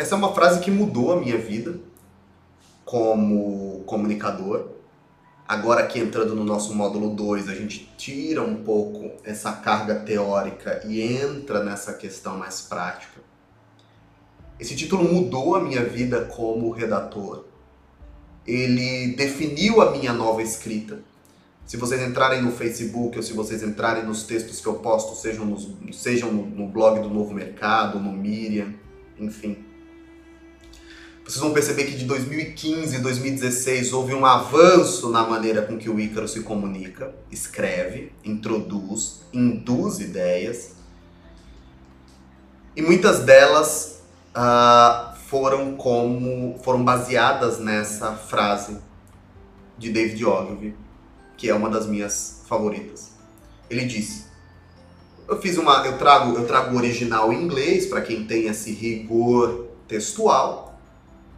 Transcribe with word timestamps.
Essa 0.00 0.14
é 0.14 0.18
uma 0.18 0.32
frase 0.32 0.60
que 0.60 0.70
mudou 0.70 1.12
a 1.12 1.20
minha 1.20 1.36
vida 1.36 1.78
como 2.86 3.82
comunicador. 3.84 4.68
Agora 5.46 5.84
aqui 5.84 5.98
entrando 5.98 6.34
no 6.34 6.42
nosso 6.42 6.74
módulo 6.74 7.10
2, 7.10 7.50
a 7.50 7.54
gente 7.54 7.86
tira 7.98 8.40
um 8.40 8.64
pouco 8.64 9.10
essa 9.22 9.52
carga 9.52 9.96
teórica 9.96 10.80
e 10.86 11.02
entra 11.02 11.62
nessa 11.62 11.92
questão 11.92 12.38
mais 12.38 12.62
prática. 12.62 13.20
Esse 14.58 14.74
título 14.74 15.04
mudou 15.04 15.54
a 15.54 15.60
minha 15.60 15.84
vida 15.84 16.24
como 16.34 16.70
redator. 16.70 17.44
Ele 18.46 19.08
definiu 19.08 19.82
a 19.82 19.90
minha 19.90 20.14
nova 20.14 20.42
escrita. 20.42 21.00
Se 21.66 21.76
vocês 21.76 22.00
entrarem 22.00 22.40
no 22.40 22.52
Facebook 22.52 23.18
ou 23.18 23.22
se 23.22 23.34
vocês 23.34 23.62
entrarem 23.62 24.06
nos 24.06 24.22
textos 24.22 24.62
que 24.62 24.66
eu 24.66 24.76
posto, 24.76 25.14
sejam, 25.14 25.44
nos, 25.44 25.68
sejam 25.92 26.32
no, 26.32 26.46
no 26.46 26.68
blog 26.68 27.00
do 27.00 27.10
Novo 27.10 27.34
Mercado, 27.34 28.00
no 28.00 28.10
Miriam, 28.10 28.72
enfim, 29.18 29.68
vocês 31.30 31.40
vão 31.40 31.52
perceber 31.52 31.84
que 31.84 31.96
de 31.96 32.06
2015 32.06 32.96
e 32.96 32.98
2016 32.98 33.92
houve 33.92 34.12
um 34.12 34.26
avanço 34.26 35.10
na 35.10 35.22
maneira 35.22 35.62
com 35.62 35.78
que 35.78 35.88
o 35.88 36.00
Ícaro 36.00 36.26
se 36.26 36.40
comunica, 36.40 37.14
escreve, 37.30 38.12
introduz, 38.24 39.20
induz 39.32 40.00
ideias. 40.00 40.72
E 42.74 42.82
muitas 42.82 43.20
delas 43.20 44.02
uh, 44.34 45.16
foram 45.28 45.76
como 45.76 46.58
foram 46.64 46.82
baseadas 46.82 47.60
nessa 47.60 48.16
frase 48.16 48.78
de 49.78 49.92
David 49.92 50.24
Ogilvy, 50.24 50.74
que 51.36 51.48
é 51.48 51.54
uma 51.54 51.70
das 51.70 51.86
minhas 51.86 52.42
favoritas. 52.48 53.12
Ele 53.70 53.84
disse: 53.84 54.24
Eu 55.28 55.40
fiz 55.40 55.56
uma, 55.56 55.86
eu 55.86 55.96
trago, 55.96 56.36
eu 56.36 56.44
trago 56.44 56.74
o 56.74 56.78
original 56.78 57.32
em 57.32 57.40
inglês 57.40 57.86
para 57.86 58.00
quem 58.00 58.26
tem 58.26 58.48
esse 58.48 58.72
rigor 58.72 59.68
textual, 59.86 60.69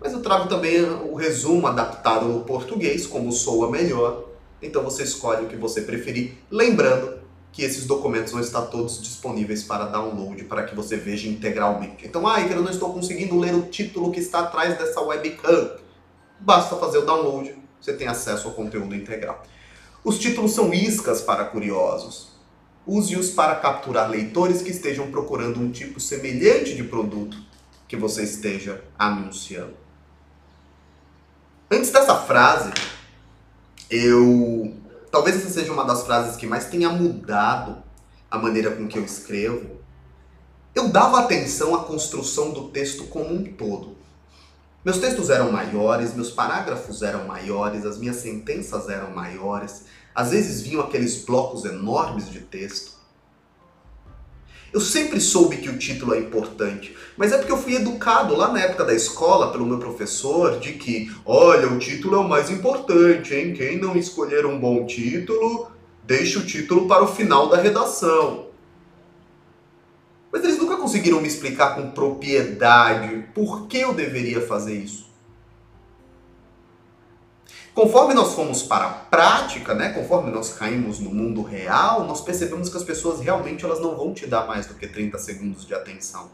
mas 0.03 0.13
eu 0.13 0.21
trago 0.21 0.49
também 0.49 0.83
o 0.83 1.15
resumo 1.15 1.67
adaptado 1.67 2.27
no 2.27 2.41
português, 2.41 3.07
como 3.07 3.31
soa 3.31 3.71
melhor. 3.71 4.25
Então 4.61 4.83
você 4.83 5.05
escolhe 5.05 5.45
o 5.45 5.49
que 5.49 5.57
você 5.57 5.83
preferir, 5.83 6.35
lembrando 6.51 7.23
que 7.53 7.63
esses 7.63 7.85
documentos 7.85 8.33
vão 8.33 8.41
estar 8.41 8.63
todos 8.63 9.01
disponíveis 9.01 9.63
para 9.63 9.85
download, 9.85 10.45
para 10.45 10.65
que 10.65 10.75
você 10.75 10.97
veja 10.97 11.29
integralmente. 11.29 12.07
Então, 12.07 12.27
ah, 12.27 12.41
eu 12.41 12.63
não 12.63 12.71
estou 12.71 12.95
conseguindo 12.95 13.39
ler 13.39 13.55
o 13.55 13.63
título 13.63 14.11
que 14.11 14.21
está 14.21 14.41
atrás 14.41 14.79
dessa 14.79 15.01
webcam. 15.03 15.77
Basta 16.41 16.77
fazer 16.77 16.99
o 16.99 17.05
download, 17.05 17.55
você 17.79 17.93
tem 17.93 18.09
acesso 18.09 18.49
ao 18.49 18.55
conteúdo 18.55 18.95
integral. 18.95 19.43
Os 20.03 20.19
títulos 20.19 20.53
são 20.53 20.73
iscas 20.73 21.21
para 21.21 21.45
curiosos. 21.45 22.33
Use-os 22.87 23.31
para 23.31 23.55
capturar 23.57 24.11
leitores 24.11 24.63
que 24.63 24.71
estejam 24.71 25.11
procurando 25.11 25.61
um 25.61 25.71
tipo 25.71 26.01
semelhante 26.01 26.75
de 26.75 26.83
produto 26.83 27.37
que 27.87 27.97
você 27.97 28.23
esteja 28.23 28.83
anunciando. 28.99 29.82
Antes 31.73 31.91
dessa 31.91 32.15
frase, 32.17 32.71
eu 33.91 34.83
Talvez 35.13 35.37
essa 35.37 35.51
seja 35.51 35.71
uma 35.71 35.85
das 35.85 36.05
frases 36.05 36.37
que 36.37 36.47
mais 36.47 36.71
tenha 36.71 36.89
mudado 36.89 37.83
a 38.31 38.39
maneira 38.39 38.71
com 38.71 38.89
que 38.89 38.99
eu 38.99 39.05
escrevo. 39.05 39.77
Eu 40.75 40.89
dava 40.89 41.21
atenção 41.21 41.75
à 41.75 41.85
construção 41.85 42.51
do 42.51 42.71
texto 42.71 43.05
como 43.09 43.35
um 43.35 43.45
todo. 43.45 43.95
Meus 44.83 44.97
textos 44.97 45.29
eram 45.29 45.53
maiores, 45.53 46.15
meus 46.15 46.31
parágrafos 46.31 47.03
eram 47.03 47.27
maiores, 47.27 47.85
as 47.85 47.99
minhas 47.99 48.17
sentenças 48.17 48.89
eram 48.89 49.11
maiores, 49.11 49.85
às 50.15 50.31
vezes 50.31 50.63
vinham 50.63 50.81
aqueles 50.81 51.27
blocos 51.27 51.67
enormes 51.67 52.31
de 52.31 52.41
texto. 52.41 52.93
Eu 54.73 54.81
sempre 54.81 55.21
soube 55.21 55.59
que 55.59 55.69
o 55.69 55.77
título 55.77 56.15
é 56.15 56.19
importante, 56.19 56.97
mas 57.15 57.31
é 57.31 57.37
porque 57.37 57.53
eu 57.53 57.59
fui 57.59 57.75
educado 57.75 58.35
lá 58.35 58.51
na 58.51 58.61
época 58.61 58.85
da 58.85 58.95
escola 58.95 59.53
pelo 59.53 59.67
meu 59.67 59.79
professor 59.79 60.59
de 60.59 60.73
que, 60.73 61.15
olha, 61.27 61.69
o 61.69 61.79
título 61.79 62.17
é 62.17 62.19
o 62.19 62.29
mais 62.29 62.49
importante, 62.49 63.35
hein? 63.35 63.53
Quem 63.53 63.79
não 63.79 63.95
escolher 63.97 64.47
um 64.47 64.59
bom 64.59 64.87
título, 64.87 65.71
deixe 66.05 66.39
o 66.39 66.47
título 66.47 66.89
para 66.89 67.05
o 67.05 67.07
final 67.07 67.51
da 67.51 67.59
redação. 67.59 68.47
Mas 70.33 70.43
eles 70.43 70.57
nunca 70.57 70.79
conseguiram 70.79 71.21
me 71.21 71.29
explicar 71.29 71.75
com 71.75 71.91
propriedade 71.91 73.27
por 73.35 73.67
que 73.67 73.79
eu 73.79 73.93
deveria 73.93 74.41
fazer 74.41 74.75
isso. 74.75 75.02
Conforme 77.75 78.13
nós 78.13 78.35
fomos 78.35 78.63
para 78.63 78.85
a 78.85 78.91
prática, 78.91 79.75
né, 79.75 79.91
conforme 79.91 80.31
nós 80.31 80.53
caímos 80.53 80.99
no 80.99 81.09
mundo 81.09 81.43
real, 81.43 82.05
nós 82.05 82.21
percebemos 82.21 82.69
que 82.69 82.77
as 82.77 82.85
pessoas 82.85 83.21
realmente 83.21 83.65
elas 83.65 83.81
não 83.81 83.97
vão 83.97 84.13
te 84.13 84.27
dar 84.27 84.47
mais 84.47 84.67
do 84.67 84.75
que 84.75 84.87
30 84.87 85.17
segundos 85.17 85.67
de 85.67 85.75
atenção. 85.75 86.31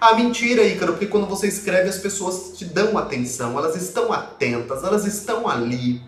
Ah, 0.00 0.14
mentira, 0.14 0.64
Ícaro, 0.64 0.92
porque 0.94 1.06
quando 1.06 1.26
você 1.26 1.46
escreve 1.46 1.88
as 1.88 1.98
pessoas 1.98 2.58
te 2.58 2.64
dão 2.64 2.98
atenção, 2.98 3.56
elas 3.56 3.76
estão 3.76 4.12
atentas, 4.12 4.82
elas 4.82 5.04
estão 5.04 5.48
ali. 5.48 6.02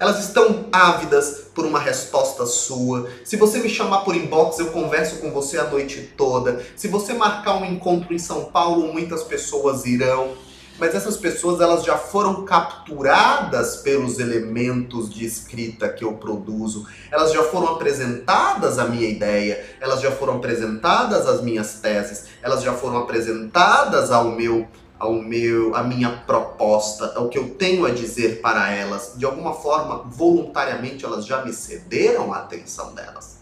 Elas 0.00 0.18
estão 0.24 0.66
ávidas 0.72 1.42
por 1.54 1.64
uma 1.64 1.78
resposta 1.78 2.44
sua. 2.46 3.08
Se 3.24 3.36
você 3.36 3.58
me 3.58 3.68
chamar 3.68 3.98
por 3.98 4.16
inbox, 4.16 4.58
eu 4.58 4.70
converso 4.70 5.16
com 5.16 5.30
você 5.30 5.58
a 5.58 5.64
noite 5.64 6.12
toda. 6.16 6.64
Se 6.74 6.88
você 6.88 7.12
marcar 7.12 7.56
um 7.56 7.66
encontro 7.66 8.12
em 8.12 8.18
São 8.18 8.46
Paulo, 8.46 8.92
muitas 8.92 9.22
pessoas 9.22 9.84
irão 9.84 10.34
mas 10.80 10.94
essas 10.94 11.18
pessoas 11.18 11.60
elas 11.60 11.84
já 11.84 11.98
foram 11.98 12.44
capturadas 12.44 13.76
pelos 13.76 14.18
elementos 14.18 15.10
de 15.10 15.26
escrita 15.26 15.88
que 15.90 16.02
eu 16.02 16.14
produzo, 16.14 16.86
elas 17.10 17.32
já 17.32 17.42
foram 17.42 17.74
apresentadas 17.74 18.78
a 18.78 18.86
minha 18.86 19.08
ideia, 19.08 19.62
elas 19.78 20.00
já 20.00 20.10
foram 20.10 20.36
apresentadas 20.36 21.26
as 21.26 21.42
minhas 21.42 21.74
teses, 21.74 22.24
elas 22.42 22.62
já 22.62 22.72
foram 22.72 22.96
apresentadas 22.96 24.10
ao 24.10 24.30
meu 24.30 24.66
ao 24.98 25.14
meu 25.14 25.74
a 25.74 25.82
minha 25.82 26.10
proposta, 26.26 27.14
ao 27.16 27.30
que 27.30 27.38
eu 27.38 27.54
tenho 27.54 27.86
a 27.86 27.90
dizer 27.90 28.42
para 28.42 28.70
elas. 28.70 29.14
De 29.16 29.24
alguma 29.24 29.54
forma, 29.54 30.04
voluntariamente 30.04 31.06
elas 31.06 31.24
já 31.24 31.42
me 31.42 31.54
cederam 31.54 32.34
a 32.34 32.40
atenção 32.40 32.94
delas. 32.94 33.38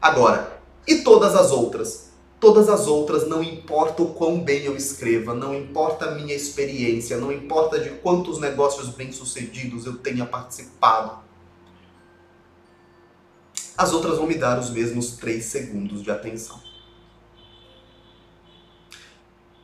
Agora, 0.00 0.58
e 0.86 0.96
todas 1.00 1.34
as 1.34 1.50
outras? 1.50 2.07
Todas 2.40 2.68
as 2.68 2.86
outras, 2.86 3.28
não 3.28 3.42
importa 3.42 4.02
o 4.02 4.14
quão 4.14 4.40
bem 4.40 4.62
eu 4.62 4.76
escreva, 4.76 5.34
não 5.34 5.54
importa 5.54 6.06
a 6.06 6.14
minha 6.14 6.34
experiência, 6.34 7.16
não 7.16 7.32
importa 7.32 7.80
de 7.80 7.90
quantos 7.90 8.38
negócios 8.38 8.90
bem-sucedidos 8.90 9.86
eu 9.86 9.98
tenha 9.98 10.24
participado. 10.24 11.18
As 13.76 13.92
outras 13.92 14.18
vão 14.18 14.26
me 14.26 14.34
dar 14.34 14.58
os 14.58 14.70
mesmos 14.70 15.12
3 15.16 15.44
segundos 15.44 16.02
de 16.02 16.10
atenção. 16.10 16.60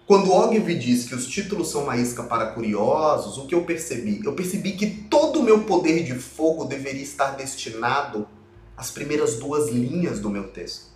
Quando 0.06 0.32
Ogilvy 0.32 0.78
diz 0.78 1.06
que 1.06 1.14
os 1.14 1.26
títulos 1.26 1.70
são 1.70 1.84
uma 1.84 1.96
isca 1.96 2.22
para 2.24 2.52
curiosos, 2.52 3.38
o 3.38 3.46
que 3.46 3.54
eu 3.54 3.64
percebi? 3.64 4.20
Eu 4.24 4.34
percebi 4.34 4.72
que 4.72 4.86
todo 4.86 5.40
o 5.40 5.42
meu 5.42 5.64
poder 5.64 6.04
de 6.04 6.14
fogo 6.14 6.64
deveria 6.64 7.02
estar 7.02 7.30
destinado 7.30 8.28
às 8.76 8.90
primeiras 8.90 9.36
duas 9.38 9.70
linhas 9.70 10.20
do 10.20 10.28
meu 10.28 10.48
texto. 10.48 10.93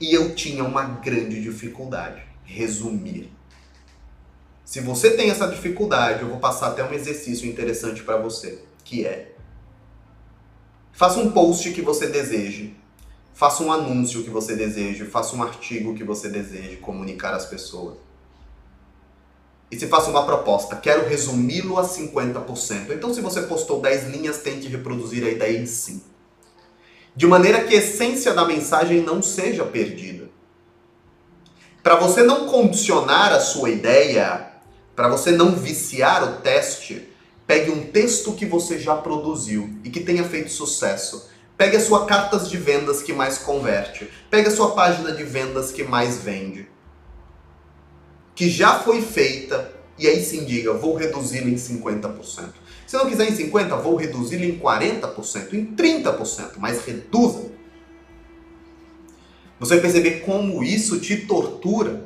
E 0.00 0.12
eu 0.12 0.34
tinha 0.34 0.64
uma 0.64 0.82
grande 0.82 1.40
dificuldade, 1.40 2.22
resumir. 2.44 3.30
Se 4.64 4.80
você 4.80 5.10
tem 5.10 5.30
essa 5.30 5.46
dificuldade, 5.46 6.22
eu 6.22 6.28
vou 6.28 6.38
passar 6.38 6.68
até 6.68 6.82
um 6.82 6.92
exercício 6.92 7.48
interessante 7.48 8.02
para 8.02 8.16
você, 8.16 8.60
que 8.84 9.06
é 9.06 9.32
faça 10.92 11.20
um 11.20 11.30
post 11.30 11.70
que 11.72 11.82
você 11.82 12.06
deseje, 12.06 12.74
faça 13.34 13.62
um 13.62 13.70
anúncio 13.70 14.22
que 14.22 14.30
você 14.30 14.54
deseje, 14.56 15.04
faça 15.04 15.36
um 15.36 15.42
artigo 15.42 15.94
que 15.94 16.04
você 16.04 16.28
deseje 16.28 16.76
comunicar 16.76 17.34
às 17.34 17.44
pessoas. 17.44 17.96
E 19.70 19.78
se 19.78 19.86
faça 19.88 20.10
uma 20.10 20.24
proposta, 20.24 20.76
quero 20.76 21.08
resumi-lo 21.08 21.78
a 21.78 21.84
50%. 21.84 22.90
Então, 22.90 23.12
se 23.12 23.20
você 23.20 23.42
postou 23.42 23.80
10 23.80 24.08
linhas, 24.08 24.38
tente 24.38 24.68
reproduzir 24.68 25.24
a 25.24 25.30
ideia 25.30 25.58
em 25.58 25.66
5 25.66 26.13
de 27.16 27.26
maneira 27.26 27.62
que 27.64 27.74
a 27.74 27.78
essência 27.78 28.32
da 28.34 28.44
mensagem 28.44 29.00
não 29.00 29.22
seja 29.22 29.64
perdida. 29.64 30.28
Para 31.82 31.96
você 31.96 32.22
não 32.22 32.46
condicionar 32.46 33.32
a 33.32 33.40
sua 33.40 33.70
ideia, 33.70 34.52
para 34.96 35.08
você 35.08 35.30
não 35.30 35.54
viciar 35.54 36.24
o 36.24 36.40
teste, 36.40 37.08
pegue 37.46 37.70
um 37.70 37.86
texto 37.86 38.32
que 38.32 38.46
você 38.46 38.78
já 38.78 38.96
produziu 38.96 39.78
e 39.84 39.90
que 39.90 40.00
tenha 40.00 40.24
feito 40.24 40.50
sucesso. 40.50 41.28
Pegue 41.56 41.76
a 41.76 41.80
sua 41.80 42.06
cartas 42.06 42.48
de 42.48 42.56
vendas 42.56 43.02
que 43.02 43.12
mais 43.12 43.38
converte. 43.38 44.10
Pegue 44.30 44.48
a 44.48 44.50
sua 44.50 44.72
página 44.72 45.12
de 45.12 45.22
vendas 45.22 45.70
que 45.70 45.84
mais 45.84 46.18
vende. 46.18 46.68
Que 48.34 48.48
já 48.48 48.80
foi 48.80 49.02
feita 49.02 49.72
e 49.98 50.08
aí 50.08 50.24
sim 50.24 50.44
diga, 50.44 50.72
vou 50.72 50.96
reduzi-la 50.96 51.48
em 51.48 51.54
50%. 51.54 52.48
Se 52.86 52.96
não 52.96 53.08
quiser 53.08 53.30
em 53.30 53.36
50%, 53.36 53.82
vou 53.82 53.96
reduzi-la 53.96 54.44
em 54.44 54.58
40%, 54.58 55.54
em 55.54 55.66
30%, 55.74 56.52
mas 56.58 56.84
reduza. 56.84 57.50
Você 59.58 59.74
vai 59.74 59.82
perceber 59.82 60.20
como 60.20 60.62
isso 60.62 61.00
te 61.00 61.16
tortura. 61.26 62.02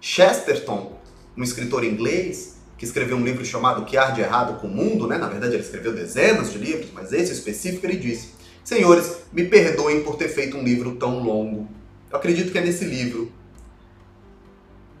Chesterton, 0.00 0.98
um 1.36 1.42
escritor 1.42 1.84
inglês, 1.84 2.56
que 2.76 2.84
escreveu 2.84 3.16
um 3.16 3.24
livro 3.24 3.44
chamado 3.44 3.84
Que 3.84 3.96
Há 3.96 4.10
de 4.10 4.20
Errado 4.20 4.60
com 4.60 4.66
o 4.66 4.70
Mundo, 4.70 5.06
né? 5.06 5.16
na 5.16 5.28
verdade 5.28 5.54
ele 5.54 5.62
escreveu 5.62 5.94
dezenas 5.94 6.52
de 6.52 6.58
livros, 6.58 6.90
mas 6.92 7.12
esse 7.12 7.32
específico 7.32 7.86
ele 7.86 7.96
disse: 7.96 8.30
Senhores, 8.62 9.18
me 9.32 9.44
perdoem 9.44 10.02
por 10.02 10.16
ter 10.16 10.28
feito 10.28 10.56
um 10.56 10.62
livro 10.62 10.96
tão 10.96 11.22
longo. 11.22 11.68
Eu 12.10 12.16
acredito 12.18 12.52
que 12.52 12.58
é 12.58 12.62
nesse 12.62 12.84
livro. 12.84 13.32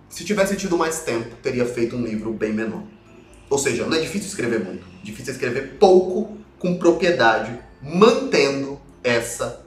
Se 0.08 0.24
tivesse 0.24 0.56
tido 0.56 0.76
mais 0.76 1.00
tempo, 1.00 1.34
teria 1.42 1.66
feito 1.66 1.96
um 1.96 2.04
livro 2.04 2.32
bem 2.32 2.52
menor. 2.52 2.84
Ou 3.50 3.58
seja, 3.58 3.86
não 3.86 3.96
é 3.96 4.00
difícil 4.00 4.28
escrever 4.28 4.64
muito, 4.64 4.84
é 4.84 5.04
difícil 5.04 5.32
escrever 5.32 5.78
pouco 5.78 6.38
com 6.58 6.78
propriedade, 6.78 7.58
mantendo 7.82 8.80
essa 9.02 9.64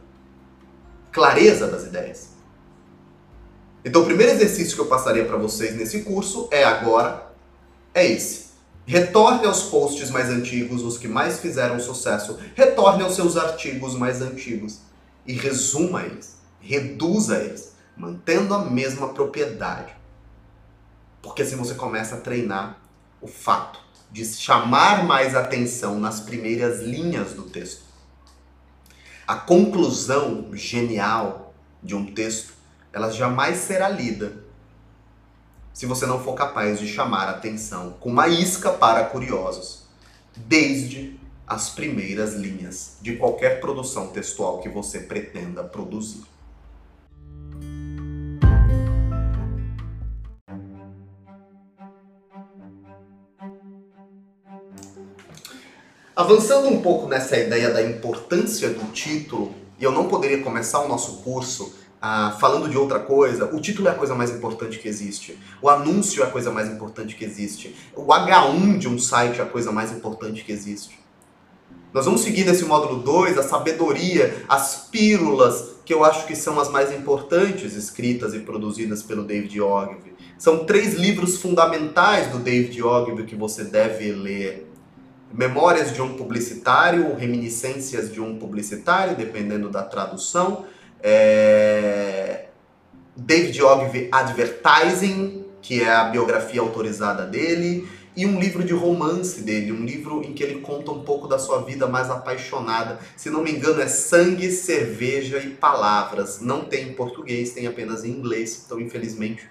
clareza 1.12 1.68
das 1.68 1.84
ideias. 1.84 2.30
Então, 3.86 4.02
o 4.02 4.06
primeiro 4.06 4.34
exercício 4.34 4.76
que 4.76 4.82
eu 4.82 4.88
passaria 4.88 5.26
para 5.26 5.38
vocês 5.38 5.76
nesse 5.76 6.02
curso 6.02 6.50
é 6.52 6.64
agora 6.64 7.32
é 7.94 8.06
esse. 8.06 8.48
Retorne 8.86 9.46
aos 9.46 9.64
posts 9.64 10.10
mais 10.10 10.30
antigos, 10.30 10.82
os 10.84 10.98
que 10.98 11.08
mais 11.08 11.40
fizeram 11.40 11.80
sucesso. 11.80 12.40
Retorne 12.56 13.04
aos 13.04 13.16
seus 13.16 13.36
artigos 13.36 13.96
mais 13.96 14.22
antigos 14.22 14.80
e 15.26 15.34
resuma 15.34 16.04
eles, 16.04 16.38
reduza 16.60 17.38
eles, 17.38 17.74
mantendo 17.96 18.54
a 18.54 18.64
mesma 18.64 19.10
propriedade. 19.10 19.94
Porque 21.22 21.42
assim 21.42 21.58
você 21.58 21.76
começa 21.76 22.16
a 22.16 22.22
treinar 22.22 22.80
o 23.22 23.28
fato 23.28 23.80
de 24.12 24.26
chamar 24.26 25.04
mais 25.06 25.36
atenção 25.36 26.00
nas 26.00 26.20
primeiras 26.20 26.82
linhas 26.82 27.34
do 27.34 27.44
texto. 27.44 27.84
A 29.28 29.36
conclusão 29.36 30.50
genial 30.54 31.54
de 31.84 31.96
um 31.96 32.06
texto, 32.14 32.54
ela 32.94 33.12
jamais 33.12 33.58
será 33.58 33.90
lida 33.90 34.46
se 35.74 35.86
você 35.86 36.08
não 36.08 36.24
for 36.24 36.34
capaz 36.34 36.80
de 36.80 36.88
chamar 36.88 37.30
atenção 37.30 37.98
com 38.00 38.10
uma 38.10 38.28
isca 38.28 38.72
para 38.72 39.04
curiosos, 39.04 39.84
desde 40.36 41.20
as 41.46 41.70
primeiras 41.70 42.34
linhas 42.34 42.98
de 43.00 43.16
qualquer 43.16 43.60
produção 43.60 44.08
textual 44.08 44.60
que 44.60 44.70
você 44.70 45.02
pretenda 45.02 45.64
produzir. 45.64 46.24
Avançando 56.18 56.68
um 56.68 56.82
pouco 56.82 57.08
nessa 57.08 57.38
ideia 57.38 57.70
da 57.70 57.80
importância 57.80 58.70
do 58.70 58.92
título, 58.92 59.54
e 59.80 59.84
eu 59.84 59.92
não 59.92 60.08
poderia 60.08 60.42
começar 60.42 60.80
o 60.80 60.88
nosso 60.88 61.18
curso 61.18 61.76
ah, 62.02 62.36
falando 62.40 62.68
de 62.68 62.76
outra 62.76 62.98
coisa, 62.98 63.46
o 63.54 63.62
título 63.62 63.88
é 63.88 63.92
a 63.92 63.94
coisa 63.94 64.16
mais 64.16 64.32
importante 64.32 64.80
que 64.80 64.88
existe. 64.88 65.38
O 65.62 65.70
anúncio 65.70 66.24
é 66.24 66.26
a 66.26 66.30
coisa 66.32 66.50
mais 66.50 66.70
importante 66.70 67.16
que 67.16 67.24
existe. 67.24 67.76
O 67.96 68.08
H1 68.08 68.80
de 68.80 68.90
um 68.90 68.98
site 68.98 69.40
é 69.40 69.44
a 69.44 69.46
coisa 69.46 69.72
mais 69.72 69.92
importante 69.92 70.44
que 70.44 70.52
existe. 70.52 71.00
Nós 71.94 72.06
vamos 72.06 72.22
seguir 72.22 72.46
nesse 72.46 72.66
módulo 72.66 73.04
2 73.04 73.38
a 73.38 73.44
sabedoria, 73.44 74.44
as 74.50 74.88
pílulas, 74.90 75.76
que 75.86 75.94
eu 75.94 76.04
acho 76.04 76.26
que 76.26 76.36
são 76.36 76.60
as 76.60 76.68
mais 76.68 76.92
importantes 76.92 77.76
escritas 77.76 78.34
e 78.34 78.40
produzidas 78.40 79.04
pelo 79.04 79.24
David 79.24 79.62
Ogilvy. 79.62 80.16
São 80.36 80.66
três 80.66 80.96
livros 80.96 81.40
fundamentais 81.40 82.32
do 82.32 82.40
David 82.40 82.82
Ogilvy 82.82 83.24
que 83.24 83.36
você 83.36 83.66
deve 83.66 84.12
ler. 84.14 84.67
Memórias 85.34 85.94
de 85.94 86.02
um 86.02 86.16
publicitário, 86.16 87.16
reminiscências 87.16 88.12
de 88.12 88.22
um 88.22 88.38
publicitário, 88.38 89.16
dependendo 89.16 89.70
da 89.70 89.84
tradução. 89.84 90.66
É... 91.02 92.46
David 93.16 93.62
Ogilvy 93.62 94.10
Advertising, 94.12 95.46
que 95.62 95.82
é 95.82 95.94
a 95.94 96.06
biografia 96.06 96.62
autorizada 96.62 97.26
dele, 97.26 97.88
e 98.16 98.26
um 98.26 98.40
livro 98.40 98.64
de 98.64 98.74
romance 98.74 99.42
dele, 99.42 99.72
um 99.72 99.86
livro 99.86 100.24
em 100.24 100.34
que 100.34 100.44
ele 100.44 100.62
conta 100.62 100.92
um 100.92 101.04
pouco 101.04 101.28
da 101.28 101.38
sua 101.38 101.62
vida 101.62 101.86
mais 101.86 102.10
apaixonada. 102.10 103.00
Se 103.16 103.30
não 103.30 103.44
me 103.44 103.52
engano, 103.52 103.80
é 103.80 103.88
Sangue, 103.88 104.52
Cerveja 104.52 105.38
e 105.38 105.52
Palavras. 105.52 106.42
Não 106.42 106.66
tem 106.66 106.90
em 106.90 106.94
português, 106.94 107.52
tem 107.52 107.68
apenas 107.68 108.04
em 108.04 108.10
inglês, 108.10 108.64
então 108.66 108.80
infelizmente 108.80 109.48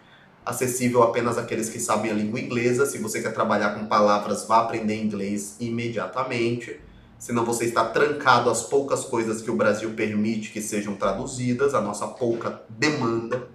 acessível 0.47 1.03
apenas 1.03 1.37
àqueles 1.37 1.69
que 1.69 1.81
sabem 1.81 2.13
a 2.13 2.15
língua 2.15 2.39
inglesa. 2.39 2.87
Se 2.87 2.99
você 2.99 3.21
quer 3.21 3.35
trabalhar 3.35 3.71
com 3.71 3.87
palavras, 3.87 4.47
vá 4.47 4.61
aprender 4.61 4.95
inglês 4.95 5.57
imediatamente. 5.59 6.81
Senão 7.19 7.45
você 7.45 7.65
está 7.65 7.85
trancado 7.85 8.49
às 8.49 8.63
poucas 8.63 9.05
coisas 9.05 9.43
que 9.43 9.51
o 9.51 9.57
Brasil 9.57 9.91
permite 9.95 10.53
que 10.53 10.63
sejam 10.63 10.95
traduzidas, 10.95 11.75
a 11.75 11.81
nossa 11.81 12.07
pouca 12.07 12.63
demanda. 12.69 13.49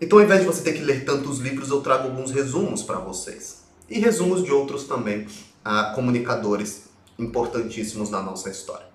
Então, 0.00 0.18
ao 0.18 0.24
invés 0.24 0.40
de 0.40 0.46
você 0.46 0.62
ter 0.62 0.74
que 0.74 0.82
ler 0.82 1.04
tantos 1.04 1.40
livros, 1.40 1.70
eu 1.70 1.80
trago 1.80 2.08
alguns 2.08 2.30
resumos 2.30 2.82
para 2.82 3.00
vocês. 3.00 3.64
E 3.88 3.98
resumos 3.98 4.44
de 4.44 4.52
outros 4.52 4.84
também, 4.84 5.26
ah, 5.64 5.92
comunicadores 5.94 6.84
importantíssimos 7.18 8.08
na 8.08 8.22
nossa 8.22 8.48
história. 8.48 8.86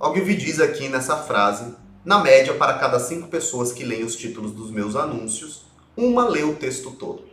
Ogilvy 0.00 0.34
diz 0.34 0.60
aqui 0.60 0.88
nessa 0.88 1.16
frase 1.16 1.74
na 2.04 2.18
média, 2.18 2.54
para 2.54 2.74
cada 2.74 2.98
cinco 3.00 3.28
pessoas 3.28 3.72
que 3.72 3.84
leem 3.84 4.04
os 4.04 4.14
títulos 4.14 4.52
dos 4.52 4.70
meus 4.70 4.94
anúncios, 4.94 5.62
uma 5.96 6.28
lê 6.28 6.42
o 6.42 6.54
texto 6.54 6.90
todo. 6.90 7.24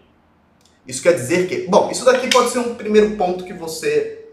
Isso 0.88 1.01
quer 1.01 1.13
dizer 1.13 1.47
que, 1.47 1.68
bom, 1.68 1.91
isso 1.91 2.06
daqui 2.06 2.29
pode 2.29 2.50
ser 2.50 2.59
um 2.59 2.75
primeiro 2.75 3.15
ponto 3.15 3.44
que 3.44 3.53
você 3.53 4.25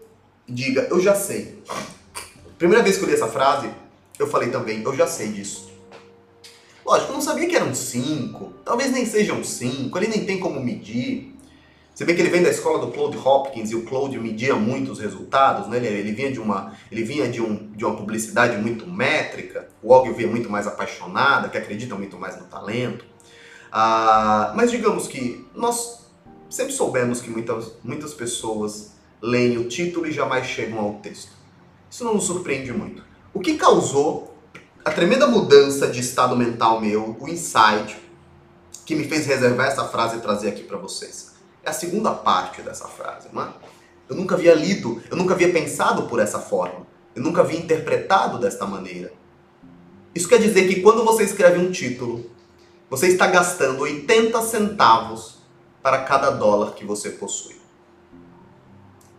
diga, 0.47 0.87
eu 0.89 0.99
já 0.99 1.13
sei. 1.13 1.61
Primeira 2.57 2.83
vez 2.83 2.97
que 2.97 3.03
eu 3.03 3.07
li 3.07 3.13
essa 3.13 3.27
frase, 3.27 3.69
eu 4.17 4.27
falei 4.27 4.49
também, 4.49 4.81
eu 4.81 4.95
já 4.95 5.07
sei 5.07 5.29
disso. 5.29 5.69
Lógico, 6.85 7.11
eu 7.11 7.15
não 7.15 7.21
sabia 7.21 7.47
que 7.47 7.55
eram 7.55 7.75
cinco, 7.75 8.53
talvez 8.65 8.91
nem 8.91 9.05
sejam 9.05 9.43
cinco, 9.43 9.97
ele 9.97 10.07
nem 10.07 10.25
tem 10.25 10.39
como 10.39 10.59
medir. 10.59 11.35
Você 11.99 12.05
vê 12.05 12.13
que 12.13 12.21
ele 12.21 12.29
vem 12.29 12.41
da 12.41 12.49
escola 12.49 12.79
do 12.79 12.93
Claude 12.93 13.17
Hopkins 13.17 13.71
e 13.71 13.75
o 13.75 13.83
Claude 13.83 14.17
media 14.17 14.55
muito 14.55 14.89
os 14.89 14.99
resultados, 14.99 15.67
né? 15.67 15.75
Ele, 15.75 15.87
ele 15.87 16.11
vinha, 16.13 16.31
de 16.31 16.39
uma, 16.39 16.71
ele 16.89 17.03
vinha 17.03 17.27
de, 17.27 17.41
um, 17.41 17.73
de 17.73 17.83
uma 17.83 17.93
publicidade 17.93 18.55
muito 18.55 18.87
métrica, 18.87 19.67
o 19.83 19.91
Og 19.91 20.09
vinha 20.13 20.29
muito 20.29 20.49
mais 20.49 20.65
apaixonada, 20.65 21.49
que 21.49 21.57
acredita 21.57 21.95
muito 21.95 22.17
mais 22.17 22.39
no 22.39 22.45
talento. 22.45 23.03
Ah, 23.69 24.53
mas 24.55 24.71
digamos 24.71 25.09
que 25.09 25.45
nós 25.53 26.07
sempre 26.49 26.71
soubemos 26.71 27.19
que 27.19 27.29
muitas, 27.29 27.73
muitas 27.83 28.13
pessoas 28.13 28.93
leem 29.21 29.57
o 29.57 29.67
título 29.67 30.07
e 30.07 30.13
jamais 30.13 30.45
chegam 30.45 30.79
ao 30.79 30.93
texto. 31.01 31.33
Isso 31.91 32.05
não 32.05 32.13
nos 32.13 32.23
surpreende 32.23 32.71
muito. 32.71 33.03
O 33.33 33.41
que 33.41 33.57
causou 33.57 34.37
a 34.85 34.91
tremenda 34.91 35.27
mudança 35.27 35.85
de 35.85 35.99
estado 35.99 36.33
mental 36.33 36.79
meu, 36.79 37.17
o 37.19 37.27
insight, 37.27 37.97
que 38.85 38.95
me 38.95 39.03
fez 39.03 39.25
reservar 39.25 39.67
essa 39.67 39.83
frase 39.83 40.15
e 40.15 40.21
trazer 40.21 40.47
aqui 40.47 40.63
para 40.63 40.77
vocês? 40.77 41.28
É 41.63 41.69
a 41.69 41.73
segunda 41.73 42.11
parte 42.11 42.61
dessa 42.61 42.87
frase, 42.87 43.27
não 43.31 43.43
é? 43.43 43.49
Eu 44.09 44.15
nunca 44.15 44.35
havia 44.35 44.55
lido, 44.55 45.01
eu 45.09 45.15
nunca 45.15 45.33
havia 45.33 45.51
pensado 45.51 46.03
por 46.03 46.19
essa 46.19 46.39
forma. 46.39 46.87
Eu 47.15 47.21
nunca 47.21 47.41
havia 47.41 47.59
interpretado 47.59 48.39
desta 48.39 48.65
maneira. 48.65 49.11
Isso 50.15 50.27
quer 50.27 50.39
dizer 50.39 50.67
que 50.67 50.81
quando 50.81 51.03
você 51.03 51.23
escreve 51.23 51.59
um 51.59 51.71
título, 51.71 52.29
você 52.89 53.07
está 53.07 53.27
gastando 53.27 53.81
80 53.81 54.41
centavos 54.41 55.39
para 55.81 56.03
cada 56.03 56.31
dólar 56.31 56.73
que 56.73 56.83
você 56.83 57.11
possui. 57.11 57.55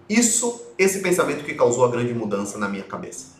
Isso, 0.08 0.60
esse 0.76 1.00
pensamento 1.00 1.44
que 1.44 1.54
causou 1.54 1.84
a 1.84 1.90
grande 1.90 2.12
mudança 2.12 2.58
na 2.58 2.68
minha 2.68 2.82
cabeça. 2.82 3.36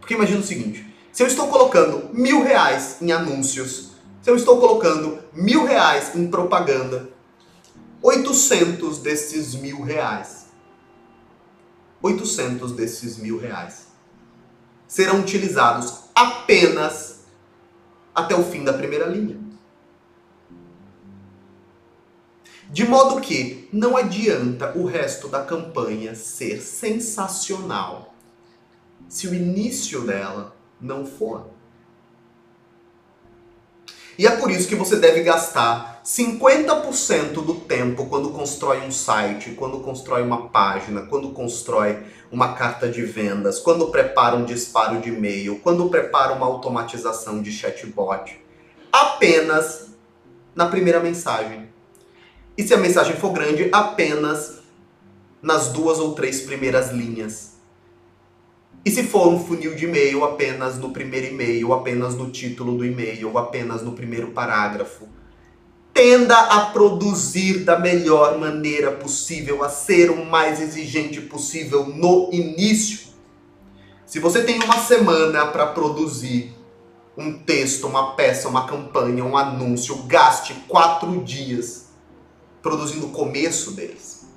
Porque 0.00 0.14
imagina 0.14 0.40
o 0.40 0.44
seguinte: 0.44 0.84
se 1.12 1.22
eu 1.22 1.28
estou 1.28 1.46
colocando 1.46 2.10
mil 2.12 2.42
reais 2.42 3.00
em 3.00 3.12
anúncios, 3.12 3.92
se 4.20 4.30
eu 4.30 4.34
estou 4.34 4.58
colocando 4.58 5.18
mil 5.32 5.64
reais 5.64 6.14
em 6.16 6.28
propaganda, 6.28 7.08
800 8.02 8.98
desses 8.98 9.54
mil 9.54 9.82
reais, 9.82 10.46
800 12.00 12.72
desses 12.72 13.16
mil 13.16 13.38
reais 13.38 13.88
serão 14.86 15.20
utilizados 15.20 16.04
apenas 16.14 17.24
até 18.14 18.34
o 18.34 18.42
fim 18.42 18.64
da 18.64 18.72
primeira 18.72 19.06
linha. 19.06 19.38
De 22.70 22.86
modo 22.86 23.20
que 23.20 23.68
não 23.72 23.96
adianta 23.96 24.76
o 24.76 24.84
resto 24.84 25.28
da 25.28 25.42
campanha 25.42 26.14
ser 26.14 26.60
sensacional 26.60 28.14
se 29.08 29.26
o 29.26 29.34
início 29.34 30.02
dela 30.02 30.54
não 30.80 31.06
for. 31.06 31.48
E 34.18 34.26
é 34.26 34.36
por 34.36 34.50
isso 34.50 34.68
que 34.68 34.74
você 34.74 34.96
deve 34.96 35.22
gastar 35.22 35.97
50% 36.08 37.44
do 37.44 37.54
tempo 37.54 38.06
quando 38.06 38.30
constrói 38.30 38.80
um 38.80 38.90
site, 38.90 39.50
quando 39.50 39.80
constrói 39.80 40.22
uma 40.22 40.48
página, 40.48 41.02
quando 41.02 41.32
constrói 41.32 41.98
uma 42.32 42.54
carta 42.54 42.88
de 42.88 43.02
vendas, 43.02 43.60
quando 43.60 43.88
prepara 43.88 44.34
um 44.34 44.46
disparo 44.46 45.02
de 45.02 45.10
e-mail, 45.10 45.60
quando 45.62 45.86
prepara 45.90 46.32
uma 46.32 46.46
automatização 46.46 47.42
de 47.42 47.52
chatbot, 47.52 48.40
apenas 48.90 49.90
na 50.54 50.64
primeira 50.64 50.98
mensagem. 50.98 51.68
E 52.56 52.62
se 52.62 52.72
a 52.72 52.78
mensagem 52.78 53.14
for 53.14 53.30
grande, 53.34 53.68
apenas 53.70 54.60
nas 55.42 55.68
duas 55.68 55.98
ou 55.98 56.14
três 56.14 56.40
primeiras 56.40 56.90
linhas. 56.90 57.58
E 58.82 58.90
se 58.90 59.02
for 59.02 59.28
um 59.28 59.44
funil 59.44 59.74
de 59.74 59.84
e-mail, 59.84 60.24
apenas 60.24 60.78
no 60.78 60.90
primeiro 60.90 61.26
e-mail, 61.26 61.70
apenas 61.74 62.14
no 62.14 62.30
título 62.30 62.78
do 62.78 62.84
e-mail, 62.86 63.36
apenas 63.36 63.82
no 63.82 63.92
primeiro 63.92 64.28
parágrafo 64.28 65.17
tenda 65.98 66.38
a 66.38 66.66
produzir 66.66 67.64
da 67.64 67.76
melhor 67.76 68.38
maneira 68.38 68.92
possível, 68.92 69.64
a 69.64 69.68
ser 69.68 70.12
o 70.12 70.24
mais 70.24 70.60
exigente 70.60 71.20
possível 71.20 71.86
no 71.88 72.30
início. 72.32 73.08
Se 74.06 74.20
você 74.20 74.44
tem 74.44 74.62
uma 74.62 74.78
semana 74.78 75.46
para 75.46 75.66
produzir 75.66 76.54
um 77.16 77.36
texto, 77.36 77.88
uma 77.88 78.14
peça, 78.14 78.48
uma 78.48 78.64
campanha, 78.64 79.24
um 79.24 79.36
anúncio, 79.36 80.04
gaste 80.04 80.54
quatro 80.68 81.20
dias 81.24 81.88
produzindo 82.62 83.06
o 83.06 83.10
começo 83.10 83.72
deles. 83.72 84.28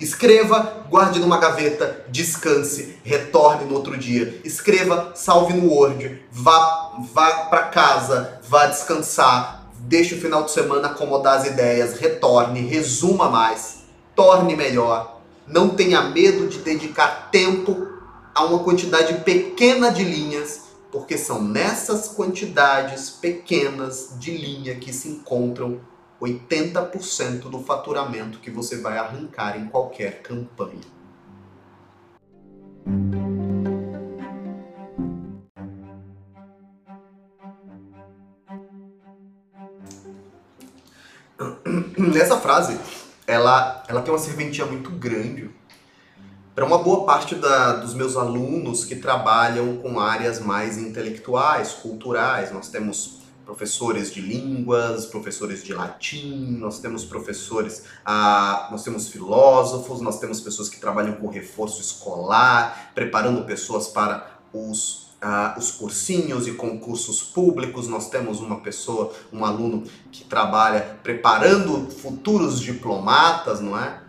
Escreva, 0.00 0.86
guarde 0.88 1.20
numa 1.20 1.36
gaveta, 1.36 2.06
descanse, 2.08 2.98
retorne 3.04 3.66
no 3.66 3.74
outro 3.74 3.98
dia. 3.98 4.40
Escreva, 4.42 5.12
salve 5.14 5.52
no 5.52 5.70
Word, 5.70 6.22
vá, 6.32 6.94
vá 7.12 7.30
para 7.50 7.64
casa, 7.64 8.40
vá 8.48 8.64
descansar, 8.64 9.63
deixe 9.86 10.14
o 10.14 10.20
final 10.20 10.44
de 10.44 10.50
semana 10.50 10.88
acomodar 10.88 11.38
as 11.38 11.46
ideias, 11.46 11.98
retorne, 11.98 12.60
resuma 12.60 13.28
mais, 13.28 13.84
torne 14.14 14.56
melhor. 14.56 15.20
Não 15.46 15.70
tenha 15.70 16.02
medo 16.02 16.48
de 16.48 16.58
dedicar 16.58 17.30
tempo 17.30 17.88
a 18.34 18.44
uma 18.44 18.60
quantidade 18.60 19.14
pequena 19.22 19.90
de 19.90 20.02
linhas, 20.02 20.62
porque 20.90 21.18
são 21.18 21.42
nessas 21.42 22.08
quantidades 22.08 23.10
pequenas 23.10 24.14
de 24.18 24.36
linha 24.36 24.76
que 24.76 24.92
se 24.92 25.08
encontram 25.08 25.80
80% 26.20 27.50
do 27.50 27.60
faturamento 27.60 28.38
que 28.38 28.50
você 28.50 28.78
vai 28.78 28.96
arrancar 28.96 29.58
em 29.58 29.66
qualquer 29.66 30.22
campanha. 30.22 30.94
Essa 42.20 42.38
frase, 42.38 42.78
ela, 43.26 43.82
ela 43.88 44.02
tem 44.02 44.12
uma 44.12 44.18
serventia 44.18 44.66
muito 44.66 44.90
grande 44.90 45.50
para 46.54 46.64
uma 46.64 46.78
boa 46.78 47.04
parte 47.04 47.34
da, 47.34 47.74
dos 47.74 47.94
meus 47.94 48.16
alunos 48.16 48.84
que 48.84 48.96
trabalham 48.96 49.78
com 49.78 49.98
áreas 49.98 50.38
mais 50.38 50.78
intelectuais, 50.78 51.72
culturais. 51.72 52.52
Nós 52.52 52.68
temos 52.68 53.24
professores 53.44 54.12
de 54.12 54.20
línguas, 54.20 55.04
professores 55.06 55.62
de 55.62 55.74
latim, 55.74 56.56
nós 56.58 56.78
temos 56.78 57.04
professores, 57.04 57.84
ah, 58.04 58.68
nós 58.70 58.82
temos 58.82 59.08
filósofos, 59.08 60.00
nós 60.00 60.18
temos 60.18 60.40
pessoas 60.40 60.68
que 60.68 60.80
trabalham 60.80 61.14
com 61.14 61.28
reforço 61.28 61.80
escolar, 61.80 62.92
preparando 62.94 63.44
pessoas 63.44 63.88
para 63.88 64.38
os, 64.52 65.03
ah, 65.26 65.54
os 65.56 65.70
cursinhos 65.70 66.46
e 66.46 66.52
concursos 66.52 67.22
públicos, 67.22 67.88
nós 67.88 68.10
temos 68.10 68.40
uma 68.40 68.60
pessoa, 68.60 69.10
um 69.32 69.42
aluno 69.42 69.84
que 70.12 70.22
trabalha 70.22 70.98
preparando 71.02 71.90
futuros 71.90 72.60
diplomatas, 72.60 73.58
não 73.58 73.78
é? 73.78 74.02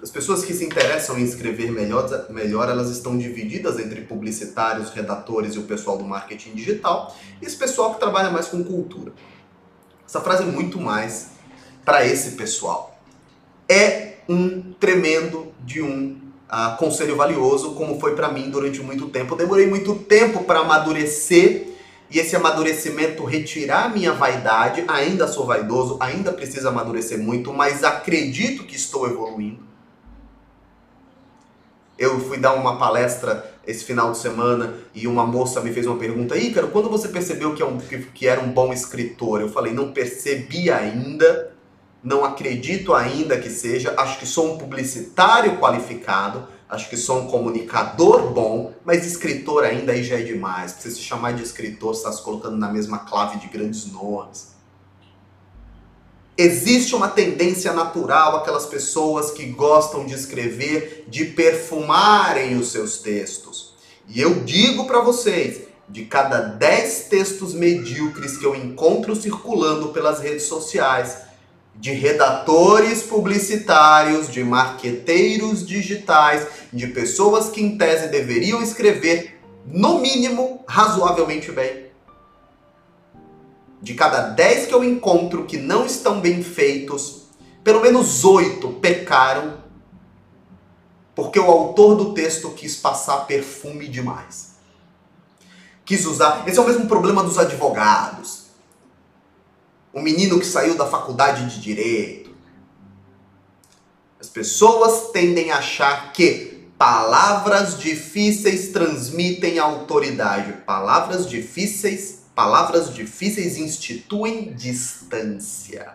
As 0.00 0.10
pessoas 0.12 0.44
que 0.44 0.54
se 0.54 0.64
interessam 0.64 1.18
em 1.18 1.24
escrever 1.24 1.72
melhor, 1.72 2.30
melhor, 2.30 2.68
elas 2.68 2.90
estão 2.90 3.18
divididas 3.18 3.80
entre 3.80 4.02
publicitários, 4.02 4.90
redatores 4.90 5.56
e 5.56 5.58
o 5.58 5.64
pessoal 5.64 5.98
do 5.98 6.04
marketing 6.04 6.54
digital, 6.54 7.16
e 7.42 7.44
esse 7.44 7.56
pessoal 7.56 7.92
que 7.94 7.98
trabalha 7.98 8.30
mais 8.30 8.46
com 8.46 8.62
cultura. 8.62 9.12
Essa 10.06 10.20
frase 10.20 10.44
é 10.44 10.46
muito 10.46 10.80
mais 10.80 11.30
para 11.84 12.06
esse 12.06 12.36
pessoal. 12.36 13.00
É 13.68 14.18
um 14.28 14.72
tremendo 14.74 15.52
de 15.64 15.82
um 15.82 16.25
uh, 16.50 16.76
conselho 16.76 17.16
valioso, 17.16 17.72
como 17.74 17.98
foi 17.98 18.14
para 18.14 18.28
mim 18.30 18.50
durante 18.50 18.80
muito 18.82 19.08
tempo. 19.08 19.34
Eu 19.34 19.38
demorei 19.38 19.66
muito 19.66 19.94
tempo 19.94 20.44
para 20.44 20.60
amadurecer 20.60 21.68
e 22.10 22.18
esse 22.18 22.36
amadurecimento 22.36 23.24
retirar 23.24 23.92
minha 23.92 24.12
vaidade. 24.12 24.84
Ainda 24.88 25.26
sou 25.26 25.46
vaidoso, 25.46 25.96
ainda 26.00 26.32
preciso 26.32 26.68
amadurecer 26.68 27.18
muito, 27.18 27.52
mas 27.52 27.84
acredito 27.84 28.64
que 28.64 28.76
estou 28.76 29.06
evoluindo. 29.06 29.64
Eu 31.98 32.20
fui 32.20 32.36
dar 32.36 32.52
uma 32.54 32.78
palestra 32.78 33.52
esse 33.66 33.82
final 33.84 34.12
de 34.12 34.18
semana 34.18 34.74
e 34.94 35.06
uma 35.06 35.26
moça 35.26 35.60
me 35.60 35.72
fez 35.72 35.86
uma 35.86 35.96
pergunta: 35.96 36.36
Ícaro, 36.36 36.68
quando 36.68 36.90
você 36.90 37.08
percebeu 37.08 37.54
que, 37.54 37.62
é 37.62 37.66
um, 37.66 37.78
que 37.78 38.28
era 38.28 38.40
um 38.40 38.52
bom 38.52 38.72
escritor? 38.72 39.40
Eu 39.40 39.48
falei: 39.48 39.72
não 39.72 39.92
percebi 39.92 40.70
ainda, 40.70 41.55
não 42.06 42.24
acredito 42.24 42.94
ainda 42.94 43.36
que 43.36 43.50
seja. 43.50 43.92
Acho 43.98 44.20
que 44.20 44.26
sou 44.26 44.54
um 44.54 44.58
publicitário 44.58 45.58
qualificado, 45.58 46.46
acho 46.68 46.88
que 46.88 46.96
sou 46.96 47.22
um 47.22 47.26
comunicador 47.26 48.32
bom, 48.32 48.72
mas 48.84 49.04
escritor 49.04 49.64
ainda 49.64 49.90
aí 49.90 50.04
já 50.04 50.16
é 50.16 50.22
demais. 50.22 50.72
Pra 50.72 50.82
você 50.82 50.92
se 50.92 51.00
chamar 51.00 51.32
de 51.32 51.42
escritor, 51.42 51.96
você 51.96 52.02
está 52.02 52.12
se 52.12 52.22
colocando 52.22 52.56
na 52.56 52.72
mesma 52.72 53.00
clave 53.00 53.40
de 53.40 53.48
grandes 53.48 53.90
nomes. 53.90 54.54
Existe 56.38 56.94
uma 56.94 57.08
tendência 57.08 57.72
natural 57.72 58.36
aquelas 58.36 58.66
pessoas 58.66 59.32
que 59.32 59.46
gostam 59.46 60.06
de 60.06 60.14
escrever, 60.14 61.06
de 61.08 61.24
perfumarem 61.24 62.56
os 62.56 62.70
seus 62.70 62.98
textos. 62.98 63.74
E 64.06 64.20
eu 64.20 64.44
digo 64.44 64.86
para 64.86 65.00
vocês, 65.00 65.62
de 65.88 66.04
cada 66.04 66.40
10 66.40 67.06
textos 67.08 67.52
medíocres 67.52 68.36
que 68.36 68.44
eu 68.44 68.54
encontro 68.54 69.16
circulando 69.16 69.88
pelas 69.88 70.20
redes 70.20 70.44
sociais, 70.44 71.25
de 71.78 71.92
redatores 71.92 73.02
publicitários, 73.02 74.30
de 74.30 74.42
marqueteiros 74.42 75.66
digitais, 75.66 76.46
de 76.72 76.86
pessoas 76.88 77.48
que 77.48 77.62
em 77.62 77.76
tese 77.76 78.08
deveriam 78.08 78.62
escrever, 78.62 79.40
no 79.66 79.98
mínimo, 80.00 80.64
razoavelmente 80.66 81.50
bem, 81.52 81.86
de 83.82 83.94
cada 83.94 84.22
10 84.30 84.66
que 84.66 84.74
eu 84.74 84.82
encontro 84.82 85.44
que 85.44 85.58
não 85.58 85.84
estão 85.84 86.20
bem 86.20 86.42
feitos, 86.42 87.26
pelo 87.62 87.80
menos 87.80 88.24
8 88.24 88.68
pecaram 88.74 89.66
porque 91.16 91.40
o 91.40 91.50
autor 91.50 91.96
do 91.96 92.12
texto 92.12 92.50
quis 92.50 92.76
passar 92.76 93.26
perfume 93.26 93.88
demais. 93.88 94.56
Quis 95.82 96.04
usar. 96.04 96.46
Esse 96.46 96.58
é 96.58 96.62
o 96.62 96.66
mesmo 96.66 96.86
problema 96.86 97.24
dos 97.24 97.38
advogados. 97.38 98.45
O 99.96 100.02
menino 100.02 100.38
que 100.38 100.46
saiu 100.46 100.76
da 100.76 100.86
faculdade 100.86 101.48
de 101.48 101.60
direito. 101.60 102.36
As 104.20 104.28
pessoas 104.28 105.10
tendem 105.10 105.50
a 105.50 105.58
achar 105.58 106.12
que 106.12 106.68
palavras 106.78 107.78
difíceis 107.78 108.68
transmitem 108.68 109.58
autoridade. 109.58 110.52
Palavras 110.64 111.28
difíceis 111.28 112.26
Palavras 112.36 112.92
difíceis 112.92 113.56
instituem 113.56 114.52
distância. 114.52 115.94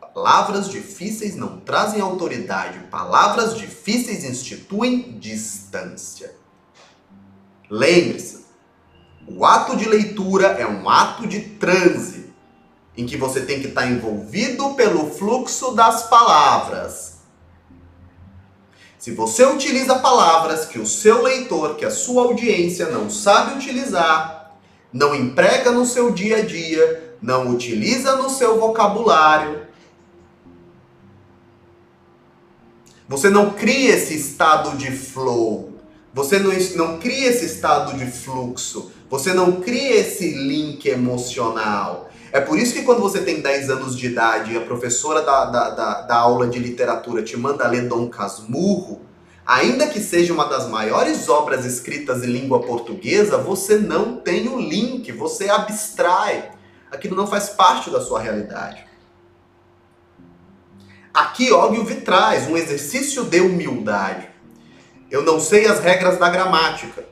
Palavras 0.00 0.68
difíceis 0.68 1.34
não 1.34 1.58
trazem 1.58 2.00
autoridade. 2.00 2.78
Palavras 2.92 3.56
difíceis 3.56 4.22
instituem 4.22 5.18
distância. 5.18 6.32
Lembre-se, 7.68 8.41
o 9.26 9.44
ato 9.44 9.76
de 9.76 9.88
leitura 9.88 10.48
é 10.48 10.66
um 10.66 10.88
ato 10.88 11.26
de 11.26 11.40
transe, 11.40 12.32
em 12.96 13.06
que 13.06 13.16
você 13.16 13.40
tem 13.40 13.60
que 13.60 13.68
estar 13.68 13.86
envolvido 13.86 14.74
pelo 14.74 15.10
fluxo 15.10 15.72
das 15.72 16.08
palavras. 16.08 17.18
Se 18.98 19.12
você 19.12 19.44
utiliza 19.44 19.98
palavras 19.98 20.66
que 20.66 20.78
o 20.78 20.86
seu 20.86 21.22
leitor, 21.22 21.76
que 21.76 21.84
a 21.84 21.90
sua 21.90 22.22
audiência 22.22 22.88
não 22.88 23.10
sabe 23.10 23.56
utilizar, 23.56 24.52
não 24.92 25.14
emprega 25.14 25.72
no 25.72 25.84
seu 25.86 26.12
dia 26.12 26.38
a 26.38 26.42
dia, 26.42 27.16
não 27.20 27.48
utiliza 27.48 28.16
no 28.16 28.28
seu 28.28 28.60
vocabulário, 28.60 29.66
você 33.08 33.28
não 33.28 33.50
cria 33.50 33.94
esse 33.94 34.16
estado 34.16 34.76
de 34.76 34.90
flow, 34.90 35.72
você 36.14 36.38
não, 36.38 36.52
não 36.76 36.98
cria 36.98 37.28
esse 37.28 37.44
estado 37.44 37.96
de 37.98 38.06
fluxo, 38.10 38.92
você 39.12 39.34
não 39.34 39.60
cria 39.60 39.96
esse 39.96 40.30
link 40.30 40.88
emocional. 40.88 42.08
É 42.32 42.40
por 42.40 42.58
isso 42.58 42.72
que 42.72 42.80
quando 42.80 43.02
você 43.02 43.20
tem 43.20 43.42
10 43.42 43.68
anos 43.68 43.94
de 43.94 44.06
idade 44.06 44.54
e 44.54 44.56
a 44.56 44.62
professora 44.62 45.20
da, 45.20 45.44
da, 45.44 45.68
da, 45.68 46.00
da 46.00 46.16
aula 46.16 46.46
de 46.46 46.58
literatura 46.58 47.22
te 47.22 47.36
manda 47.36 47.68
ler 47.68 47.88
Dom 47.88 48.08
Casmurro, 48.08 49.02
ainda 49.44 49.86
que 49.86 50.00
seja 50.00 50.32
uma 50.32 50.46
das 50.46 50.66
maiores 50.66 51.28
obras 51.28 51.66
escritas 51.66 52.22
em 52.22 52.28
língua 52.28 52.62
portuguesa, 52.62 53.36
você 53.36 53.76
não 53.76 54.16
tem 54.16 54.48
o 54.48 54.58
link, 54.58 55.12
você 55.12 55.50
abstrai. 55.50 56.50
Aquilo 56.90 57.14
não 57.14 57.26
faz 57.26 57.50
parte 57.50 57.90
da 57.90 58.00
sua 58.00 58.18
realidade. 58.18 58.82
Aqui, 61.12 61.52
Óbvio 61.52 61.84
Vitrais, 61.84 62.48
um 62.48 62.56
exercício 62.56 63.24
de 63.24 63.42
humildade. 63.42 64.30
Eu 65.10 65.22
não 65.22 65.38
sei 65.38 65.66
as 65.66 65.80
regras 65.80 66.18
da 66.18 66.30
gramática. 66.30 67.11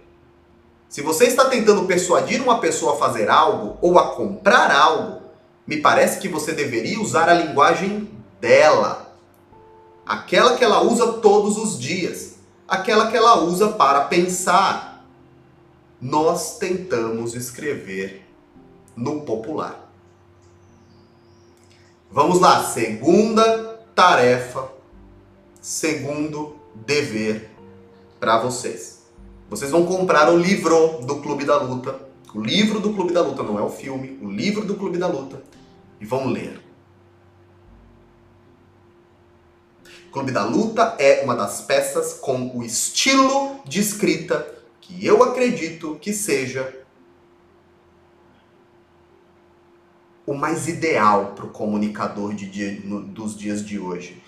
Se 0.90 1.02
você 1.02 1.26
está 1.26 1.44
tentando 1.44 1.86
persuadir 1.86 2.42
uma 2.42 2.58
pessoa 2.58 2.94
a 2.94 2.98
fazer 2.98 3.30
algo 3.30 3.78
ou 3.80 3.96
a 3.96 4.16
comprar 4.16 4.72
algo, 4.72 5.22
me 5.64 5.76
parece 5.76 6.18
que 6.18 6.28
você 6.28 6.50
deveria 6.50 7.00
usar 7.00 7.28
a 7.28 7.34
linguagem 7.34 8.10
dela. 8.40 9.14
Aquela 10.04 10.56
que 10.56 10.64
ela 10.64 10.82
usa 10.82 11.12
todos 11.12 11.56
os 11.56 11.78
dias. 11.78 12.34
Aquela 12.66 13.08
que 13.08 13.16
ela 13.16 13.38
usa 13.38 13.68
para 13.68 14.06
pensar. 14.06 15.06
Nós 16.00 16.58
tentamos 16.58 17.36
escrever 17.36 18.26
no 18.96 19.20
popular. 19.20 19.88
Vamos 22.10 22.40
lá, 22.40 22.64
segunda 22.64 23.80
tarefa, 23.94 24.72
segundo 25.60 26.56
dever 26.74 27.48
para 28.18 28.40
vocês. 28.40 28.99
Vocês 29.50 29.72
vão 29.72 29.84
comprar 29.84 30.32
o 30.32 30.38
livro 30.38 31.00
do 31.04 31.16
Clube 31.16 31.44
da 31.44 31.60
Luta. 31.60 32.00
O 32.32 32.40
livro 32.40 32.78
do 32.78 32.94
Clube 32.94 33.12
da 33.12 33.20
Luta, 33.20 33.42
não 33.42 33.58
é 33.58 33.62
o 33.62 33.68
filme, 33.68 34.16
o 34.22 34.30
livro 34.30 34.64
do 34.64 34.76
Clube 34.76 34.96
da 34.96 35.08
Luta. 35.08 35.42
E 36.00 36.06
vão 36.06 36.28
ler. 36.28 36.62
Clube 40.12 40.30
da 40.30 40.44
Luta 40.44 40.94
é 41.00 41.24
uma 41.24 41.34
das 41.34 41.62
peças 41.62 42.14
com 42.14 42.56
o 42.56 42.62
estilo 42.62 43.60
de 43.64 43.80
escrita 43.80 44.54
que 44.80 45.04
eu 45.04 45.20
acredito 45.24 45.98
que 46.00 46.12
seja 46.12 46.84
o 50.24 50.32
mais 50.32 50.68
ideal 50.68 51.32
para 51.34 51.46
o 51.46 51.50
comunicador 51.50 52.34
de 52.34 52.46
dia, 52.46 52.80
no, 52.84 53.02
dos 53.02 53.36
dias 53.36 53.66
de 53.66 53.80
hoje. 53.80 54.19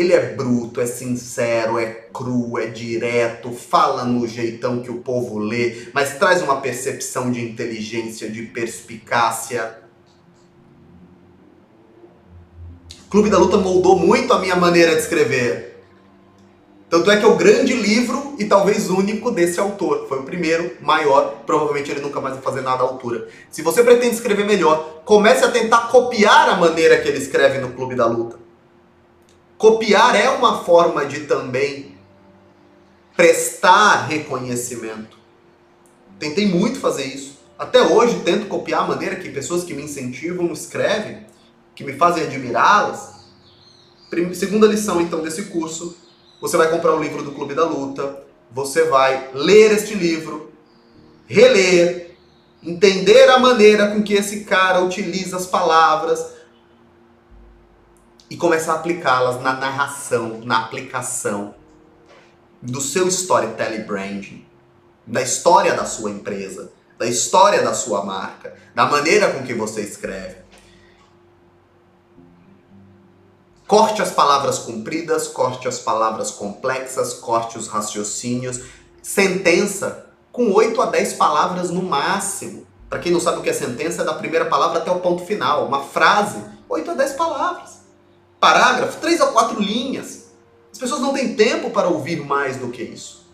Ele 0.00 0.14
é 0.14 0.32
bruto, 0.32 0.80
é 0.80 0.86
sincero, 0.86 1.78
é 1.78 1.84
cru, 2.10 2.58
é 2.58 2.68
direto, 2.68 3.52
fala 3.52 4.02
no 4.02 4.26
jeitão 4.26 4.80
que 4.80 4.90
o 4.90 5.02
povo 5.02 5.38
lê, 5.38 5.88
mas 5.92 6.16
traz 6.16 6.40
uma 6.40 6.58
percepção 6.62 7.30
de 7.30 7.44
inteligência, 7.44 8.30
de 8.30 8.44
perspicácia. 8.44 9.78
Clube 13.10 13.28
da 13.28 13.36
Luta 13.36 13.58
moldou 13.58 13.98
muito 13.98 14.32
a 14.32 14.38
minha 14.38 14.56
maneira 14.56 14.94
de 14.94 15.02
escrever. 15.02 15.84
Tanto 16.88 17.10
é 17.10 17.18
que 17.18 17.24
é 17.26 17.28
o 17.28 17.36
grande 17.36 17.74
livro 17.74 18.36
e 18.38 18.46
talvez 18.46 18.88
único 18.88 19.30
desse 19.30 19.60
autor. 19.60 20.08
Foi 20.08 20.20
o 20.20 20.22
primeiro, 20.22 20.78
maior, 20.80 21.42
provavelmente 21.44 21.90
ele 21.90 22.00
nunca 22.00 22.22
mais 22.22 22.36
vai 22.36 22.42
fazer 22.42 22.62
nada 22.62 22.82
à 22.84 22.86
altura. 22.86 23.28
Se 23.50 23.60
você 23.60 23.84
pretende 23.84 24.14
escrever 24.14 24.46
melhor, 24.46 25.02
comece 25.04 25.44
a 25.44 25.50
tentar 25.50 25.88
copiar 25.88 26.48
a 26.48 26.56
maneira 26.56 26.98
que 27.02 27.06
ele 27.06 27.18
escreve 27.18 27.58
no 27.58 27.72
Clube 27.72 27.94
da 27.94 28.06
Luta. 28.06 28.40
Copiar 29.60 30.16
é 30.16 30.30
uma 30.30 30.64
forma 30.64 31.04
de 31.04 31.26
também 31.26 31.94
prestar 33.14 34.06
reconhecimento. 34.06 35.18
Tentei 36.18 36.46
muito 36.46 36.80
fazer 36.80 37.04
isso. 37.04 37.38
Até 37.58 37.82
hoje 37.82 38.20
tento 38.20 38.46
copiar 38.46 38.84
a 38.84 38.86
maneira 38.86 39.16
que 39.16 39.28
pessoas 39.28 39.62
que 39.62 39.74
me 39.74 39.82
incentivam 39.82 40.50
escrevem, 40.50 41.26
que 41.74 41.84
me 41.84 41.92
fazem 41.92 42.22
admirá-las. 42.22 43.16
Segunda 44.32 44.66
lição 44.66 44.98
então 44.98 45.22
desse 45.22 45.42
curso 45.42 45.94
você 46.40 46.56
vai 46.56 46.70
comprar 46.70 46.94
o 46.94 47.02
livro 47.02 47.22
do 47.22 47.32
Clube 47.32 47.52
da 47.52 47.66
Luta, 47.66 48.18
você 48.50 48.84
vai 48.84 49.28
ler 49.34 49.72
este 49.72 49.92
livro, 49.92 50.54
reler, 51.26 52.16
entender 52.62 53.28
a 53.28 53.38
maneira 53.38 53.88
com 53.88 54.02
que 54.02 54.14
esse 54.14 54.40
cara 54.44 54.80
utiliza 54.80 55.36
as 55.36 55.44
palavras 55.44 56.39
e 58.30 58.36
começar 58.36 58.74
a 58.74 58.76
aplicá-las 58.76 59.42
na 59.42 59.54
narração, 59.54 60.40
na 60.44 60.60
aplicação 60.60 61.54
do 62.62 62.80
seu 62.80 63.08
storytelling 63.08 63.82
branding, 63.82 64.46
da 65.04 65.20
história 65.20 65.74
da 65.74 65.84
sua 65.84 66.10
empresa, 66.10 66.70
da 66.96 67.06
história 67.06 67.62
da 67.62 67.74
sua 67.74 68.04
marca, 68.04 68.54
da 68.72 68.86
maneira 68.86 69.32
com 69.32 69.42
que 69.42 69.52
você 69.52 69.80
escreve. 69.80 70.36
Corte 73.66 74.02
as 74.02 74.10
palavras 74.10 74.58
compridas, 74.58 75.28
corte 75.28 75.66
as 75.66 75.78
palavras 75.78 76.30
complexas, 76.30 77.14
corte 77.14 77.56
os 77.56 77.68
raciocínios. 77.68 78.62
Sentença 79.00 80.06
com 80.32 80.52
8 80.52 80.80
a 80.82 80.86
10 80.86 81.14
palavras 81.14 81.70
no 81.70 81.82
máximo. 81.82 82.66
Para 82.88 82.98
quem 82.98 83.12
não 83.12 83.20
sabe 83.20 83.38
o 83.38 83.42
que 83.42 83.50
é 83.50 83.52
sentença, 83.52 84.02
é 84.02 84.04
da 84.04 84.14
primeira 84.14 84.46
palavra 84.46 84.80
até 84.80 84.90
o 84.90 84.98
ponto 84.98 85.24
final. 85.24 85.66
Uma 85.66 85.84
frase, 85.84 86.44
8 86.68 86.90
a 86.90 86.94
10 86.94 87.12
palavras. 87.12 87.79
Parágrafo, 88.40 88.98
3 89.00 89.20
a 89.20 89.26
4 89.26 89.60
linhas. 89.60 90.30
As 90.72 90.78
pessoas 90.78 91.02
não 91.02 91.12
têm 91.12 91.34
tempo 91.34 91.70
para 91.70 91.88
ouvir 91.88 92.24
mais 92.24 92.56
do 92.56 92.70
que 92.70 92.82
isso. 92.82 93.28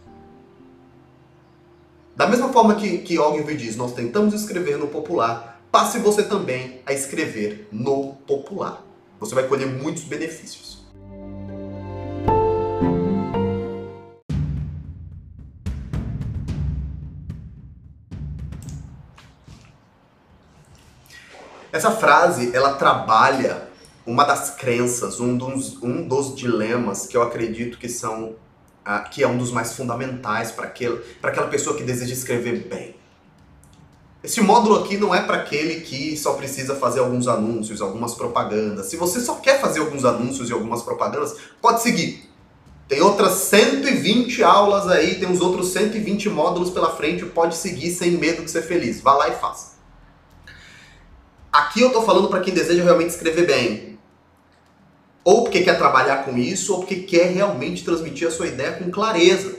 Da 2.17 2.27
mesma 2.27 2.49
forma 2.49 2.75
que, 2.75 2.99
que 2.99 3.17
Ogilvy 3.17 3.57
diz, 3.57 3.77
nós 3.77 3.93
tentamos 3.93 4.35
escrever 4.35 4.77
no 4.79 4.89
popular, 4.89 5.61
passe 5.71 6.01
você 6.01 6.25
também 6.25 6.81
a 6.85 6.93
escrever 6.93 7.69
no 7.71 8.15
popular. 8.27 8.85
Você 9.21 9.33
vai 9.33 9.47
colher 9.47 9.69
muitos 9.69 10.03
benefícios. 10.03 10.85
Essa 21.71 21.93
frase, 21.93 22.51
ela 22.57 22.75
trabalha 22.75 23.69
uma 24.07 24.25
das 24.25 24.51
crenças, 24.51 25.21
um 25.21 25.37
dos, 25.37 25.83
um 25.83 26.07
dos 26.07 26.35
dilemas 26.35 27.07
que 27.07 27.17
eu 27.17 27.23
acredito 27.23 27.79
que 27.79 27.89
são 27.89 28.37
uh, 28.87 29.11
que 29.11 29.23
é 29.23 29.29
um 29.29 29.37
dos 29.37 29.51
mais 29.51 29.73
fundamentais 29.73 30.53
para 30.53 30.67
aquela 30.67 31.49
pessoa 31.49 31.77
que 31.77 31.83
deseja 31.83 32.13
escrever 32.13 32.69
bem. 32.69 32.95
Esse 34.23 34.41
módulo 34.41 34.83
aqui 34.83 34.97
não 34.97 35.15
é 35.15 35.23
para 35.23 35.37
aquele 35.37 35.81
que 35.81 36.17
só 36.17 36.35
precisa 36.35 36.75
fazer 36.75 37.01
alguns 37.01 37.29
anúncios, 37.29 37.81
algumas 37.81 38.15
propagandas. 38.15 38.87
Se 38.87 38.97
você 38.97 39.21
só 39.21 39.37
quer 39.37 39.61
fazer 39.61 39.81
alguns 39.81 40.05
anúncios 40.05 40.49
e 40.51 40.53
algumas 40.53 40.83
propagandas, 40.83 41.37
pode 41.61 41.83
seguir. 41.83 42.29
Tem 42.89 43.01
outras 43.01 43.33
120 43.35 44.43
aulas 44.43 44.89
aí, 44.89 45.17
tem 45.17 45.29
uns 45.29 45.41
outros 45.41 45.69
120 45.69 46.29
módulos 46.29 46.71
pela 46.71 46.95
frente, 46.97 47.25
pode 47.27 47.57
seguir 47.57 47.91
sem 47.91 48.13
medo 48.13 48.45
de 48.45 48.51
ser 48.51 48.63
feliz. 48.63 49.01
Vá 49.01 49.15
lá 49.15 49.29
e 49.29 49.33
faça. 49.33 49.77
Aqui 51.53 51.81
eu 51.81 51.89
estou 51.89 52.05
falando 52.05 52.29
para 52.29 52.41
quem 52.41 52.53
deseja 52.53 52.83
realmente 52.83 53.11
escrever 53.11 53.47
bem. 53.47 53.96
Ou 55.27 55.43
porque 55.43 55.63
quer 55.63 55.77
trabalhar 55.77 56.25
com 56.25 56.39
isso, 56.39 56.73
ou 56.73 56.79
porque 56.79 57.01
quer 57.01 57.33
realmente 57.33 57.85
transmitir 57.85 58.29
a 58.29 58.31
sua 58.31 58.47
ideia 58.47 58.75
com 58.75 58.89
clareza. 58.93 59.57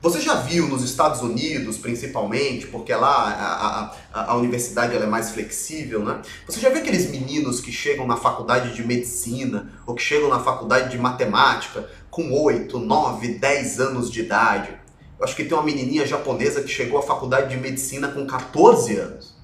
Você 0.00 0.20
já 0.20 0.36
viu 0.36 0.68
nos 0.68 0.84
Estados 0.84 1.20
Unidos, 1.20 1.76
principalmente, 1.78 2.68
porque 2.68 2.94
lá 2.94 3.90
a, 4.14 4.20
a, 4.20 4.30
a 4.30 4.36
universidade 4.36 4.94
é 4.94 5.04
mais 5.04 5.30
flexível, 5.30 6.04
né? 6.04 6.22
Você 6.46 6.60
já 6.60 6.68
viu 6.68 6.78
aqueles 6.78 7.10
meninos 7.10 7.60
que 7.60 7.72
chegam 7.72 8.06
na 8.06 8.16
faculdade 8.16 8.72
de 8.72 8.86
medicina 8.86 9.72
ou 9.84 9.96
que 9.96 10.02
chegam 10.02 10.28
na 10.28 10.38
faculdade 10.38 10.92
de 10.92 10.96
matemática 10.96 11.90
com 12.08 12.32
8, 12.40 12.78
9, 12.78 13.34
10 13.34 13.80
anos 13.80 14.08
de 14.08 14.20
idade? 14.20 14.70
Eu 15.18 15.24
acho 15.24 15.34
que 15.34 15.42
tem 15.42 15.58
uma 15.58 15.64
menininha 15.64 16.06
japonesa 16.06 16.62
que 16.62 16.68
chegou 16.68 17.00
à 17.00 17.02
faculdade 17.02 17.48
de 17.48 17.60
medicina 17.60 18.06
com 18.06 18.24
14 18.24 18.96
anos. 18.96 19.39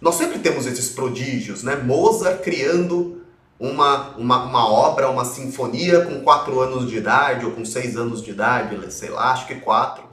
Nós 0.00 0.16
sempre 0.16 0.38
temos 0.38 0.66
esses 0.66 0.90
prodígios, 0.90 1.62
né? 1.62 1.76
Mozart 1.76 2.42
criando 2.42 3.22
uma, 3.58 4.10
uma, 4.16 4.44
uma 4.44 4.68
obra, 4.68 5.10
uma 5.10 5.24
sinfonia 5.24 6.04
com 6.04 6.20
4 6.20 6.60
anos 6.60 6.88
de 6.88 6.96
idade 6.96 7.46
ou 7.46 7.52
com 7.52 7.64
6 7.64 7.96
anos 7.96 8.22
de 8.22 8.30
idade, 8.30 8.92
sei 8.92 9.08
lá, 9.08 9.32
acho 9.32 9.46
que 9.46 9.54
4. 9.54 10.04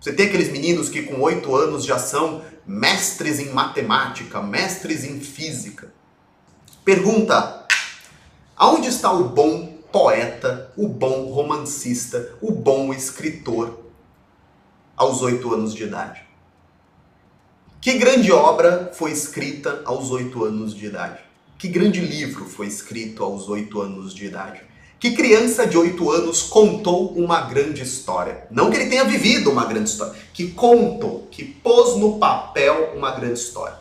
Você 0.00 0.12
tem 0.12 0.26
aqueles 0.26 0.52
meninos 0.52 0.90
que 0.90 1.02
com 1.02 1.20
8 1.20 1.54
anos 1.56 1.84
já 1.84 1.98
são 1.98 2.42
mestres 2.66 3.38
em 3.38 3.50
matemática, 3.50 4.42
mestres 4.42 5.04
em 5.04 5.18
física. 5.20 5.92
Pergunta: 6.84 7.66
aonde 8.54 8.88
está 8.88 9.10
o 9.10 9.30
bom 9.30 9.78
poeta, 9.90 10.70
o 10.76 10.86
bom 10.86 11.30
romancista, 11.32 12.34
o 12.42 12.52
bom 12.52 12.92
escritor 12.92 13.80
aos 14.94 15.22
8 15.22 15.54
anos 15.54 15.74
de 15.74 15.84
idade? 15.84 16.23
Que 17.84 17.98
grande 17.98 18.32
obra 18.32 18.92
foi 18.94 19.12
escrita 19.12 19.82
aos 19.84 20.10
8 20.10 20.42
anos 20.42 20.74
de 20.74 20.86
idade? 20.86 21.18
Que 21.58 21.68
grande 21.68 22.00
livro 22.00 22.46
foi 22.46 22.66
escrito 22.66 23.22
aos 23.22 23.46
oito 23.50 23.78
anos 23.78 24.14
de 24.14 24.24
idade? 24.24 24.62
Que 24.98 25.10
criança 25.10 25.66
de 25.66 25.76
oito 25.76 26.10
anos 26.10 26.44
contou 26.44 27.12
uma 27.12 27.42
grande 27.42 27.82
história? 27.82 28.46
Não 28.50 28.70
que 28.70 28.78
ele 28.78 28.88
tenha 28.88 29.04
vivido 29.04 29.50
uma 29.50 29.66
grande 29.66 29.90
história, 29.90 30.18
que 30.32 30.52
contou, 30.52 31.28
que 31.30 31.44
pôs 31.44 32.00
no 32.00 32.18
papel 32.18 32.94
uma 32.96 33.10
grande 33.10 33.38
história. 33.38 33.76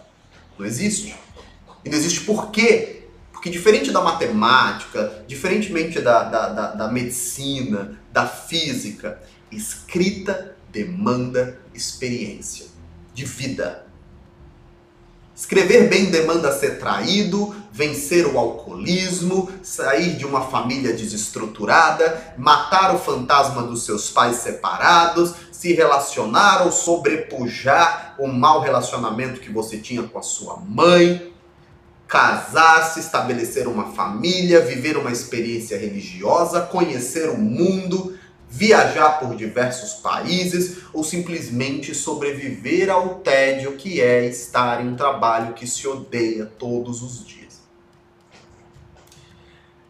Não 0.59 0.65
existe. 0.65 1.15
E 1.85 1.89
não 1.89 1.97
existe 1.97 2.25
por 2.25 2.51
quê? 2.51 3.03
Porque 3.31 3.49
diferente 3.49 3.89
da 3.89 4.01
matemática, 4.01 5.23
diferentemente 5.25 6.01
da, 6.01 6.23
da, 6.23 6.49
da, 6.49 6.71
da 6.73 6.91
medicina, 6.91 7.97
da 8.11 8.27
física, 8.27 9.23
escrita 9.49 10.57
demanda 10.73 11.57
experiência 11.73 12.65
de 13.13 13.23
vida. 13.23 13.92
Escrever 15.35 15.89
bem 15.89 16.11
demanda 16.11 16.51
ser 16.51 16.77
traído, 16.77 17.55
vencer 17.71 18.27
o 18.27 18.37
alcoolismo, 18.37 19.51
sair 19.63 20.15
de 20.15 20.27
uma 20.27 20.41
família 20.41 20.93
desestruturada, 20.93 22.35
matar 22.37 22.93
o 22.93 22.99
fantasma 22.99 23.63
dos 23.63 23.83
seus 23.83 24.11
pais 24.11 24.37
separados, 24.37 25.33
se 25.51 25.73
relacionar 25.73 26.63
ou 26.65 26.71
sobrepujar 26.71 28.15
o 28.19 28.27
mau 28.27 28.61
relacionamento 28.61 29.39
que 29.39 29.51
você 29.51 29.77
tinha 29.77 30.03
com 30.03 30.19
a 30.19 30.21
sua 30.21 30.57
mãe, 30.57 31.33
casar-se, 32.07 32.99
estabelecer 32.99 33.67
uma 33.67 33.91
família, 33.93 34.61
viver 34.61 34.97
uma 34.97 35.11
experiência 35.11 35.79
religiosa, 35.79 36.61
conhecer 36.61 37.27
o 37.29 37.37
mundo, 37.39 38.12
viajar 38.55 39.19
por 39.19 39.35
diversos 39.35 39.93
países 39.93 40.83
ou 40.93 41.03
simplesmente 41.03 41.95
sobreviver 41.95 42.87
ao 42.87 43.15
tédio 43.15 43.75
que 43.75 43.99
é 43.99 44.27
estar 44.27 44.79
em 44.79 44.89
um 44.89 44.95
trabalho 44.95 45.55
que 45.55 45.65
se 45.65 45.87
odeia 45.87 46.45
todos 46.45 47.01
os 47.01 47.25
dias. 47.25 47.63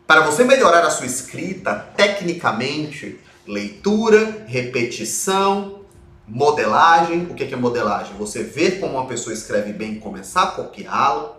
Para 0.07 0.21
você 0.21 0.45
melhorar 0.45 0.85
a 0.85 0.89
sua 0.89 1.05
escrita, 1.05 1.75
tecnicamente, 1.75 3.19
leitura, 3.45 4.45
repetição, 4.47 5.81
modelagem. 6.25 7.25
O 7.25 7.35
que 7.35 7.43
é 7.43 7.57
modelagem? 7.57 8.15
Você 8.15 8.43
ver 8.43 8.79
como 8.79 8.93
uma 8.93 9.07
pessoa 9.07 9.33
escreve 9.33 9.73
bem 9.73 9.95
e 9.95 9.99
começar 9.99 10.43
a 10.43 10.51
copiá-la. 10.51 11.37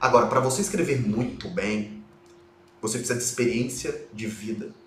Agora, 0.00 0.26
para 0.26 0.40
você 0.40 0.62
escrever 0.62 1.00
muito 1.00 1.48
bem, 1.48 2.02
você 2.82 2.98
precisa 2.98 3.16
de 3.16 3.24
experiência 3.24 4.04
de 4.12 4.26
vida. 4.26 4.83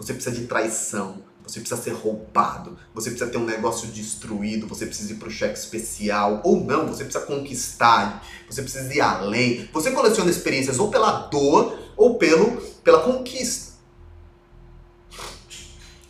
Você 0.00 0.14
precisa 0.14 0.34
de 0.34 0.46
traição. 0.46 1.22
Você 1.46 1.60
precisa 1.60 1.80
ser 1.80 1.90
roubado. 1.90 2.78
Você 2.94 3.10
precisa 3.10 3.30
ter 3.30 3.36
um 3.36 3.44
negócio 3.44 3.86
destruído. 3.88 4.66
Você 4.66 4.86
precisa 4.86 5.12
ir 5.12 5.16
para 5.16 5.28
o 5.28 5.30
cheque 5.30 5.58
especial. 5.58 6.40
Ou 6.42 6.64
não, 6.64 6.86
você 6.86 7.04
precisa 7.04 7.26
conquistar. 7.26 8.26
Você 8.48 8.62
precisa 8.62 8.92
ir 8.94 9.00
além. 9.02 9.68
Você 9.74 9.90
coleciona 9.90 10.30
experiências 10.30 10.78
ou 10.78 10.90
pela 10.90 11.28
dor 11.28 11.78
ou 11.98 12.16
pelo, 12.16 12.56
pela 12.82 13.00
conquista. 13.00 13.74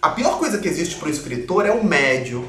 A 0.01 0.11
pior 0.11 0.39
coisa 0.39 0.59
que 0.59 0.69
existe 0.69 0.95
para 0.95 1.09
o 1.09 1.11
escritor 1.11 1.67
é 1.67 1.73
o 1.73 1.85
médio. 1.85 2.49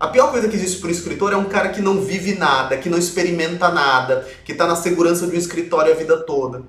A 0.00 0.08
pior 0.08 0.32
coisa 0.32 0.48
que 0.48 0.56
existe 0.56 0.80
para 0.80 0.88
o 0.88 0.90
escritor 0.90 1.32
é 1.32 1.36
um 1.36 1.48
cara 1.48 1.68
que 1.68 1.80
não 1.80 2.00
vive 2.00 2.34
nada, 2.34 2.76
que 2.76 2.90
não 2.90 2.98
experimenta 2.98 3.70
nada, 3.70 4.28
que 4.44 4.52
está 4.52 4.66
na 4.66 4.74
segurança 4.74 5.28
de 5.28 5.36
um 5.36 5.38
escritório 5.38 5.92
a 5.92 5.96
vida 5.96 6.16
toda. 6.24 6.64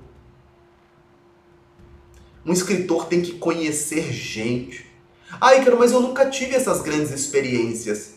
Um 2.46 2.52
escritor 2.52 3.06
tem 3.06 3.20
que 3.20 3.32
conhecer 3.32 4.12
gente. 4.12 4.86
Ah, 5.40 5.56
Ícaro, 5.56 5.78
mas 5.78 5.90
eu 5.90 6.00
nunca 6.00 6.30
tive 6.30 6.54
essas 6.54 6.80
grandes 6.80 7.10
experiências. 7.10 8.14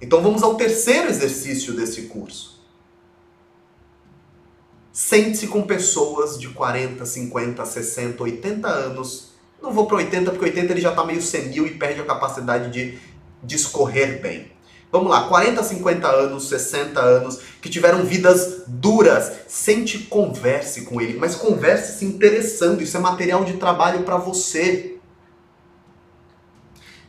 Então 0.00 0.20
vamos 0.20 0.42
ao 0.42 0.56
terceiro 0.56 1.08
exercício 1.08 1.72
desse 1.72 2.02
curso. 2.02 2.60
Sente-se 4.92 5.46
com 5.46 5.62
pessoas 5.62 6.38
de 6.38 6.48
40, 6.48 7.06
50, 7.06 7.64
60, 7.64 8.22
80 8.22 8.68
anos. 8.68 9.32
Não 9.62 9.72
vou 9.72 9.86
para 9.86 9.98
80 9.98 10.30
porque 10.32 10.46
80 10.46 10.72
ele 10.72 10.80
já 10.80 10.90
está 10.90 11.04
meio 11.04 11.22
senil 11.22 11.66
e 11.66 11.78
perde 11.78 12.00
a 12.00 12.04
capacidade 12.04 12.72
de 12.72 12.98
discorrer 13.42 14.20
bem. 14.20 14.53
Vamos 14.94 15.10
lá, 15.10 15.26
40, 15.26 15.60
50 15.60 16.06
anos, 16.06 16.48
60 16.48 17.00
anos, 17.00 17.40
que 17.60 17.68
tiveram 17.68 18.04
vidas 18.04 18.62
duras. 18.68 19.32
Sente 19.48 19.98
converse 19.98 20.82
com 20.82 21.00
ele, 21.00 21.18
mas 21.18 21.34
converse 21.34 21.98
se 21.98 22.04
interessando. 22.04 22.80
Isso 22.80 22.96
é 22.96 23.00
material 23.00 23.44
de 23.44 23.54
trabalho 23.54 24.04
para 24.04 24.18
você. 24.18 24.98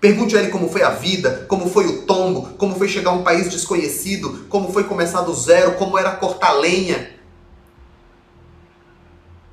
Pergunte 0.02 0.36
a 0.36 0.42
ele 0.42 0.50
como 0.50 0.68
foi 0.68 0.82
a 0.82 0.90
vida, 0.90 1.46
como 1.48 1.70
foi 1.70 1.86
o 1.86 2.02
tombo, 2.08 2.56
como 2.58 2.76
foi 2.76 2.88
chegar 2.88 3.12
a 3.12 3.14
um 3.14 3.24
país 3.24 3.52
desconhecido, 3.52 4.48
como 4.50 4.74
foi 4.74 4.86
começar 4.86 5.22
do 5.22 5.36
zero, 5.36 5.74
como 5.74 5.96
era 5.96 6.10
cortar 6.16 6.54
lenha, 6.54 7.12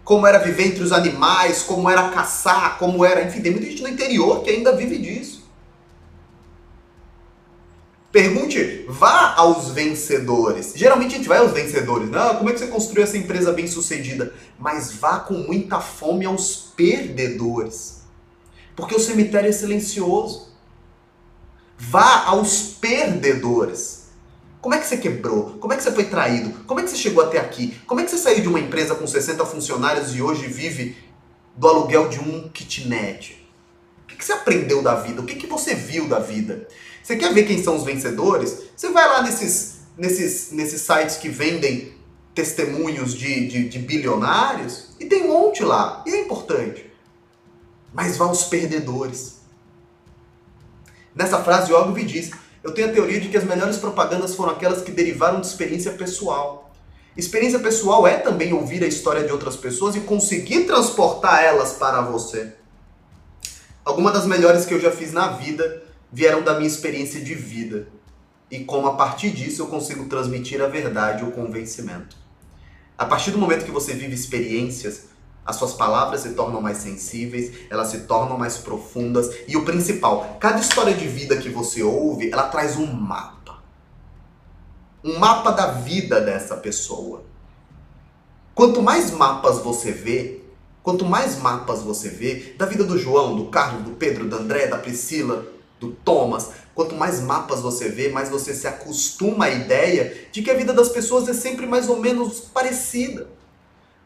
como 0.05 0.27
era 0.27 0.39
viver 0.39 0.69
entre 0.69 0.83
os 0.83 0.93
animais, 0.93 1.63
como 1.63 1.91
era 1.91 2.09
caçar, 2.09 2.79
como 2.79 3.05
era. 3.05 3.23
Enfim, 3.25 3.43
tem 3.43 3.53
muita 3.53 3.67
gente 3.67 3.83
no 3.83 3.91
interior 3.91 4.43
que 4.43 4.49
ainda 4.49 4.75
vive 4.75 4.97
disso. 4.97 5.42
Pergunte, 8.13 8.85
vá 8.89 9.35
aos 9.37 9.71
vencedores. 9.71 10.75
Geralmente 10.77 11.15
a 11.15 11.17
gente 11.17 11.29
vai 11.29 11.39
aos 11.39 11.53
vencedores, 11.53 12.11
não? 12.11 12.37
Como 12.37 12.51
é 12.51 12.53
que 12.53 12.59
você 12.59 12.67
construiu 12.67 13.05
essa 13.05 13.17
empresa 13.17 13.53
bem 13.53 13.67
sucedida? 13.67 14.35
Mas 14.59 14.93
vá 14.93 15.19
com 15.19 15.33
muita 15.33 15.81
fome 15.81 16.27
aos 16.27 16.73
perdedores. 16.77 18.03
Porque 18.77 18.95
o 18.95 19.01
cemitério 19.01 19.49
é 19.49 19.53
silencioso. 19.53 20.53
Vá 21.79 22.27
aos 22.27 22.75
perdedores. 22.79 24.03
Como 24.61 24.75
é 24.75 24.79
que 24.79 24.87
você 24.87 24.99
quebrou? 24.99 25.57
Como 25.59 25.73
é 25.73 25.77
que 25.79 25.83
você 25.83 25.91
foi 25.91 26.05
traído? 26.05 26.51
Como 26.67 26.81
é 26.81 26.83
que 26.83 26.91
você 26.91 26.97
chegou 26.97 27.25
até 27.25 27.39
aqui? 27.39 27.81
Como 27.87 27.99
é 27.99 28.05
que 28.05 28.11
você 28.11 28.19
saiu 28.19 28.43
de 28.43 28.49
uma 28.49 28.61
empresa 28.61 28.95
com 28.95 29.07
60 29.07 29.45
funcionários 29.47 30.15
e 30.15 30.21
hoje 30.21 30.47
vive 30.49 30.97
do 31.57 31.67
aluguel 31.67 32.11
de 32.11 32.21
um 32.21 32.51
kitnet? 32.51 33.43
O 34.05 34.07
que 34.07 34.23
você 34.23 34.33
aprendeu 34.33 34.83
da 34.83 34.97
vida? 34.97 35.23
O 35.23 35.25
que 35.25 35.47
você 35.47 35.75
viu 35.75 36.07
da 36.07 36.19
vida? 36.19 36.69
Você 37.03 37.17
quer 37.17 37.33
ver 37.35 37.45
quem 37.45 37.63
são 37.63 37.77
os 37.77 37.85
vencedores? 37.85 38.63
Você 38.77 38.91
vai 38.91 39.07
lá 39.09 39.23
nesses, 39.23 39.81
nesses, 39.97 40.53
nesses 40.53 40.83
sites 40.83 41.17
que 41.17 41.29
vendem 41.29 41.95
testemunhos 42.35 43.15
de, 43.15 43.49
de, 43.49 43.69
de 43.69 43.79
bilionários 43.79 44.91
e 44.99 45.05
tem 45.05 45.25
um 45.25 45.29
monte 45.29 45.63
lá. 45.63 46.03
E 46.07 46.11
é 46.11 46.21
importante. 46.21 46.91
Mas 47.93 48.17
vá 48.17 48.27
aos 48.27 48.45
perdedores. 48.45 49.41
Nessa 51.15 51.43
frase, 51.43 51.73
Ogilvy 51.73 52.05
diz: 52.05 52.31
Eu 52.63 52.73
tenho 52.73 52.89
a 52.89 52.93
teoria 52.93 53.21
de 53.21 53.29
que 53.29 53.37
as 53.37 53.45
melhores 53.45 53.77
propagandas 53.77 54.35
foram 54.35 54.53
aquelas 54.53 54.83
que 54.83 54.91
derivaram 54.91 55.41
de 55.41 55.47
experiência 55.47 55.93
pessoal. 55.93 56.73
Experiência 57.15 57.59
pessoal 57.59 58.07
é 58.07 58.17
também 58.17 58.55
ouvir 58.55 58.83
a 58.83 58.87
história 58.87 59.25
de 59.25 59.33
outras 59.33 59.57
pessoas 59.57 59.95
e 59.95 60.01
conseguir 60.01 60.65
transportar 60.65 61.45
elas 61.45 61.75
para 61.75 62.01
você. 62.01 62.55
Alguma 63.85 64.11
das 64.11 64.25
melhores 64.25 64.65
que 64.65 64.73
eu 64.73 64.81
já 64.81 64.91
fiz 64.91 65.13
na 65.13 65.29
vida 65.33 65.83
vieram 66.13 66.43
da 66.43 66.55
minha 66.55 66.69
experiência 66.69 67.21
de 67.21 67.35
vida 67.35 67.89
e 68.53 68.65
como 68.65 68.87
a 68.87 68.97
partir 68.97 69.31
disso 69.31 69.63
eu 69.63 69.67
consigo 69.67 70.05
transmitir 70.05 70.61
a 70.61 70.67
verdade, 70.67 71.25
o 71.25 71.33
convencimento. 71.33 72.19
A 72.99 73.07
partir 73.07 73.31
do 73.31 73.39
momento 73.39 73.65
que 73.65 73.71
você 73.71 73.95
vive 73.95 74.15
experiências, 74.15 75.07
as 75.45 75.57
suas 75.57 75.73
palavras 75.73 76.21
se 76.21 76.35
tornam 76.35 76.61
mais 76.61 76.77
sensíveis, 76.77 77.51
elas 77.71 77.89
se 77.89 78.01
tornam 78.01 78.37
mais 78.37 78.59
profundas 78.59 79.35
e 79.49 79.57
o 79.57 79.65
principal, 79.65 80.37
cada 80.39 80.61
história 80.61 80.93
de 80.93 81.09
vida 81.09 81.39
que 81.39 81.49
você 81.49 81.83
ouve, 81.83 82.31
ela 82.31 82.49
traz 82.49 82.77
um 82.77 82.87
mapa. 82.87 83.63
Um 85.03 85.19
mapa 85.19 85.51
da 85.51 85.69
vida 85.69 86.21
dessa 86.21 86.55
pessoa. 86.55 87.25
Quanto 88.55 88.83
mais 88.83 89.11
mapas 89.11 89.61
você 89.61 89.91
vê, 89.91 90.43
quanto 90.83 91.07
mais 91.07 91.39
mapas 91.39 91.81
você 91.81 92.11
vê 92.11 92.55
da 92.59 92.67
vida 92.67 92.85
do 92.85 92.99
João, 92.99 93.35
do 93.35 93.47
Carlos, 93.47 93.85
do 93.85 93.93
Pedro, 93.93 94.29
da 94.29 94.37
André, 94.37 94.67
da 94.67 94.77
Priscila, 94.77 95.45
do 95.83 95.91
Thomas, 95.91 96.51
quanto 96.75 96.95
mais 96.95 97.21
mapas 97.21 97.61
você 97.61 97.89
vê, 97.89 98.09
mais 98.09 98.31
você 98.31 98.55
se 98.55 98.69
acostuma 98.69 99.47
à 99.47 99.51
ideia 99.51 100.29
de 100.31 100.41
que 100.41 100.51
a 100.51 100.55
vida 100.55 100.73
das 100.73 100.89
pessoas 100.89 101.29
é 101.29 101.35
sempre 101.35 101.67
mais 101.67 101.89
ou 101.89 101.99
menos 101.99 102.41
parecida. 102.41 103.29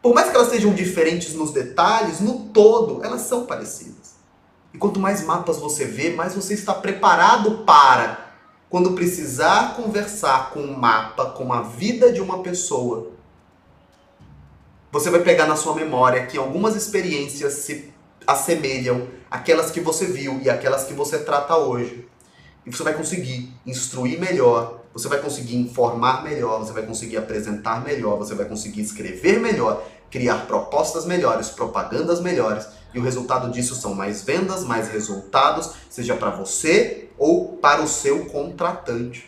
Por 0.01 0.13
mais 0.13 0.29
que 0.29 0.35
elas 0.35 0.49
sejam 0.49 0.73
diferentes 0.73 1.35
nos 1.35 1.51
detalhes, 1.51 2.19
no 2.19 2.45
todo, 2.49 3.03
elas 3.05 3.21
são 3.21 3.45
parecidas. 3.45 4.17
E 4.73 4.77
quanto 4.77 4.99
mais 4.99 5.23
mapas 5.23 5.57
você 5.57 5.85
vê, 5.85 6.13
mais 6.13 6.33
você 6.33 6.55
está 6.55 6.73
preparado 6.73 7.59
para, 7.59 8.33
quando 8.69 8.93
precisar 8.93 9.75
conversar 9.75 10.49
com 10.49 10.59
um 10.59 10.75
mapa, 10.75 11.27
com 11.27 11.53
a 11.53 11.61
vida 11.61 12.11
de 12.11 12.21
uma 12.21 12.41
pessoa, 12.41 13.11
você 14.91 15.09
vai 15.09 15.21
pegar 15.21 15.45
na 15.45 15.55
sua 15.55 15.75
memória 15.75 16.25
que 16.25 16.37
algumas 16.37 16.75
experiências 16.75 17.53
se 17.53 17.93
assemelham 18.27 19.07
aquelas 19.31 19.71
que 19.71 19.79
você 19.79 20.05
viu 20.05 20.39
e 20.43 20.49
aquelas 20.49 20.83
que 20.83 20.93
você 20.93 21.19
trata 21.19 21.55
hoje. 21.55 22.05
E 22.65 22.69
você 22.69 22.83
vai 22.83 22.93
conseguir 22.93 23.53
instruir 23.65 24.19
melhor, 24.19 24.81
você 24.93 25.07
vai 25.07 25.19
conseguir 25.19 25.55
informar 25.55 26.23
melhor, 26.23 26.59
você 26.59 26.73
vai 26.73 26.83
conseguir 26.83 27.15
apresentar 27.15 27.81
melhor, 27.83 28.17
você 28.17 28.35
vai 28.35 28.45
conseguir 28.45 28.81
escrever 28.81 29.39
melhor, 29.39 29.87
criar 30.11 30.45
propostas 30.47 31.05
melhores, 31.05 31.49
propagandas 31.49 32.19
melhores. 32.19 32.67
E 32.93 32.99
o 32.99 33.03
resultado 33.03 33.49
disso 33.51 33.75
são 33.75 33.93
mais 33.93 34.23
vendas, 34.23 34.63
mais 34.63 34.89
resultados, 34.89 35.71
seja 35.89 36.15
para 36.15 36.31
você 36.31 37.09
ou 37.17 37.57
para 37.57 37.81
o 37.81 37.87
seu 37.87 38.25
contratante. 38.25 39.26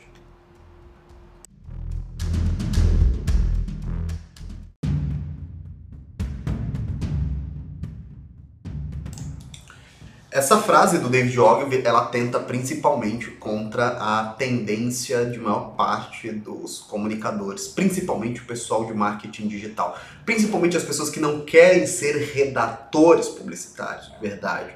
Essa 10.39 10.58
frase 10.58 10.99
do 10.99 11.10
David 11.10 11.38
Ogilvy, 11.38 11.82
ela 11.84 12.06
tenta 12.06 12.39
principalmente 12.39 13.30
contra 13.32 13.88
a 13.88 14.36
tendência 14.38 15.25
de 15.25 15.38
maior 15.38 15.75
parte 15.75 16.32
dos 16.32 16.80
comunicadores, 16.80 17.67
principalmente 17.67 18.39
o 18.39 18.45
pessoal 18.45 18.86
de 18.86 18.93
marketing 18.93 19.49
digital, 19.49 19.99
principalmente 20.25 20.78
as 20.78 20.84
pessoas 20.84 21.10
que 21.10 21.19
não 21.19 21.41
querem 21.41 21.86
ser 21.86 22.15
redatores 22.34 23.28
publicitários, 23.28 24.13
de 24.13 24.17
verdade, 24.21 24.73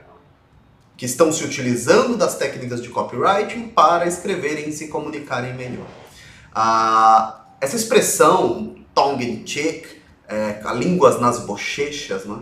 que 0.97 1.05
estão 1.05 1.31
se 1.31 1.45
utilizando 1.45 2.17
das 2.17 2.35
técnicas 2.35 2.83
de 2.83 2.89
copywriting 2.89 3.69
para 3.69 4.05
escreverem 4.05 4.67
e 4.67 4.73
se 4.73 4.89
comunicarem 4.89 5.53
melhor. 5.53 5.87
Ah, 6.53 7.45
essa 7.61 7.77
expressão 7.77 8.75
tongue 8.93 9.25
in 9.25 9.47
cheek, 9.47 9.87
é, 10.27 10.61
línguas 10.75 11.21
nas 11.21 11.39
bochechas, 11.39 12.25
né? 12.25 12.39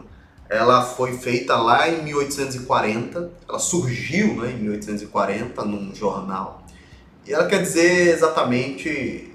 Ela 0.51 0.83
foi 0.83 1.13
feita 1.13 1.55
lá 1.55 1.87
em 1.87 2.03
1840, 2.03 3.31
ela 3.47 3.57
surgiu 3.57 4.35
né, 4.35 4.51
em 4.51 4.57
1840 4.57 5.63
num 5.63 5.95
jornal, 5.95 6.63
e 7.25 7.31
ela 7.33 7.47
quer 7.47 7.61
dizer 7.61 8.09
exatamente 8.13 9.33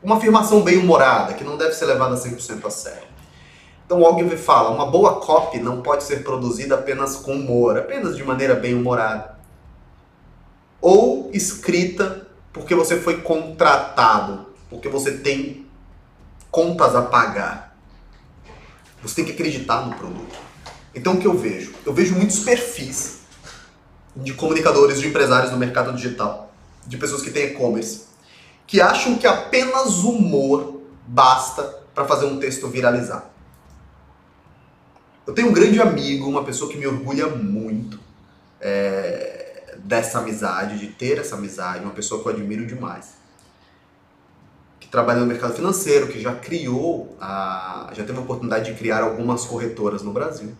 uma 0.00 0.16
afirmação 0.16 0.62
bem 0.62 0.78
humorada, 0.78 1.34
que 1.34 1.42
não 1.42 1.56
deve 1.56 1.72
ser 1.72 1.86
levada 1.86 2.14
100% 2.14 2.64
a 2.64 2.70
sério. 2.70 3.08
Então 3.84 4.02
Ogilvy 4.02 4.36
fala, 4.36 4.70
uma 4.70 4.86
boa 4.86 5.20
copy 5.20 5.58
não 5.58 5.82
pode 5.82 6.04
ser 6.04 6.22
produzida 6.22 6.76
apenas 6.76 7.16
com 7.16 7.32
humor, 7.32 7.76
apenas 7.76 8.16
de 8.16 8.22
maneira 8.22 8.54
bem 8.54 8.72
humorada. 8.72 9.36
Ou 10.80 11.28
escrita 11.32 12.28
porque 12.52 12.74
você 12.74 13.00
foi 13.00 13.20
contratado, 13.20 14.46
porque 14.70 14.88
você 14.88 15.18
tem 15.18 15.66
contas 16.52 16.94
a 16.94 17.02
pagar. 17.02 17.73
Você 19.04 19.16
tem 19.16 19.24
que 19.26 19.32
acreditar 19.32 19.86
no 19.86 19.94
produto. 19.94 20.34
Então 20.94 21.14
o 21.14 21.20
que 21.20 21.26
eu 21.26 21.36
vejo? 21.36 21.74
Eu 21.84 21.92
vejo 21.92 22.14
muitos 22.14 22.38
perfis 22.40 23.18
de 24.16 24.32
comunicadores, 24.32 24.98
de 24.98 25.08
empresários 25.08 25.52
no 25.52 25.58
mercado 25.58 25.94
digital, 25.94 26.54
de 26.86 26.96
pessoas 26.96 27.20
que 27.20 27.30
têm 27.30 27.48
e-commerce, 27.48 28.04
que 28.66 28.80
acham 28.80 29.18
que 29.18 29.26
apenas 29.26 29.98
humor 30.04 30.80
basta 31.06 31.62
para 31.94 32.06
fazer 32.06 32.24
um 32.24 32.38
texto 32.38 32.66
viralizar. 32.68 33.30
Eu 35.26 35.34
tenho 35.34 35.48
um 35.48 35.52
grande 35.52 35.80
amigo, 35.80 36.26
uma 36.26 36.44
pessoa 36.44 36.70
que 36.70 36.78
me 36.78 36.86
orgulha 36.86 37.26
muito 37.26 38.00
é, 38.58 39.74
dessa 39.78 40.18
amizade, 40.18 40.78
de 40.78 40.86
ter 40.86 41.18
essa 41.18 41.34
amizade, 41.34 41.84
uma 41.84 41.92
pessoa 41.92 42.22
que 42.22 42.28
eu 42.28 42.32
admiro 42.32 42.66
demais 42.66 43.23
trabalha 44.94 45.18
no 45.18 45.26
mercado 45.26 45.52
financeiro, 45.54 46.06
que 46.06 46.20
já 46.20 46.32
criou, 46.36 47.16
a, 47.20 47.90
já 47.94 48.04
teve 48.04 48.16
a 48.16 48.22
oportunidade 48.22 48.70
de 48.70 48.78
criar 48.78 49.02
algumas 49.02 49.44
corretoras 49.44 50.02
no 50.02 50.12
Brasil. 50.12 50.52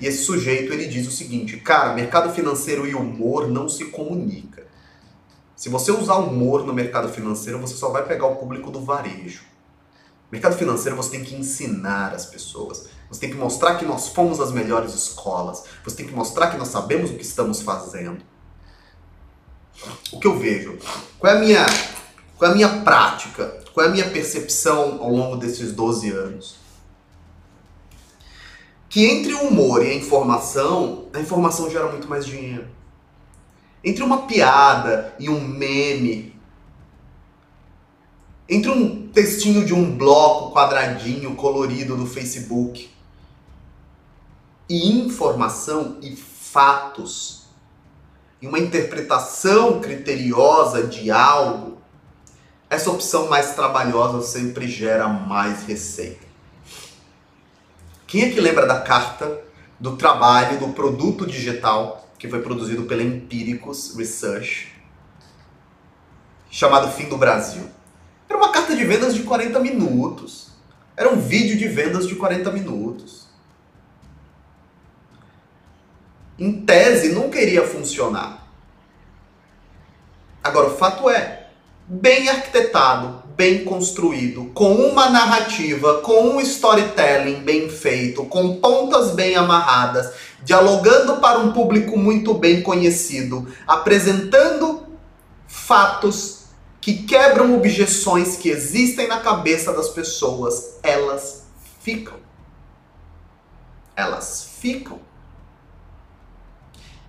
E 0.00 0.06
esse 0.06 0.24
sujeito 0.24 0.72
ele 0.72 0.86
diz 0.86 1.06
o 1.06 1.10
seguinte, 1.10 1.58
cara, 1.58 1.92
mercado 1.92 2.32
financeiro 2.32 2.86
e 2.86 2.94
humor 2.94 3.46
não 3.46 3.68
se 3.68 3.84
comunica. 3.86 4.66
Se 5.54 5.68
você 5.68 5.92
usar 5.92 6.14
humor 6.14 6.64
no 6.64 6.72
mercado 6.72 7.10
financeiro, 7.10 7.58
você 7.58 7.74
só 7.74 7.90
vai 7.90 8.06
pegar 8.06 8.26
o 8.26 8.36
público 8.36 8.70
do 8.70 8.80
varejo. 8.80 9.42
Mercado 10.32 10.56
financeiro 10.56 10.96
você 10.96 11.10
tem 11.10 11.22
que 11.22 11.34
ensinar 11.34 12.14
as 12.14 12.24
pessoas. 12.24 12.88
Você 13.10 13.20
tem 13.20 13.30
que 13.30 13.36
mostrar 13.36 13.74
que 13.74 13.84
nós 13.84 14.08
fomos 14.08 14.40
as 14.40 14.50
melhores 14.50 14.94
escolas. 14.94 15.64
Você 15.84 15.96
tem 15.96 16.06
que 16.06 16.14
mostrar 16.14 16.50
que 16.50 16.56
nós 16.56 16.68
sabemos 16.68 17.10
o 17.10 17.14
que 17.16 17.22
estamos 17.22 17.60
fazendo. 17.60 18.22
O 20.10 20.18
que 20.18 20.26
eu 20.26 20.38
vejo? 20.38 20.78
Qual 21.18 21.30
é 21.30 21.36
a 21.36 21.40
minha 21.40 21.66
qual 22.38 22.50
é 22.50 22.52
a 22.52 22.56
minha 22.56 22.82
prática? 22.82 23.64
Qual 23.74 23.84
é 23.84 23.88
a 23.88 23.92
minha 23.92 24.08
percepção 24.08 25.02
ao 25.02 25.10
longo 25.10 25.36
desses 25.36 25.72
12 25.72 26.10
anos? 26.10 26.56
Que 28.88 29.04
entre 29.06 29.34
o 29.34 29.48
humor 29.48 29.84
e 29.84 29.90
a 29.90 29.94
informação, 29.94 31.08
a 31.12 31.18
informação 31.18 31.68
gera 31.68 31.88
muito 31.88 32.08
mais 32.08 32.24
dinheiro. 32.24 32.68
Entre 33.82 34.04
uma 34.04 34.22
piada 34.22 35.14
e 35.18 35.28
um 35.28 35.40
meme, 35.40 36.34
entre 38.48 38.70
um 38.70 39.08
textinho 39.08 39.64
de 39.66 39.74
um 39.74 39.96
bloco 39.96 40.54
quadradinho 40.54 41.34
colorido 41.34 41.96
do 41.96 42.06
Facebook 42.06 42.88
e 44.68 44.90
informação 44.92 45.98
e 46.00 46.14
fatos, 46.14 47.48
e 48.40 48.46
uma 48.46 48.60
interpretação 48.60 49.80
criteriosa 49.80 50.86
de 50.86 51.10
algo, 51.10 51.77
essa 52.70 52.90
opção 52.90 53.28
mais 53.28 53.54
trabalhosa 53.54 54.20
sempre 54.26 54.68
gera 54.68 55.08
mais 55.08 55.64
receita. 55.64 56.26
Quem 58.06 58.24
é 58.24 58.30
que 58.30 58.40
lembra 58.40 58.66
da 58.66 58.80
carta 58.80 59.40
do 59.78 59.96
trabalho 59.96 60.58
do 60.58 60.68
produto 60.68 61.26
digital 61.26 62.08
que 62.18 62.28
foi 62.28 62.42
produzido 62.42 62.84
pela 62.84 63.02
Empíricos 63.02 63.94
Research, 63.96 64.74
chamado 66.50 66.90
Fim 66.90 67.08
do 67.08 67.16
Brasil? 67.16 67.68
Era 68.28 68.38
uma 68.38 68.50
carta 68.50 68.76
de 68.76 68.84
vendas 68.84 69.14
de 69.14 69.22
40 69.22 69.58
minutos. 69.60 70.48
Era 70.96 71.08
um 71.08 71.20
vídeo 71.20 71.56
de 71.56 71.68
vendas 71.68 72.06
de 72.06 72.16
40 72.16 72.50
minutos. 72.50 73.28
Em 76.38 76.64
tese, 76.64 77.12
não 77.12 77.30
queria 77.30 77.66
funcionar. 77.66 78.46
Agora, 80.42 80.68
o 80.68 80.76
fato 80.76 81.10
é, 81.10 81.37
bem 81.88 82.28
arquitetado, 82.28 83.22
bem 83.34 83.64
construído, 83.64 84.50
com 84.52 84.74
uma 84.74 85.08
narrativa, 85.08 86.00
com 86.02 86.34
um 86.34 86.40
storytelling 86.40 87.36
bem 87.36 87.70
feito, 87.70 88.26
com 88.26 88.56
pontas 88.56 89.12
bem 89.12 89.36
amarradas, 89.36 90.12
dialogando 90.44 91.16
para 91.16 91.38
um 91.38 91.52
público 91.52 91.96
muito 91.96 92.34
bem 92.34 92.62
conhecido, 92.62 93.48
apresentando 93.66 94.86
fatos 95.46 96.44
que 96.78 97.04
quebram 97.04 97.56
objeções 97.56 98.36
que 98.36 98.50
existem 98.50 99.08
na 99.08 99.20
cabeça 99.20 99.72
das 99.72 99.88
pessoas, 99.88 100.78
elas 100.82 101.44
ficam. 101.80 102.18
Elas 103.96 104.46
ficam. 104.60 105.00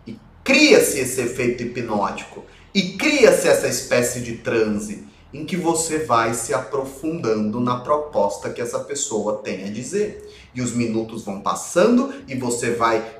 E 0.08 0.18
cria-se 0.44 1.00
esse 1.00 1.22
efeito 1.22 1.64
hipnótico 1.64 2.46
e 2.80 2.94
cria-se 2.94 3.46
essa 3.46 3.68
espécie 3.68 4.22
de 4.22 4.38
transe 4.38 5.06
em 5.34 5.44
que 5.44 5.58
você 5.58 6.00
vai 6.00 6.34
se 6.34 6.54
aprofundando 6.54 7.60
na 7.60 7.82
proposta 7.82 8.50
que 8.52 8.62
essa 8.62 8.80
pessoa 8.80 9.40
tem 9.44 9.66
a 9.66 9.70
dizer. 9.70 10.34
E 10.56 10.62
os 10.62 10.72
minutos 10.72 11.26
vão 11.26 11.42
passando 11.42 12.14
e 12.26 12.36
você 12.36 12.72
vai 12.72 13.18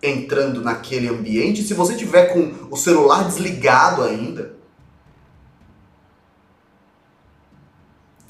entrando 0.00 0.62
naquele 0.62 1.08
ambiente. 1.08 1.64
Se 1.64 1.74
você 1.74 1.96
tiver 1.96 2.26
com 2.26 2.68
o 2.70 2.76
celular 2.76 3.26
desligado 3.26 4.04
ainda, 4.04 4.54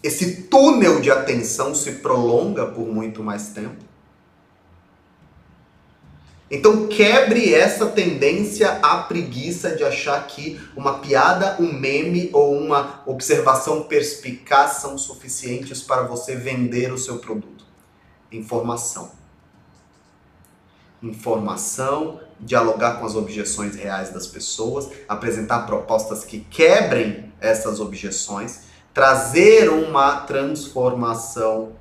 esse 0.03 0.45
túnel 0.45 1.03
de 1.03 1.11
atenção 1.11 1.75
se 1.75 1.93
prolonga 1.97 2.69
por 2.69 2.87
muito 2.87 3.23
mais 3.23 3.49
tempo. 3.49 3.85
Então 6.51 6.89
quebre 6.89 7.55
essa 7.55 7.87
tendência 7.87 8.81
à 8.83 9.05
preguiça 9.05 9.77
de 9.77 9.85
achar 9.85 10.27
que 10.27 10.61
uma 10.77 10.99
piada, 10.99 11.57
um 11.61 11.73
meme 11.73 12.29
ou 12.33 12.59
uma 12.59 13.03
observação 13.07 13.85
perspicaz 13.85 14.79
são 14.79 14.99
suficientes 14.99 15.81
para 15.81 16.03
você 16.03 16.35
vender 16.35 16.93
o 16.93 16.99
seu 16.99 17.19
produto. 17.19 17.65
Informação. 18.33 19.13
Informação, 21.01 22.21
dialogar 22.41 22.99
com 22.99 23.07
as 23.07 23.15
objeções 23.15 23.77
reais 23.77 24.11
das 24.11 24.27
pessoas, 24.27 24.89
apresentar 25.09 25.67
propostas 25.67 26.25
que 26.25 26.41
quebrem 26.41 27.33
essas 27.41 27.79
objeções, 27.79 28.63
trazer 28.93 29.71
uma 29.71 30.23
transformação 30.23 31.73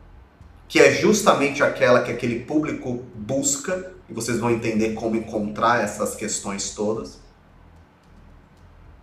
que 0.68 0.80
é 0.80 0.92
justamente 0.94 1.64
aquela 1.64 2.04
que 2.04 2.12
aquele 2.12 2.42
público 2.42 3.04
busca 3.16 3.99
e 4.10 4.14
vocês 4.14 4.40
vão 4.40 4.50
entender 4.50 4.94
como 4.94 5.16
encontrar 5.16 5.84
essas 5.84 6.16
questões 6.16 6.72
todas. 6.72 7.20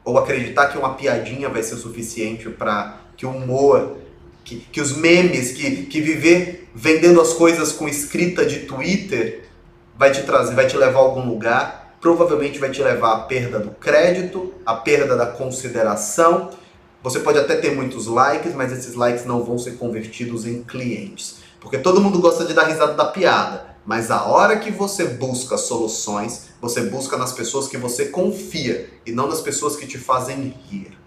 Ou 0.04 0.18
acreditar 0.18 0.68
que 0.68 0.78
uma 0.78 0.94
piadinha 0.94 1.48
vai 1.48 1.62
ser 1.62 1.76
suficiente 1.76 2.48
para 2.48 3.00
que 3.16 3.26
o 3.26 3.30
humor, 3.30 3.96
que, 4.44 4.56
que 4.60 4.80
os 4.80 4.96
memes, 4.96 5.52
que, 5.52 5.84
que 5.86 6.00
viver 6.00 6.68
vendendo 6.74 7.20
as 7.20 7.32
coisas 7.32 7.72
com 7.72 7.88
escrita 7.88 8.44
de 8.44 8.60
Twitter 8.60 9.44
vai 9.96 10.12
te 10.12 10.22
trazer, 10.22 10.54
vai 10.54 10.66
te 10.66 10.76
levar 10.76 10.98
a 10.98 11.02
algum 11.02 11.26
lugar, 11.26 11.96
provavelmente 12.00 12.58
vai 12.58 12.70
te 12.70 12.82
levar 12.82 13.12
à 13.14 13.18
perda 13.20 13.58
do 13.58 13.70
crédito, 13.70 14.52
à 14.64 14.74
perda 14.74 15.16
da 15.16 15.26
consideração. 15.26 16.50
Você 17.02 17.20
pode 17.20 17.38
até 17.38 17.56
ter 17.56 17.74
muitos 17.74 18.06
likes, 18.06 18.54
mas 18.54 18.72
esses 18.72 18.94
likes 18.94 19.24
não 19.24 19.42
vão 19.42 19.58
ser 19.58 19.72
convertidos 19.72 20.46
em 20.46 20.62
clientes. 20.62 21.38
Porque 21.60 21.78
todo 21.78 22.00
mundo 22.00 22.20
gosta 22.20 22.44
de 22.44 22.52
dar 22.52 22.64
risada 22.64 22.94
da 22.94 23.06
piada. 23.06 23.75
Mas 23.86 24.10
a 24.10 24.24
hora 24.24 24.58
que 24.58 24.72
você 24.72 25.04
busca 25.04 25.56
soluções, 25.56 26.48
você 26.60 26.82
busca 26.82 27.16
nas 27.16 27.32
pessoas 27.32 27.68
que 27.68 27.76
você 27.76 28.06
confia 28.06 28.90
e 29.06 29.12
não 29.12 29.28
nas 29.28 29.40
pessoas 29.40 29.76
que 29.76 29.86
te 29.86 29.96
fazem 29.96 30.52
rir. 30.68 30.98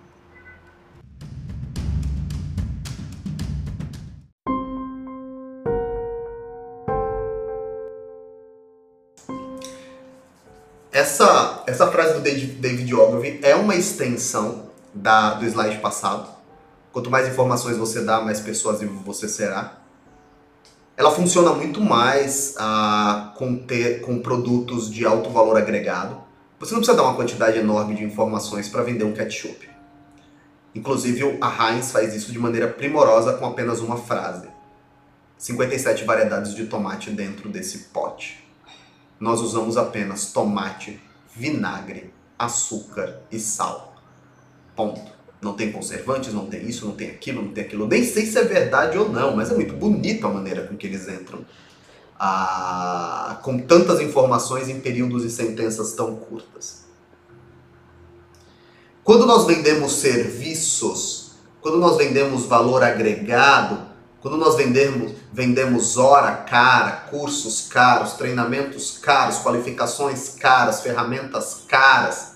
Essa, 10.89 11.63
essa 11.67 11.91
frase 11.91 12.13
do 12.13 12.21
David 12.21 12.95
Ogilvy 12.95 13.39
é 13.43 13.57
um 13.57 13.67
da, 14.93 15.33
do 15.33 15.45
slide 15.45 15.79
passado. 15.79 16.29
Quanto 16.93 17.11
mais 17.11 17.27
informações 17.27 17.77
você 17.77 18.01
dá, 18.05 18.21
mais 18.21 18.39
persuasivo 18.39 19.01
você 19.03 19.27
será 19.27 19.79
ela 20.99 21.11
funciona 21.11 21.53
muito 21.53 21.79
mais 21.79 22.55
ah, 22.57 23.31
com, 23.37 23.55
ter, 23.55 24.01
com 24.01 24.19
produtos 24.19 24.91
de 24.91 25.05
alto 25.05 25.29
valor 25.29 25.55
agregado. 25.55 26.21
Você 26.59 26.73
não 26.73 26.81
precisa 26.81 26.97
dar 26.97 27.03
uma 27.03 27.15
quantidade 27.15 27.57
enorme 27.57 27.95
de 27.95 28.03
informações 28.03 28.67
para 28.67 28.83
vender 28.83 29.05
um 29.05 29.13
ketchup. 29.13 29.69
Inclusive, 30.75 31.37
a 31.39 31.71
Heinz 31.71 31.93
faz 31.93 32.13
isso 32.13 32.33
de 32.33 32.37
maneira 32.37 32.67
primorosa 32.67 33.31
com 33.37 33.45
apenas 33.45 33.79
uma 33.79 33.95
frase. 33.95 34.49
57 35.37 36.03
variedades 36.03 36.53
de 36.53 36.65
tomate 36.65 37.11
dentro 37.11 37.47
desse 37.47 37.77
pote. 37.93 38.45
Nós 39.17 39.39
usamos 39.39 39.77
apenas 39.77 40.33
tomate, 40.33 41.01
vinagre, 41.33 42.13
açúcar 42.37 43.21
e 43.31 43.39
sal. 43.39 43.95
Ponto. 44.75 45.18
Não 45.41 45.53
tem 45.53 45.71
conservantes, 45.71 46.33
não 46.33 46.47
tem 46.47 46.67
isso, 46.67 46.85
não 46.85 46.95
tem 46.95 47.09
aquilo, 47.09 47.41
não 47.41 47.51
tem 47.51 47.63
aquilo. 47.63 47.87
Nem 47.87 48.03
sei 48.03 48.25
se 48.25 48.37
é 48.37 48.43
verdade 48.43 48.97
ou 48.97 49.09
não, 49.09 49.35
mas 49.35 49.49
é 49.51 49.55
muito 49.55 49.73
bonito 49.73 50.27
a 50.27 50.29
maneira 50.29 50.67
com 50.67 50.75
que 50.75 50.87
eles 50.87 51.07
entram. 51.07 51.45
Ah, 52.19 53.39
com 53.41 53.59
tantas 53.59 54.01
informações 54.01 54.67
em 54.67 54.79
períodos 54.81 55.23
e 55.23 55.29
sentenças 55.29 55.93
tão 55.93 56.17
curtas. 56.17 56.83
Quando 59.03 59.25
nós 59.25 59.45
vendemos 59.45 59.93
serviços, 59.93 61.31
quando 61.61 61.77
nós 61.77 61.97
vendemos 61.97 62.45
valor 62.45 62.83
agregado, 62.83 63.89
Quando 64.21 64.35
nós 64.35 64.55
vendemos, 64.55 65.13
vendemos 65.31 65.97
hora 65.97 66.35
cara, 66.35 66.91
cursos 67.09 67.69
caros, 67.69 68.13
treinamentos 68.13 68.97
caros, 68.97 69.37
qualificações 69.37 70.35
caras, 70.35 70.81
ferramentas 70.81 71.63
caras, 71.69 72.28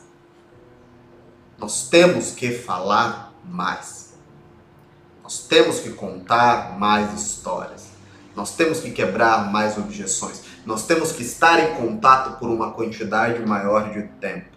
nós 1.58 1.88
temos 1.90 2.32
que 2.32 2.52
falar 2.52 3.34
mais. 3.46 4.14
Nós 5.24 5.48
temos 5.48 5.80
que 5.80 5.92
contar 5.92 6.78
mais 6.78 7.14
histórias. 7.14 7.88
Nós 8.36 8.56
temos 8.56 8.80
que 8.80 8.92
quebrar 8.92 9.52
mais 9.52 9.78
objeções. 9.78 10.42
Nós 10.66 10.86
temos 10.86 11.12
que 11.12 11.24
estar 11.24 11.60
em 11.60 11.76
contato 11.76 12.40
por 12.40 12.50
uma 12.50 12.72
quantidade 12.72 13.46
maior 13.46 13.92
de 13.92 14.04
tempo. 14.20 14.48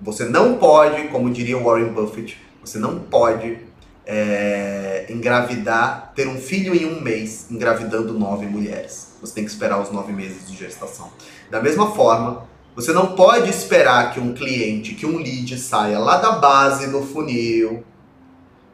Você 0.00 0.24
não 0.24 0.56
pode, 0.56 1.08
como 1.08 1.30
diria 1.30 1.58
Warren 1.58 1.92
Buffett, 1.92 2.40
você 2.62 2.78
não 2.78 3.00
pode 3.00 3.58
é, 4.06 5.06
engravidar, 5.10 6.12
ter 6.14 6.26
um 6.26 6.40
filho 6.40 6.74
em 6.74 6.86
um 6.86 7.00
mês, 7.00 7.50
engravidando 7.50 8.12
nove 8.18 8.46
mulheres. 8.46 9.14
Você 9.20 9.34
tem 9.34 9.44
que 9.44 9.50
esperar 9.50 9.80
os 9.80 9.90
nove 9.90 10.12
meses 10.12 10.50
de 10.50 10.56
gestação. 10.56 11.10
Da 11.50 11.60
mesma 11.60 11.92
forma, 11.92 12.48
você 12.80 12.94
não 12.94 13.14
pode 13.14 13.50
esperar 13.50 14.10
que 14.10 14.18
um 14.18 14.32
cliente, 14.32 14.94
que 14.94 15.04
um 15.04 15.18
lead 15.18 15.58
saia 15.58 15.98
lá 15.98 16.16
da 16.16 16.32
base 16.32 16.90
do 16.90 17.02
funil 17.02 17.84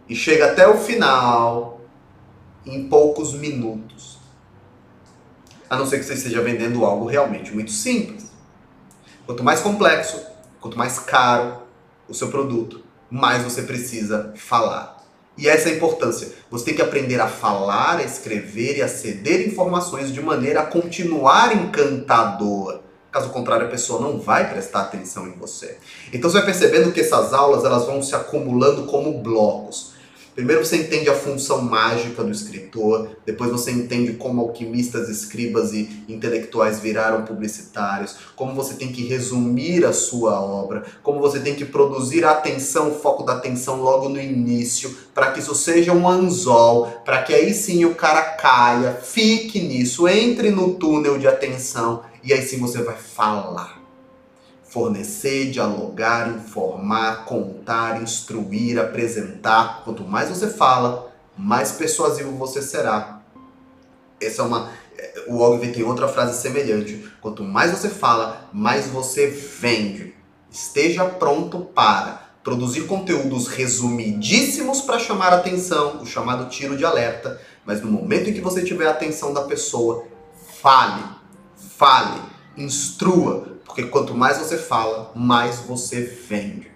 e 0.09 0.14
chegue 0.14 0.42
até 0.42 0.69
o 0.69 0.77
final 0.77 1.81
em 2.64 2.88
poucos 2.88 3.35
minutos. 3.35 4.19
A 5.69 5.77
não 5.77 5.87
ser 5.87 5.99
que 5.99 6.05
você 6.05 6.14
esteja 6.14 6.40
vendendo 6.40 6.85
algo 6.85 7.07
realmente 7.07 7.53
muito 7.53 7.73
simples. 7.73 8.31
Quanto 9.27 9.42
mais 9.42 9.61
complexo, 9.61 10.25
quanto 10.61 10.79
mais 10.79 11.01
caro 11.01 11.62
o 12.09 12.14
seu 12.14 12.29
produto, 12.29 12.85
mais 13.11 13.42
você 13.42 13.62
precisa 13.62 14.33
falar. 14.37 15.05
E 15.37 15.49
essa 15.49 15.69
é 15.69 15.73
a 15.73 15.77
importância. 15.77 16.33
Você 16.49 16.66
tem 16.66 16.75
que 16.75 16.83
aprender 16.83 17.21
a 17.21 17.27
falar, 17.27 17.97
a 17.97 18.05
escrever 18.05 18.79
e 18.79 18.83
a 18.83 18.88
ceder 18.88 19.45
informações 19.49 20.12
de 20.12 20.23
maneira 20.23 20.61
a 20.61 20.66
continuar 20.66 21.55
encantador. 21.57 22.86
Caso 23.16 23.31
contrário, 23.31 23.66
a 23.66 23.70
pessoa 23.70 23.98
não 23.98 24.18
vai 24.18 24.50
prestar 24.50 24.83
atenção 24.83 25.26
em 25.26 25.33
você. 25.33 25.79
Então 26.12 26.29
você 26.29 26.37
vai 26.37 26.44
percebendo 26.44 26.92
que 26.92 27.00
essas 27.00 27.33
aulas 27.33 27.64
elas 27.64 27.87
vão 27.87 28.02
se 28.02 28.14
acumulando 28.14 28.83
como 28.83 29.22
blocos. 29.22 29.92
Primeiro 30.35 30.62
você 30.62 30.76
entende 30.76 31.09
a 31.09 31.14
função 31.14 31.62
mágica 31.62 32.22
do 32.22 32.31
escritor, 32.31 33.09
depois 33.24 33.50
você 33.50 33.70
entende 33.70 34.12
como 34.12 34.42
alquimistas, 34.42 35.09
escribas 35.09 35.72
e 35.72 35.88
intelectuais 36.07 36.79
viraram 36.79 37.24
publicitários, 37.24 38.16
como 38.37 38.55
você 38.55 38.74
tem 38.74 38.92
que 38.92 39.07
resumir 39.07 39.87
a 39.87 39.94
sua 39.94 40.38
obra, 40.38 40.85
como 41.02 41.18
você 41.18 41.40
tem 41.40 41.55
que 41.55 41.64
produzir 41.64 42.22
a 42.22 42.33
atenção, 42.33 42.90
o 42.90 42.94
foco 42.96 43.22
da 43.22 43.33
atenção 43.33 43.81
logo 43.81 44.11
no 44.11 44.20
início, 44.20 44.94
para 45.14 45.31
que 45.31 45.40
isso 45.40 45.55
seja 45.55 45.90
um 45.90 46.07
anzol, 46.07 46.88
para 47.02 47.22
que 47.22 47.33
aí 47.33 47.55
sim 47.55 47.87
o 47.87 47.94
cara 47.94 48.20
caia, 48.20 48.92
fique 48.92 49.59
nisso, 49.59 50.07
entre 50.07 50.50
no 50.50 50.74
túnel 50.74 51.16
de 51.16 51.26
atenção 51.26 52.02
e 52.26 52.32
aí 52.32 52.42
sim 52.42 52.58
você 52.58 52.82
vai 52.82 52.96
falar 52.96 53.86
fornecer, 54.68 55.50
dialogar, 55.50 56.28
informar, 56.28 57.24
contar, 57.24 58.02
instruir, 58.02 58.78
apresentar. 58.78 59.82
Quanto 59.84 60.04
mais 60.04 60.28
você 60.28 60.48
fala, 60.48 61.10
mais 61.34 61.72
persuasivo 61.72 62.32
você 62.32 62.60
será. 62.60 63.22
Essa 64.20 64.42
é 64.42 64.44
uma 64.44 64.70
o 65.26 65.40
Ogilvy 65.40 65.72
tem 65.72 65.82
outra 65.82 66.08
frase 66.08 66.40
semelhante. 66.40 67.10
Quanto 67.20 67.42
mais 67.42 67.70
você 67.70 67.88
fala, 67.88 68.48
mais 68.52 68.86
você 68.86 69.26
vende. 69.26 70.14
Esteja 70.50 71.04
pronto 71.04 71.60
para 71.60 72.30
produzir 72.42 72.82
conteúdos 72.82 73.48
resumidíssimos 73.48 74.80
para 74.80 74.98
chamar 74.98 75.32
a 75.32 75.36
atenção, 75.36 76.02
o 76.02 76.06
chamado 76.06 76.48
tiro 76.48 76.76
de 76.76 76.84
alerta, 76.84 77.40
mas 77.64 77.80
no 77.80 77.90
momento 77.90 78.30
em 78.30 78.32
que 78.32 78.40
você 78.40 78.62
tiver 78.62 78.86
a 78.86 78.92
atenção 78.92 79.34
da 79.34 79.42
pessoa, 79.42 80.04
fale, 80.62 81.02
fale, 81.57 82.21
instrua, 82.57 83.59
porque 83.64 83.85
quanto 83.85 84.14
mais 84.14 84.38
você 84.38 84.59
fala, 84.59 85.11
mais 85.14 85.61
você 85.61 86.03
vende. 86.03 86.71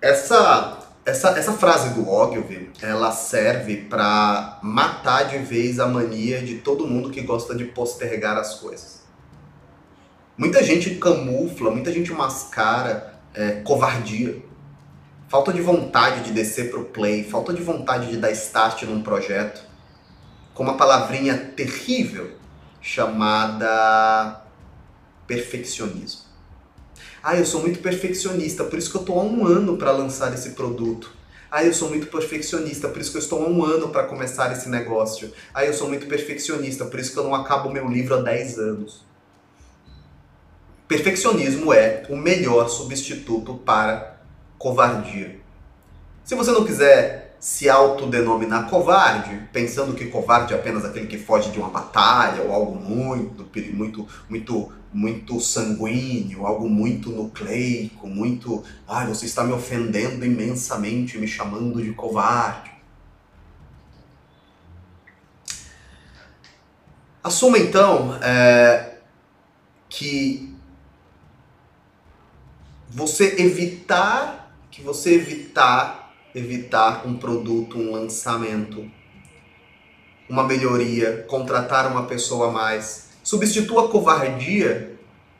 Essa, 0.00 0.78
essa, 1.06 1.30
essa 1.30 1.52
frase 1.54 1.94
do 1.94 2.06
Ogilvy, 2.10 2.70
ela 2.82 3.10
serve 3.10 3.76
para 3.76 4.58
matar 4.62 5.24
de 5.28 5.38
vez 5.38 5.80
a 5.80 5.86
mania 5.86 6.42
de 6.42 6.56
todo 6.56 6.86
mundo 6.86 7.10
que 7.10 7.22
gosta 7.22 7.54
de 7.54 7.64
postergar 7.64 8.36
as 8.36 8.56
coisas. 8.56 9.02
Muita 10.36 10.62
gente 10.62 10.96
camufla, 10.96 11.70
muita 11.70 11.90
gente 11.90 12.12
mascara 12.12 13.18
é, 13.32 13.62
covardia 13.62 14.42
falta 15.34 15.52
de 15.52 15.60
vontade 15.60 16.22
de 16.22 16.30
descer 16.30 16.70
pro 16.70 16.84
play, 16.84 17.24
falta 17.24 17.52
de 17.52 17.60
vontade 17.60 18.06
de 18.06 18.18
dar 18.18 18.30
start 18.30 18.84
num 18.84 19.02
projeto, 19.02 19.60
com 20.54 20.62
uma 20.62 20.76
palavrinha 20.76 21.36
terrível 21.56 22.36
chamada 22.80 24.44
perfeccionismo. 25.26 26.20
Ah, 27.20 27.34
eu 27.34 27.44
sou 27.44 27.60
muito 27.62 27.80
perfeccionista, 27.80 28.62
por 28.62 28.78
isso 28.78 28.88
que 28.88 28.96
eu 28.96 29.00
estou 29.00 29.18
há 29.18 29.24
um 29.24 29.44
ano 29.44 29.76
para 29.76 29.90
lançar 29.90 30.32
esse 30.32 30.50
produto. 30.50 31.10
Ah, 31.50 31.64
eu 31.64 31.74
sou 31.74 31.88
muito 31.88 32.06
perfeccionista, 32.06 32.86
por 32.86 33.00
isso 33.00 33.10
que 33.10 33.16
eu 33.16 33.22
estou 33.22 33.44
há 33.44 33.48
um 33.48 33.64
ano 33.64 33.88
para 33.88 34.04
começar 34.04 34.52
esse 34.52 34.68
negócio. 34.68 35.32
Ah, 35.52 35.64
eu 35.64 35.74
sou 35.74 35.88
muito 35.88 36.06
perfeccionista, 36.06 36.84
por 36.84 37.00
isso 37.00 37.12
que 37.12 37.18
eu 37.18 37.24
não 37.24 37.34
acabo 37.34 37.72
meu 37.72 37.88
livro 37.88 38.14
há 38.14 38.22
10 38.22 38.58
anos. 38.60 39.04
Perfeccionismo 40.86 41.72
é 41.72 42.06
o 42.08 42.14
melhor 42.14 42.68
substituto 42.68 43.54
para 43.54 44.13
covardia. 44.64 45.38
Se 46.24 46.34
você 46.34 46.50
não 46.50 46.64
quiser 46.64 47.36
se 47.38 47.68
autodenominar 47.68 48.70
covarde, 48.70 49.46
pensando 49.52 49.92
que 49.94 50.06
covarde 50.06 50.54
é 50.54 50.56
apenas 50.56 50.86
aquele 50.86 51.06
que 51.06 51.18
foge 51.18 51.50
de 51.50 51.58
uma 51.58 51.68
batalha 51.68 52.40
ou 52.40 52.50
algo 52.50 52.74
muito, 52.74 53.46
muito, 53.74 54.08
muito, 54.26 54.72
muito 54.90 55.38
sanguíneo, 55.38 56.46
algo 56.46 56.66
muito 56.66 57.10
nucleico, 57.10 58.06
muito, 58.06 58.64
ai, 58.88 59.06
você 59.06 59.26
está 59.26 59.44
me 59.44 59.52
ofendendo 59.52 60.24
imensamente, 60.24 61.18
me 61.18 61.28
chamando 61.28 61.82
de 61.82 61.92
covarde. 61.92 62.70
Assuma 67.22 67.58
então 67.58 68.18
é, 68.22 68.94
que 69.90 70.56
você 72.88 73.42
evitar 73.42 74.43
que 74.74 74.82
você 74.82 75.14
evitar 75.14 76.12
evitar 76.34 77.06
um 77.06 77.16
produto, 77.16 77.78
um 77.78 77.92
lançamento, 77.92 78.90
uma 80.28 80.42
melhoria, 80.42 81.24
contratar 81.28 81.86
uma 81.86 82.06
pessoa 82.06 82.48
a 82.48 82.50
mais. 82.50 83.10
Substitua 83.22 83.84
a 83.84 83.88
covardia, 83.88 84.98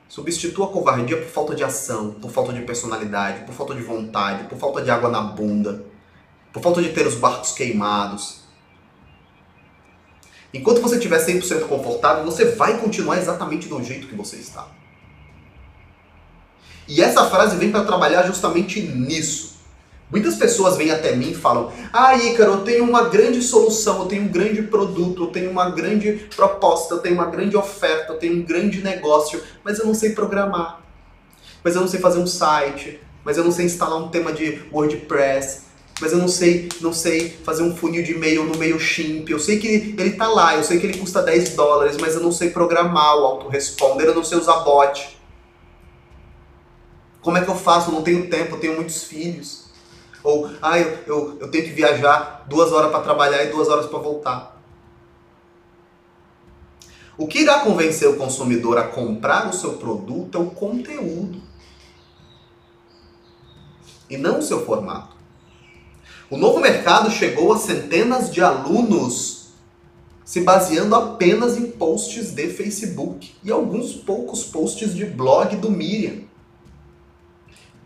substitua 0.09 0.67
a 0.67 0.69
covardia 0.69 1.17
por 1.17 1.29
falta 1.29 1.55
de 1.57 1.65
ação, 1.65 2.13
por 2.13 2.31
falta 2.31 2.53
de 2.53 2.63
personalidade, 2.63 3.45
por 3.45 3.53
falta 3.53 3.75
de 3.75 3.83
vontade, 3.83 4.45
por 4.45 4.57
falta 4.57 4.83
de 4.83 4.91
água 4.91 5.11
na 5.11 5.21
bunda, 5.21 5.85
por 6.53 6.63
falta 6.63 6.81
de 6.81 6.91
ter 6.91 7.05
os 7.05 7.17
barcos 7.17 7.51
queimados. 7.51 8.45
Enquanto 10.53 10.81
você 10.81 10.95
estiver 10.95 11.19
100% 11.19 11.67
confortável, 11.67 12.25
você 12.25 12.53
vai 12.53 12.79
continuar 12.79 13.19
exatamente 13.19 13.67
do 13.67 13.83
jeito 13.83 14.07
que 14.07 14.15
você 14.15 14.37
está. 14.37 14.69
E 16.87 17.01
essa 17.01 17.25
frase 17.27 17.57
vem 17.57 17.71
para 17.71 17.85
trabalhar 17.85 18.25
justamente 18.25 18.81
nisso. 18.81 19.55
Muitas 20.11 20.37
pessoas 20.37 20.77
vêm 20.77 20.91
até 20.91 21.17
mim 21.17 21.31
e 21.31 21.35
falam: 21.35 21.73
Ah, 21.93 22.15
Ícaro, 22.17 22.53
eu 22.53 22.61
tenho 22.61 22.85
uma 22.85 23.09
grande 23.09 23.43
solução, 23.43 24.01
eu 24.01 24.07
tenho 24.07 24.23
um 24.23 24.29
grande 24.29 24.63
produto, 24.63 25.25
eu 25.25 25.27
tenho 25.29 25.51
uma 25.51 25.71
grande 25.71 26.29
proposta, 26.37 26.95
eu 26.95 26.99
tenho 26.99 27.15
uma 27.15 27.27
grande 27.27 27.57
oferta, 27.57 28.13
eu 28.13 28.19
tenho 28.19 28.37
um 28.37 28.43
grande 28.43 28.83
negócio, 28.83 29.43
mas 29.65 29.79
eu 29.79 29.87
não 29.87 29.95
sei 29.95 30.11
programar. 30.11 30.81
Mas 31.65 31.75
eu 31.75 31.81
não 31.81 31.89
sei 31.89 31.99
fazer 31.99 32.19
um 32.19 32.27
site, 32.27 33.01
mas 33.25 33.39
eu 33.39 33.45
não 33.45 33.51
sei 33.51 33.65
instalar 33.65 33.99
um 33.99 34.09
tema 34.09 34.33
de 34.33 34.63
WordPress, 34.71 35.63
mas 36.01 36.13
eu 36.13 36.19
não 36.19 36.29
sei, 36.29 36.69
não 36.81 36.93
sei 36.93 37.31
fazer 37.43 37.63
um 37.63 37.75
funil 37.75 38.03
de 38.03 38.13
e-mail 38.13 38.45
no 38.45 38.59
MailChimp. 38.59 39.31
Eu 39.31 39.39
sei 39.39 39.59
que 39.59 39.97
ele 39.99 40.13
tá 40.13 40.29
lá, 40.29 40.55
eu 40.57 40.63
sei 40.63 40.79
que 40.79 40.87
ele 40.87 40.99
custa 40.99 41.23
10 41.23 41.57
dólares, 41.57 41.97
mas 41.99 42.15
eu 42.15 42.21
não 42.21 42.31
sei 42.31 42.51
programar 42.51 43.17
o 43.17 43.25
autoresponder, 43.25 44.07
eu 44.07 44.15
não 44.15 44.23
sei 44.23 44.39
usar 44.39 44.61
bot. 44.61 45.14
Como 47.25 47.39
é 47.39 47.45
que 47.45 47.51
eu 47.51 47.57
faço? 47.57 47.89
Eu 47.89 47.95
não 47.95 48.03
tenho 48.03 48.29
tempo, 48.29 48.55
eu 48.55 48.61
tenho 48.61 48.77
muitos 48.77 49.03
filhos. 49.05 49.65
Ou, 50.23 50.51
ah, 50.61 50.79
eu, 50.79 50.99
eu, 51.07 51.39
eu 51.41 51.51
tenho 51.51 51.65
que 51.65 51.71
viajar 51.71 52.45
duas 52.47 52.71
horas 52.71 52.91
para 52.91 53.01
trabalhar 53.01 53.43
e 53.45 53.51
duas 53.51 53.67
horas 53.69 53.87
para 53.87 53.99
voltar. 53.99 54.63
O 57.17 57.27
que 57.27 57.41
irá 57.41 57.61
convencer 57.61 58.09
o 58.09 58.17
consumidor 58.17 58.77
a 58.77 58.89
comprar 58.89 59.49
o 59.49 59.55
seu 59.55 59.75
produto 59.75 60.37
é 60.37 60.41
o 60.41 60.51
conteúdo. 60.51 61.41
E 64.11 64.19
não 64.19 64.41
o 64.41 64.43
seu 64.43 64.67
formato. 64.67 65.17
O 66.29 66.37
novo 66.37 66.61
mercado 66.61 67.11
chegou 67.11 67.55
a 67.55 67.59
centenas 67.59 68.31
de 68.31 68.43
alunos 68.43 69.45
se 70.25 70.41
baseando 70.41 70.95
apenas 70.95 71.57
em 71.57 71.71
posts 71.71 72.33
de 72.33 72.49
Facebook 72.49 73.35
e 73.43 73.51
alguns 73.51 73.93
poucos 73.93 74.45
posts 74.45 74.95
de 74.95 75.07
blog 75.07 75.57
do 75.57 75.71
Miriam. 75.71 76.25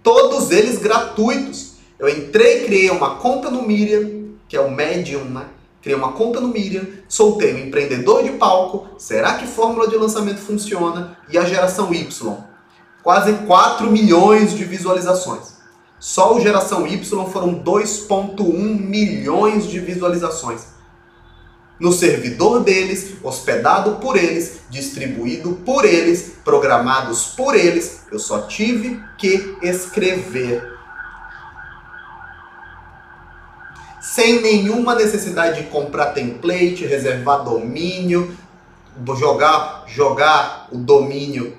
Todos 0.09 0.51
eles 0.51 0.79
gratuitos. 0.79 1.73
Eu 1.99 2.09
entrei, 2.09 2.65
criei 2.65 2.89
uma 2.89 3.17
conta 3.17 3.51
no 3.51 3.61
Miriam, 3.61 4.31
que 4.49 4.57
é 4.57 4.61
o 4.61 4.71
Medium, 4.71 5.25
né? 5.25 5.45
Criei 5.83 5.99
uma 5.99 6.13
conta 6.13 6.41
no 6.41 6.49
Miriam, 6.49 6.87
soltei 7.07 7.53
um 7.53 7.67
empreendedor 7.67 8.23
de 8.23 8.31
palco, 8.31 8.89
será 8.97 9.35
que 9.35 9.47
fórmula 9.47 9.87
de 9.87 9.97
lançamento 9.97 10.39
funciona? 10.39 11.19
E 11.29 11.37
a 11.37 11.45
geração 11.45 11.93
Y. 11.93 12.39
Quase 13.03 13.35
4 13.35 13.91
milhões 13.91 14.57
de 14.57 14.65
visualizações. 14.65 15.59
Só 16.01 16.35
o 16.35 16.41
geração 16.41 16.87
Y 16.87 17.05
foram 17.27 17.63
2.1 17.63 18.51
milhões 18.81 19.67
de 19.67 19.79
visualizações 19.79 20.78
no 21.79 21.93
servidor 21.93 22.65
deles, 22.65 23.15
hospedado 23.23 23.97
por 23.97 24.17
eles, 24.17 24.61
distribuído 24.69 25.53
por 25.65 25.85
eles, 25.85 26.35
programados 26.45 27.27
por 27.37 27.55
eles. 27.55 28.03
Eu 28.11 28.19
só 28.19 28.43
tive 28.43 29.01
que 29.17 29.57
escrever. 29.63 30.77
Sem 34.01 34.41
nenhuma 34.41 34.95
necessidade 34.95 35.63
de 35.63 35.69
comprar 35.69 36.07
template, 36.07 36.87
reservar 36.87 37.45
domínio, 37.45 38.37
jogar, 39.17 39.85
jogar 39.87 40.69
o 40.73 40.79
domínio, 40.79 41.57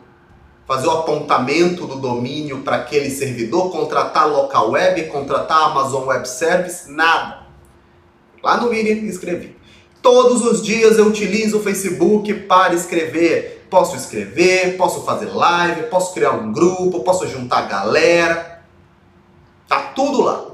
fazer 0.68 0.88
o 0.88 0.92
apontamento 0.92 1.88
do 1.88 1.96
domínio 1.96 2.62
para 2.62 2.78
aquele 2.78 3.10
servidor, 3.10 3.72
contratar 3.72 4.28
local 4.28 4.72
web, 4.72 5.04
contratar 5.08 5.72
Amazon 5.72 6.06
Web 6.06 6.28
Service, 6.28 6.92
nada. 6.92 7.44
Lá 8.44 8.58
no 8.58 8.70
Miriam 8.70 9.06
escrevi. 9.06 9.59
Todos 10.02 10.46
os 10.46 10.62
dias 10.62 10.98
eu 10.98 11.08
utilizo 11.08 11.58
o 11.58 11.64
Facebook 11.64 12.34
para 12.34 12.74
escrever. 12.74 13.66
Posso 13.70 13.96
escrever, 13.96 14.78
posso 14.78 15.04
fazer 15.04 15.28
live, 15.28 15.84
posso 15.84 16.14
criar 16.14 16.32
um 16.32 16.52
grupo, 16.52 17.02
posso 17.02 17.28
juntar 17.28 17.68
galera. 17.68 18.64
Tá 19.68 19.80
tudo 19.94 20.22
lá. 20.22 20.46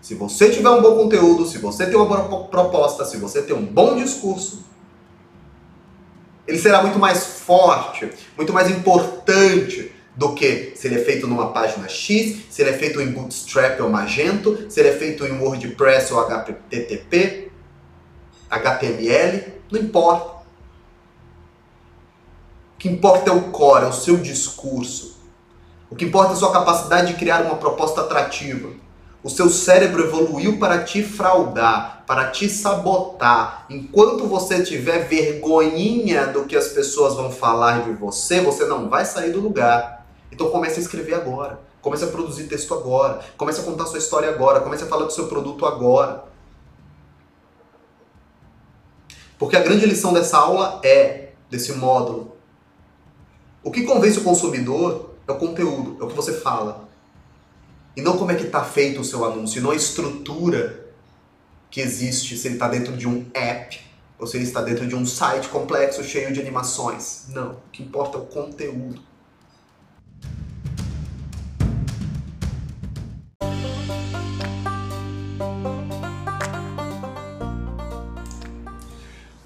Se 0.00 0.14
você 0.14 0.48
tiver 0.48 0.70
um 0.70 0.80
bom 0.80 0.96
conteúdo, 0.96 1.46
se 1.46 1.58
você 1.58 1.86
tem 1.86 1.96
uma 1.96 2.06
boa 2.06 2.44
proposta, 2.44 3.04
se 3.04 3.16
você 3.16 3.42
tem 3.42 3.54
um 3.54 3.64
bom 3.64 3.96
discurso, 3.96 4.64
ele 6.48 6.58
será 6.58 6.82
muito 6.82 6.98
mais 6.98 7.24
forte, 7.24 8.10
muito 8.36 8.52
mais 8.52 8.70
importante 8.70 9.92
do 10.16 10.34
que 10.34 10.72
se 10.74 10.88
ele 10.88 10.96
é 10.96 11.04
feito 11.04 11.26
numa 11.26 11.52
página 11.52 11.88
X, 11.88 12.38
se 12.50 12.62
ele 12.62 12.70
é 12.70 12.72
feito 12.72 13.00
em 13.00 13.12
Bootstrap 13.12 13.80
ou 13.80 13.88
Magento, 13.88 14.66
se 14.68 14.80
ele 14.80 14.88
é 14.88 14.96
feito 14.96 15.24
em 15.24 15.38
WordPress 15.38 16.12
ou 16.12 16.20
HTTP. 16.20 17.49
HTML, 18.50 19.54
não 19.70 19.80
importa. 19.80 20.40
O 22.74 22.78
que 22.78 22.88
importa 22.88 23.30
é 23.30 23.32
o 23.32 23.50
core, 23.50 23.84
é 23.84 23.88
o 23.88 23.92
seu 23.92 24.16
discurso. 24.16 25.20
O 25.90 25.94
que 25.96 26.04
importa 26.04 26.32
é 26.32 26.32
a 26.34 26.36
sua 26.36 26.52
capacidade 26.52 27.12
de 27.12 27.18
criar 27.18 27.42
uma 27.42 27.56
proposta 27.56 28.00
atrativa. 28.00 28.70
O 29.22 29.28
seu 29.28 29.50
cérebro 29.50 30.02
evoluiu 30.04 30.58
para 30.58 30.82
te 30.82 31.02
fraudar, 31.02 32.04
para 32.06 32.30
te 32.30 32.48
sabotar. 32.48 33.66
Enquanto 33.68 34.26
você 34.26 34.62
tiver 34.62 35.06
vergonhinha 35.06 36.26
do 36.28 36.46
que 36.46 36.56
as 36.56 36.68
pessoas 36.68 37.14
vão 37.14 37.30
falar 37.30 37.82
de 37.84 37.92
você, 37.92 38.40
você 38.40 38.64
não 38.64 38.88
vai 38.88 39.04
sair 39.04 39.30
do 39.30 39.40
lugar. 39.40 40.06
Então 40.32 40.48
comece 40.48 40.78
a 40.78 40.82
escrever 40.82 41.14
agora. 41.14 41.60
Comece 41.82 42.04
a 42.04 42.08
produzir 42.08 42.44
texto 42.44 42.72
agora. 42.72 43.20
Comece 43.36 43.60
a 43.60 43.64
contar 43.64 43.86
sua 43.86 43.98
história 43.98 44.30
agora. 44.30 44.60
Comece 44.60 44.84
a 44.84 44.86
falar 44.86 45.04
do 45.04 45.12
seu 45.12 45.26
produto 45.28 45.66
agora. 45.66 46.24
Porque 49.40 49.56
a 49.56 49.62
grande 49.62 49.86
lição 49.86 50.12
dessa 50.12 50.36
aula 50.36 50.82
é, 50.84 51.30
desse 51.48 51.72
módulo, 51.72 52.36
o 53.64 53.70
que 53.70 53.84
convence 53.84 54.18
o 54.18 54.22
consumidor 54.22 55.14
é 55.26 55.32
o 55.32 55.36
conteúdo, 55.36 55.96
é 55.98 56.04
o 56.04 56.08
que 56.08 56.14
você 56.14 56.34
fala. 56.34 56.86
E 57.96 58.02
não 58.02 58.18
como 58.18 58.30
é 58.30 58.34
que 58.34 58.44
está 58.44 58.62
feito 58.62 59.00
o 59.00 59.04
seu 59.04 59.24
anúncio, 59.24 59.62
não 59.62 59.70
a 59.70 59.74
estrutura 59.74 60.86
que 61.70 61.80
existe, 61.80 62.36
se 62.36 62.48
ele 62.48 62.56
está 62.56 62.68
dentro 62.68 62.94
de 62.94 63.08
um 63.08 63.24
app, 63.32 63.80
ou 64.18 64.26
se 64.26 64.36
ele 64.36 64.44
está 64.44 64.60
dentro 64.60 64.86
de 64.86 64.94
um 64.94 65.06
site 65.06 65.48
complexo, 65.48 66.04
cheio 66.04 66.34
de 66.34 66.40
animações. 66.40 67.24
Não, 67.28 67.52
o 67.52 67.70
que 67.72 67.82
importa 67.82 68.18
é 68.18 68.20
o 68.20 68.26
conteúdo. 68.26 69.00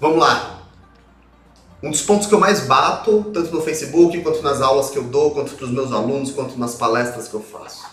Vamos 0.05 0.19
lá. 0.19 0.61
Um 1.81 1.89
dos 1.89 2.03
pontos 2.03 2.27
que 2.27 2.35
eu 2.35 2.39
mais 2.39 2.67
bato, 2.67 3.23
tanto 3.33 3.51
no 3.51 3.59
Facebook, 3.59 4.21
quanto 4.21 4.43
nas 4.43 4.61
aulas 4.61 4.91
que 4.91 4.97
eu 4.97 5.03
dou, 5.03 5.31
quanto 5.31 5.55
para 5.55 5.65
os 5.65 5.71
meus 5.71 5.91
alunos, 5.91 6.29
quanto 6.29 6.59
nas 6.59 6.75
palestras 6.75 7.27
que 7.27 7.33
eu 7.33 7.41
faço. 7.41 7.87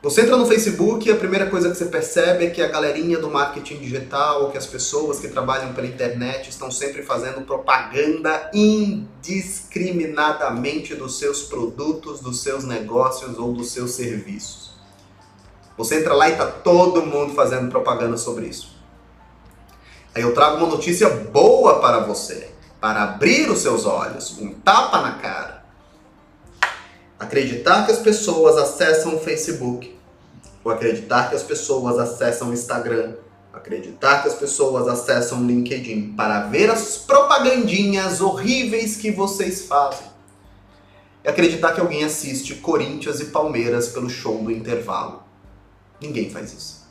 Você 0.00 0.20
entra 0.20 0.36
no 0.36 0.46
Facebook 0.46 1.08
e 1.08 1.10
a 1.10 1.16
primeira 1.16 1.50
coisa 1.50 1.68
que 1.68 1.74
você 1.74 1.86
percebe 1.86 2.46
é 2.46 2.50
que 2.50 2.62
a 2.62 2.68
galerinha 2.68 3.18
do 3.18 3.28
marketing 3.28 3.78
digital, 3.78 4.52
que 4.52 4.58
as 4.58 4.66
pessoas 4.66 5.18
que 5.18 5.26
trabalham 5.26 5.72
pela 5.72 5.88
internet 5.88 6.48
estão 6.48 6.70
sempre 6.70 7.02
fazendo 7.02 7.44
propaganda 7.44 8.52
indiscriminadamente 8.54 10.94
dos 10.94 11.18
seus 11.18 11.42
produtos, 11.42 12.20
dos 12.20 12.40
seus 12.40 12.62
negócios 12.62 13.36
ou 13.36 13.52
dos 13.52 13.72
seus 13.72 13.90
serviços. 13.90 14.63
Você 15.76 16.00
entra 16.00 16.14
lá 16.14 16.28
e 16.28 16.36
tá 16.36 16.46
todo 16.46 17.04
mundo 17.04 17.34
fazendo 17.34 17.68
propaganda 17.68 18.16
sobre 18.16 18.46
isso. 18.46 18.74
Aí 20.14 20.22
eu 20.22 20.32
trago 20.32 20.58
uma 20.58 20.68
notícia 20.68 21.10
boa 21.10 21.80
para 21.80 22.00
você, 22.00 22.50
para 22.80 23.02
abrir 23.02 23.50
os 23.50 23.58
seus 23.58 23.84
olhos, 23.84 24.38
um 24.38 24.54
tapa 24.54 25.00
na 25.00 25.14
cara. 25.14 25.64
Acreditar 27.18 27.84
que 27.84 27.90
as 27.90 27.98
pessoas 27.98 28.56
acessam 28.56 29.16
o 29.16 29.18
Facebook, 29.18 29.98
ou 30.62 30.70
acreditar 30.70 31.30
que 31.30 31.34
as 31.34 31.42
pessoas 31.42 31.98
acessam 31.98 32.50
o 32.50 32.52
Instagram, 32.52 33.14
acreditar 33.52 34.22
que 34.22 34.28
as 34.28 34.34
pessoas 34.34 34.86
acessam 34.86 35.40
o 35.40 35.46
LinkedIn 35.46 36.14
para 36.16 36.46
ver 36.46 36.70
as 36.70 36.96
propagandinhas 36.98 38.20
horríveis 38.20 38.96
que 38.96 39.10
vocês 39.10 39.66
fazem. 39.66 40.06
E 41.24 41.28
acreditar 41.28 41.72
que 41.72 41.80
alguém 41.80 42.04
assiste 42.04 42.54
Corinthians 42.56 43.18
e 43.18 43.26
Palmeiras 43.26 43.88
pelo 43.88 44.08
show 44.08 44.38
do 44.44 44.52
intervalo. 44.52 45.23
Ninguém 46.00 46.30
faz 46.30 46.52
isso. 46.52 46.84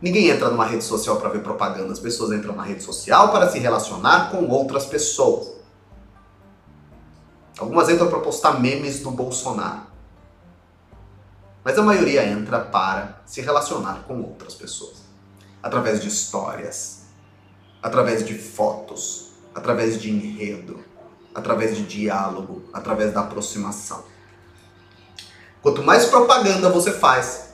Ninguém 0.00 0.28
entra 0.30 0.50
numa 0.50 0.66
rede 0.66 0.82
social 0.82 1.16
para 1.16 1.28
ver 1.28 1.42
propaganda. 1.42 1.92
As 1.92 2.00
pessoas 2.00 2.32
entram 2.32 2.56
na 2.56 2.64
rede 2.64 2.82
social 2.82 3.30
para 3.30 3.48
se 3.48 3.58
relacionar 3.58 4.30
com 4.30 4.48
outras 4.48 4.84
pessoas. 4.84 5.52
Algumas 7.58 7.88
entram 7.88 8.08
para 8.08 8.18
postar 8.18 8.60
memes 8.60 9.00
do 9.00 9.10
Bolsonaro. 9.12 9.82
Mas 11.62 11.78
a 11.78 11.82
maioria 11.82 12.26
entra 12.26 12.58
para 12.58 13.22
se 13.24 13.40
relacionar 13.40 14.04
com 14.08 14.20
outras 14.20 14.54
pessoas. 14.54 15.02
Através 15.62 16.00
de 16.00 16.08
histórias, 16.08 17.02
através 17.80 18.26
de 18.26 18.36
fotos, 18.36 19.34
através 19.54 20.00
de 20.00 20.10
enredo, 20.10 20.82
através 21.32 21.76
de 21.76 21.84
diálogo, 21.84 22.64
através 22.72 23.12
da 23.12 23.20
aproximação. 23.20 24.02
Quanto 25.62 25.82
mais 25.84 26.06
propaganda 26.06 26.68
você 26.68 26.92
faz, 26.92 27.51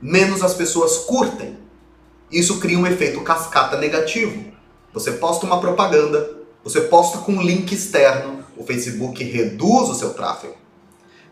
menos 0.00 0.42
as 0.42 0.54
pessoas 0.54 0.98
curtem. 0.98 1.56
Isso 2.30 2.58
cria 2.58 2.78
um 2.78 2.86
efeito 2.86 3.20
cascata 3.22 3.76
negativo. 3.78 4.44
Você 4.92 5.12
posta 5.12 5.46
uma 5.46 5.60
propaganda, 5.60 6.30
você 6.62 6.82
posta 6.82 7.18
com 7.18 7.32
um 7.32 7.42
link 7.42 7.72
externo, 7.72 8.44
o 8.56 8.64
Facebook 8.64 9.22
reduz 9.22 9.88
o 9.88 9.94
seu 9.94 10.14
tráfego. 10.14 10.56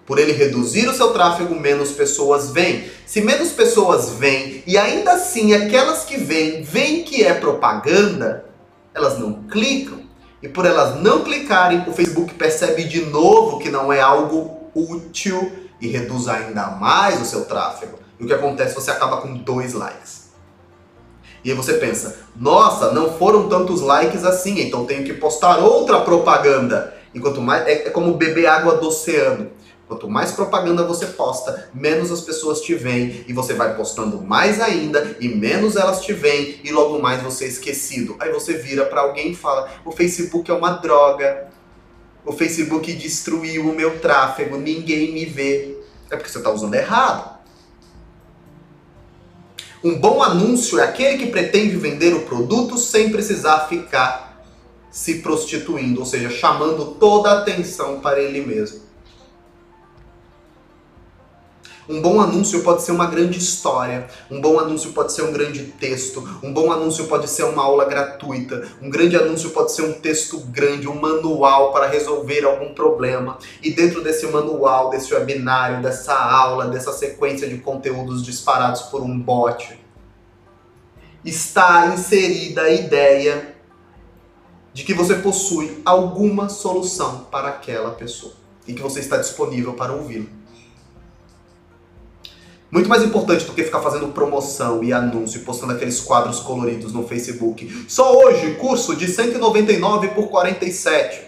Por 0.07 0.19
ele 0.19 0.33
reduzir 0.33 0.89
o 0.89 0.95
seu 0.95 1.13
tráfego, 1.13 1.59
menos 1.59 1.91
pessoas 1.91 2.51
vêm. 2.51 2.89
Se 3.05 3.21
menos 3.21 3.51
pessoas 3.51 4.11
vêm 4.11 4.63
e 4.67 4.79
ainda 4.79 5.15
assim 5.15 5.53
aquelas 5.53 6.05
que 6.05 6.17
vêm, 6.17 6.63
veem 6.63 7.03
que 7.03 7.25
é 7.25 7.35
propaganda, 7.35 8.47
elas 8.95 9.19
não 9.19 9.43
clicam. 9.49 10.07
E 10.41 10.49
por 10.49 10.65
elas 10.65 11.03
não 11.03 11.25
clicarem, 11.25 11.85
o 11.89 11.93
Facebook 11.93 12.35
percebe 12.35 12.85
de 12.85 13.07
novo 13.07 13.59
que 13.59 13.69
não 13.69 13.93
é 13.93 14.01
algo 14.01 14.71
útil 14.75 15.51
e 15.81 15.89
reduz 15.89 16.29
ainda 16.29 16.69
mais 16.69 17.21
o 17.21 17.25
seu 17.25 17.45
tráfego. 17.45 17.99
E 18.19 18.25
o 18.25 18.27
que 18.27 18.35
acontece? 18.35 18.75
Você 18.75 18.91
acaba 18.91 19.19
com 19.19 19.35
dois 19.35 19.73
likes. 19.75 20.27
E 21.45 21.51
aí 21.51 21.57
você 21.57 21.75
pensa, 21.75 22.19
nossa, 22.35 22.93
não 22.93 23.17
foram 23.17 23.49
tantos 23.49 23.81
likes 23.81 24.25
assim, 24.25 24.61
então 24.61 24.85
tenho 24.85 25.05
que 25.05 25.13
postar 25.13 25.59
outra 25.59 26.01
propaganda. 26.01 26.93
E 27.15 27.21
quanto 27.21 27.41
mais. 27.41 27.67
É, 27.67 27.87
é 27.87 27.91
como 27.91 28.15
beber 28.15 28.47
água 28.47 28.77
do 28.77 28.89
oceano. 28.89 29.51
Quanto 29.87 30.11
mais 30.11 30.33
propaganda 30.33 30.83
você 30.83 31.07
posta, 31.07 31.71
menos 31.73 32.11
as 32.11 32.21
pessoas 32.21 32.61
te 32.61 32.75
veem 32.75 33.25
e 33.29 33.33
você 33.33 33.55
vai 33.55 33.77
postando 33.77 34.21
mais 34.21 34.61
ainda 34.61 35.17
e 35.21 35.29
menos 35.29 35.77
elas 35.77 36.01
te 36.01 36.13
veem 36.13 36.61
e 36.65 36.73
logo 36.73 36.99
mais 36.99 37.23
você 37.23 37.45
é 37.45 37.49
esquecido. 37.49 38.17
Aí 38.19 38.33
você 38.33 38.55
vira 38.55 38.85
para 38.85 39.03
alguém 39.03 39.31
e 39.31 39.37
fala: 39.37 39.71
"O 39.85 39.93
Facebook 39.93 40.51
é 40.51 40.55
uma 40.55 40.71
droga. 40.71 41.47
O 42.25 42.33
Facebook 42.33 42.93
destruiu 42.95 43.71
o 43.71 43.75
meu 43.77 44.01
tráfego, 44.01 44.57
ninguém 44.57 45.13
me 45.13 45.25
vê". 45.25 45.79
É 46.11 46.17
porque 46.17 46.31
você 46.31 46.39
está 46.39 46.51
usando 46.51 46.75
errado. 46.75 47.36
Um 49.85 49.99
bom 49.99 50.23
anúncio 50.23 50.79
é 50.81 50.85
aquele 50.85 51.19
que 51.19 51.31
pretende 51.31 51.77
vender 51.77 52.15
o 52.15 52.23
produto 52.23 52.79
sem 52.79 53.11
precisar 53.11 53.67
ficar 53.69 54.45
se 54.91 55.17
prostituindo, 55.17 56.01
ou 56.01 56.07
seja, 56.07 56.31
chamando 56.31 56.97
toda 56.99 57.31
a 57.31 57.39
atenção 57.41 58.01
para 58.01 58.21
ele 58.21 58.41
mesmo. 58.41 58.86
Um 61.89 62.03
bom 62.03 62.21
anúncio 62.21 62.65
pode 62.65 62.83
ser 62.83 62.91
uma 62.91 63.07
grande 63.07 63.39
história, 63.39 64.09
um 64.29 64.41
bom 64.41 64.59
anúncio 64.59 64.93
pode 64.93 65.13
ser 65.13 65.23
um 65.23 65.33
grande 65.33 65.63
texto, 65.63 66.21
um 66.43 66.53
bom 66.53 66.73
anúncio 66.73 67.07
pode 67.07 67.29
ser 67.29 67.45
uma 67.45 67.63
aula 67.63 67.85
gratuita, 67.85 68.67
um 68.83 68.91
grande 68.91 69.15
anúncio 69.17 69.51
pode 69.51 69.71
ser 69.71 69.83
um 69.83 69.93
texto 69.93 70.41
grande, 70.41 70.89
um 70.89 71.01
manual 71.01 71.73
para 71.73 71.87
resolver 71.87 72.45
algum 72.45 72.75
problema. 72.75 73.39
E 73.63 73.71
dentro 73.71 74.03
desse 74.03 74.27
manual, 74.27 74.91
desse 74.91 75.15
webinário, 75.15 75.81
dessa 75.81 76.13
aula, 76.13 76.67
dessa 76.67 76.93
sequência 76.93 77.49
de 77.49 77.59
conteúdos 77.59 78.25
disparados 78.25 78.83
por 78.83 79.03
um 79.03 79.17
bot, 79.17 79.79
está 81.25 81.87
inserida 81.95 82.63
a 82.63 82.71
ideia 82.71 83.55
de 84.73 84.83
que 84.83 84.93
você 84.93 85.15
possui 85.15 85.81
alguma 85.85 86.49
solução 86.49 87.29
para 87.31 87.49
aquela 87.49 87.93
pessoa 87.93 88.33
e 88.67 88.75
que 88.75 88.83
você 88.83 88.99
está 88.99 89.17
disponível 89.19 89.75
para 89.75 89.93
ouvi-lo. 89.93 90.36
Muito 92.77 92.91
mais 92.91 93.03
importante 93.03 93.47
do 93.47 93.55
que 93.55 93.65
ficar 93.65 93.81
fazendo 93.81 94.09
promoção 94.09 94.85
e 94.85 94.93
anúncio 94.93 95.41
e 95.41 95.45
postando 95.45 95.73
aqueles 95.73 95.99
quadros 95.99 96.41
coloridos 96.41 96.93
no 96.93 97.09
Facebook. 97.09 97.87
Só 97.89 98.15
hoje, 98.19 98.57
curso 98.57 98.95
de 98.95 99.09
199 99.09 100.09
por 100.09 100.29
47. 100.29 101.23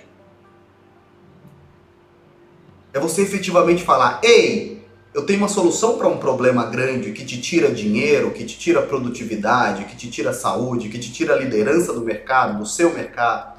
É 2.92 3.00
você 3.00 3.22
efetivamente 3.22 3.82
falar: 3.82 4.20
"Ei, 4.22 4.86
eu 5.14 5.24
tenho 5.24 5.38
uma 5.38 5.48
solução 5.48 5.96
para 5.96 6.06
um 6.06 6.18
problema 6.18 6.66
grande 6.66 7.12
que 7.12 7.24
te 7.24 7.40
tira 7.40 7.70
dinheiro, 7.70 8.30
que 8.32 8.44
te 8.44 8.58
tira 8.58 8.82
produtividade, 8.82 9.86
que 9.86 9.96
te 9.96 10.10
tira 10.10 10.34
saúde, 10.34 10.90
que 10.90 10.98
te 10.98 11.10
tira 11.10 11.32
a 11.32 11.38
liderança 11.38 11.94
do 11.94 12.02
mercado, 12.02 12.58
do 12.58 12.66
seu 12.66 12.92
mercado. 12.92 13.58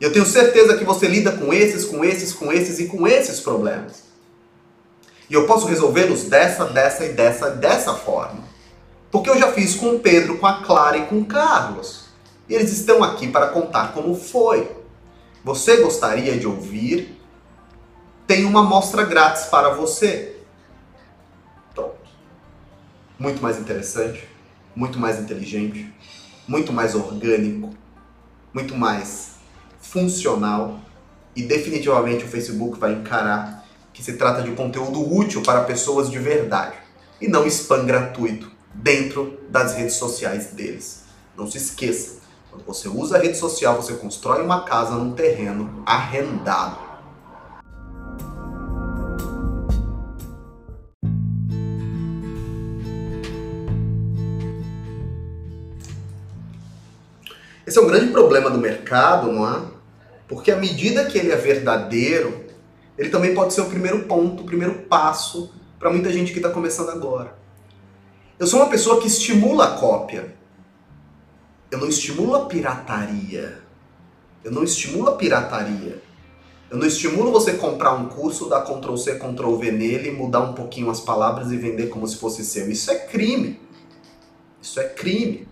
Eu 0.00 0.12
tenho 0.12 0.26
certeza 0.26 0.76
que 0.76 0.82
você 0.82 1.06
lida 1.06 1.30
com 1.30 1.52
esses, 1.52 1.84
com 1.84 2.04
esses, 2.04 2.32
com 2.32 2.52
esses 2.52 2.80
e 2.80 2.86
com 2.86 3.06
esses 3.06 3.38
problemas. 3.38 4.09
E 5.30 5.34
eu 5.34 5.46
posso 5.46 5.68
resolvê-los 5.68 6.24
dessa, 6.24 6.64
dessa 6.64 7.06
e 7.06 7.12
dessa, 7.12 7.50
dessa 7.50 7.94
forma. 7.94 8.42
Porque 9.12 9.30
eu 9.30 9.38
já 9.38 9.52
fiz 9.52 9.76
com 9.76 9.94
o 9.94 10.00
Pedro, 10.00 10.38
com 10.38 10.46
a 10.46 10.64
Clara 10.64 10.98
e 10.98 11.06
com 11.06 11.20
o 11.20 11.24
Carlos. 11.24 12.06
E 12.48 12.54
eles 12.54 12.72
estão 12.72 13.04
aqui 13.04 13.28
para 13.28 13.46
contar 13.46 13.92
como 13.92 14.16
foi. 14.16 14.68
Você 15.44 15.76
gostaria 15.76 16.36
de 16.36 16.48
ouvir? 16.48 17.16
Tem 18.26 18.44
uma 18.44 18.60
amostra 18.60 19.04
grátis 19.04 19.44
para 19.44 19.70
você. 19.70 20.36
Pronto. 21.72 21.94
Muito 23.16 23.40
mais 23.40 23.56
interessante, 23.56 24.28
muito 24.74 24.98
mais 24.98 25.20
inteligente, 25.20 25.94
muito 26.46 26.72
mais 26.72 26.96
orgânico, 26.96 27.70
muito 28.52 28.74
mais 28.74 29.36
funcional. 29.80 30.80
E 31.36 31.42
definitivamente 31.44 32.24
o 32.24 32.28
Facebook 32.28 32.80
vai 32.80 32.94
encarar 32.94 33.59
que 34.00 34.06
se 34.06 34.14
trata 34.14 34.42
de 34.42 34.52
conteúdo 34.52 35.14
útil 35.14 35.42
para 35.42 35.64
pessoas 35.64 36.10
de 36.10 36.18
verdade 36.18 36.74
e 37.20 37.28
não 37.28 37.46
spam 37.46 37.84
gratuito 37.84 38.50
dentro 38.72 39.38
das 39.50 39.74
redes 39.74 39.96
sociais 39.96 40.52
deles. 40.54 41.04
Não 41.36 41.46
se 41.46 41.58
esqueça, 41.58 42.20
quando 42.50 42.64
você 42.64 42.88
usa 42.88 43.18
a 43.18 43.20
rede 43.20 43.36
social, 43.36 43.76
você 43.76 43.92
constrói 43.92 44.42
uma 44.42 44.64
casa 44.64 44.92
num 44.92 45.12
terreno 45.12 45.82
arrendado. 45.84 46.78
Esse 57.66 57.78
é 57.78 57.82
um 57.82 57.86
grande 57.86 58.10
problema 58.10 58.48
do 58.48 58.56
mercado, 58.56 59.30
não 59.30 59.46
é? 59.46 59.60
Porque 60.26 60.50
à 60.50 60.56
medida 60.56 61.04
que 61.04 61.18
ele 61.18 61.30
é 61.30 61.36
verdadeiro, 61.36 62.49
ele 63.00 63.08
também 63.08 63.34
pode 63.34 63.54
ser 63.54 63.62
o 63.62 63.66
primeiro 63.66 64.00
ponto, 64.00 64.42
o 64.42 64.46
primeiro 64.46 64.82
passo 64.82 65.50
para 65.78 65.90
muita 65.90 66.12
gente 66.12 66.32
que 66.32 66.38
está 66.38 66.50
começando 66.50 66.90
agora. 66.90 67.34
Eu 68.38 68.46
sou 68.46 68.60
uma 68.60 68.68
pessoa 68.68 69.00
que 69.00 69.06
estimula 69.06 69.64
a 69.64 69.70
cópia. 69.78 70.36
Eu 71.70 71.78
não 71.78 71.88
estimulo 71.88 72.34
a 72.34 72.44
pirataria. 72.44 73.62
Eu 74.44 74.52
não 74.52 74.62
estimulo 74.62 75.08
a 75.08 75.16
pirataria. 75.16 76.02
Eu 76.70 76.76
não 76.76 76.86
estimulo 76.86 77.32
você 77.32 77.54
comprar 77.54 77.94
um 77.94 78.06
curso, 78.06 78.50
dar 78.50 78.66
Ctrl 78.66 78.96
C, 78.96 79.18
Ctrl 79.18 79.56
V 79.56 79.72
nele, 79.72 80.10
mudar 80.10 80.40
um 80.40 80.52
pouquinho 80.52 80.90
as 80.90 81.00
palavras 81.00 81.50
e 81.50 81.56
vender 81.56 81.86
como 81.86 82.06
se 82.06 82.18
fosse 82.18 82.44
seu. 82.44 82.70
Isso 82.70 82.90
é 82.90 82.98
crime. 82.98 83.58
Isso 84.60 84.78
é 84.78 84.84
crime. 84.84 85.48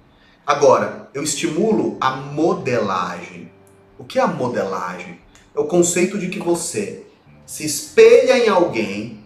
Agora, 0.47 1.09
eu 1.15 1.23
estimulo 1.23 1.97
a 1.99 2.11
modelagem. 2.11 3.51
O 3.99 4.05
que 4.05 4.19
é 4.19 4.23
a 4.23 4.27
modelagem? 4.27 5.19
É 5.57 5.59
o 5.59 5.65
conceito 5.65 6.19
de 6.19 6.29
que 6.29 6.39
você 6.39 7.08
se 7.49 7.65
espelha 7.65 8.37
em 8.37 8.51
alguém, 8.51 9.25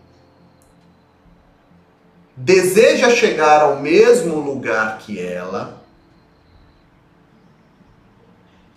deseja 2.37 3.11
chegar 3.11 3.62
ao 3.62 3.81
mesmo 3.81 4.37
lugar 4.39 4.99
que 4.99 5.18
ela, 5.18 5.83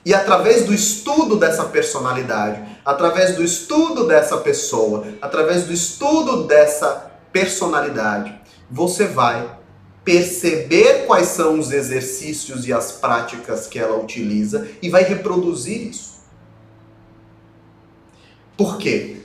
e 0.03 0.15
através 0.15 0.65
do 0.65 0.73
estudo 0.73 1.35
dessa 1.35 1.65
personalidade, 1.65 2.59
através 2.83 3.35
do 3.35 3.43
estudo 3.43 4.07
dessa 4.07 4.37
pessoa, 4.37 5.07
através 5.21 5.65
do 5.65 5.71
estudo 5.71 6.45
dessa 6.45 7.11
personalidade, 7.31 8.35
você 8.69 9.05
vai 9.05 9.47
perceber 10.03 11.05
quais 11.05 11.27
são 11.27 11.59
os 11.59 11.71
exercícios 11.71 12.67
e 12.67 12.73
as 12.73 12.93
práticas 12.93 13.67
que 13.67 13.77
ela 13.77 13.95
utiliza 13.95 14.67
e 14.81 14.89
vai 14.89 15.03
reproduzir 15.03 15.89
isso. 15.89 16.15
Por 18.57 18.79
quê? 18.79 19.24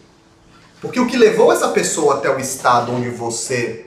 Porque 0.81 0.99
o 0.99 1.07
que 1.07 1.17
levou 1.17 1.53
essa 1.53 1.69
pessoa 1.69 2.17
até 2.17 2.35
o 2.35 2.39
estado 2.39 2.93
onde 2.93 3.11
você 3.11 3.87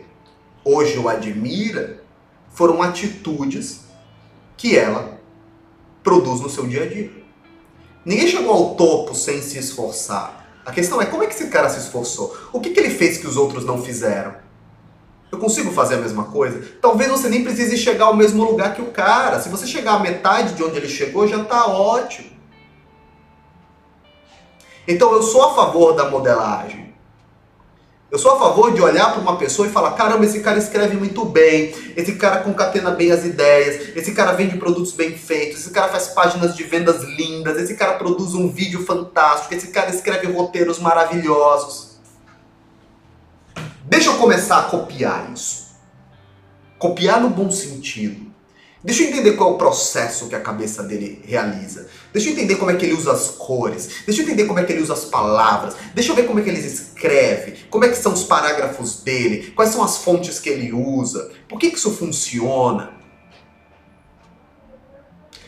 hoje 0.64 0.98
o 0.98 1.10
admira 1.10 2.04
foram 2.52 2.82
atitudes 2.82 3.82
que 4.56 4.78
ela 4.78 5.20
produz 6.04 6.40
no 6.40 6.50
seu 6.50 6.68
dia 6.68 6.84
a 6.84 6.88
dia. 6.88 7.12
Ninguém 8.06 8.28
chegou 8.28 8.54
ao 8.54 8.76
topo 8.76 9.16
sem 9.16 9.42
se 9.42 9.58
esforçar. 9.58 10.62
A 10.66 10.72
questão 10.72 11.02
é 11.02 11.06
como 11.06 11.24
é 11.24 11.28
que 11.28 11.34
esse 11.34 11.48
cara 11.48 11.70
se 11.70 11.80
esforçou? 11.80 12.38
O 12.54 12.60
que, 12.60 12.70
que 12.70 12.80
ele 12.80 12.90
fez 12.90 13.18
que 13.18 13.28
os 13.28 13.38
outros 13.38 13.66
não 13.66 13.82
fizeram? 13.82 14.36
Eu 15.32 15.40
consigo 15.40 15.72
fazer 15.72 15.96
a 15.96 16.00
mesma 16.00 16.26
coisa? 16.26 16.62
Talvez 16.80 17.10
você 17.10 17.28
nem 17.28 17.44
precise 17.44 17.76
chegar 17.76 18.06
ao 18.06 18.16
mesmo 18.16 18.44
lugar 18.44 18.76
que 18.76 18.82
o 18.82 18.92
cara. 18.92 19.40
Se 19.40 19.50
você 19.50 19.66
chegar 19.66 19.96
à 19.96 20.00
metade 20.00 20.54
de 20.54 20.64
onde 20.64 20.78
ele 20.78 20.88
chegou, 20.88 21.28
já 21.28 21.42
está 21.42 21.66
ótimo. 21.66 22.30
Então 24.88 25.12
eu 25.14 25.24
sou 25.24 25.44
a 25.44 25.56
favor 25.56 25.94
da 25.94 26.10
modelagem. 26.10 26.83
Eu 28.14 28.20
sou 28.20 28.34
a 28.34 28.38
favor 28.38 28.72
de 28.72 28.80
olhar 28.80 29.12
para 29.12 29.20
uma 29.20 29.38
pessoa 29.38 29.68
e 29.68 29.72
falar: 29.72 29.94
caramba, 29.94 30.24
esse 30.24 30.42
cara 30.42 30.60
escreve 30.60 30.96
muito 30.96 31.26
bem, 31.26 31.74
esse 31.98 32.14
cara 32.14 32.44
concatena 32.44 32.92
bem 32.92 33.12
as 33.12 33.26
ideias, 33.26 33.98
esse 33.98 34.14
cara 34.14 34.34
vende 34.34 34.56
produtos 34.56 34.92
bem 34.92 35.18
feitos, 35.18 35.62
esse 35.62 35.72
cara 35.72 35.88
faz 35.88 36.10
páginas 36.10 36.56
de 36.56 36.64
vendas 36.64 37.02
lindas, 37.02 37.58
esse 37.58 37.76
cara 37.76 37.94
produz 37.96 38.36
um 38.36 38.52
vídeo 38.52 38.86
fantástico, 38.86 39.56
esse 39.56 39.70
cara 39.70 39.90
escreve 39.90 40.32
roteiros 40.32 40.78
maravilhosos. 40.78 41.98
Deixa 43.86 44.12
eu 44.12 44.18
começar 44.20 44.60
a 44.60 44.64
copiar 44.66 45.32
isso. 45.34 45.74
Copiar 46.78 47.20
no 47.20 47.32
bom 47.32 47.50
sentido. 47.50 48.23
Deixa 48.84 49.04
eu 49.04 49.10
entender 49.10 49.34
qual 49.34 49.52
é 49.52 49.54
o 49.54 49.58
processo 49.58 50.28
que 50.28 50.36
a 50.36 50.42
cabeça 50.42 50.84
dele 50.84 51.24
realiza. 51.26 51.88
Deixa 52.12 52.28
eu 52.28 52.34
entender 52.34 52.58
como 52.58 52.70
é 52.70 52.76
que 52.76 52.86
ele 52.86 52.94
usa 52.94 53.14
as 53.14 53.30
cores. 53.30 54.04
Deixa 54.06 54.22
eu 54.22 54.26
entender 54.26 54.44
como 54.46 54.60
é 54.60 54.64
que 54.66 54.74
ele 54.74 54.82
usa 54.82 54.92
as 54.92 55.06
palavras. 55.06 55.76
Deixa 55.96 56.12
eu 56.12 56.16
ver 56.16 56.24
como 56.24 56.40
é 56.40 56.44
que 56.44 56.50
ele 56.50 56.60
escreve. 56.60 57.66
Como 57.70 57.86
é 57.86 57.90
que 57.90 57.96
são 57.96 58.12
os 58.12 58.24
parágrafos 58.24 59.02
dele. 59.02 59.54
Quais 59.56 59.72
são 59.72 59.82
as 59.82 60.00
fontes 60.00 60.38
que 60.38 60.50
ele 60.50 60.74
usa. 60.74 61.32
Por 61.48 61.58
que, 61.58 61.72
que 61.72 61.78
isso 61.78 61.92
funciona? 61.92 62.92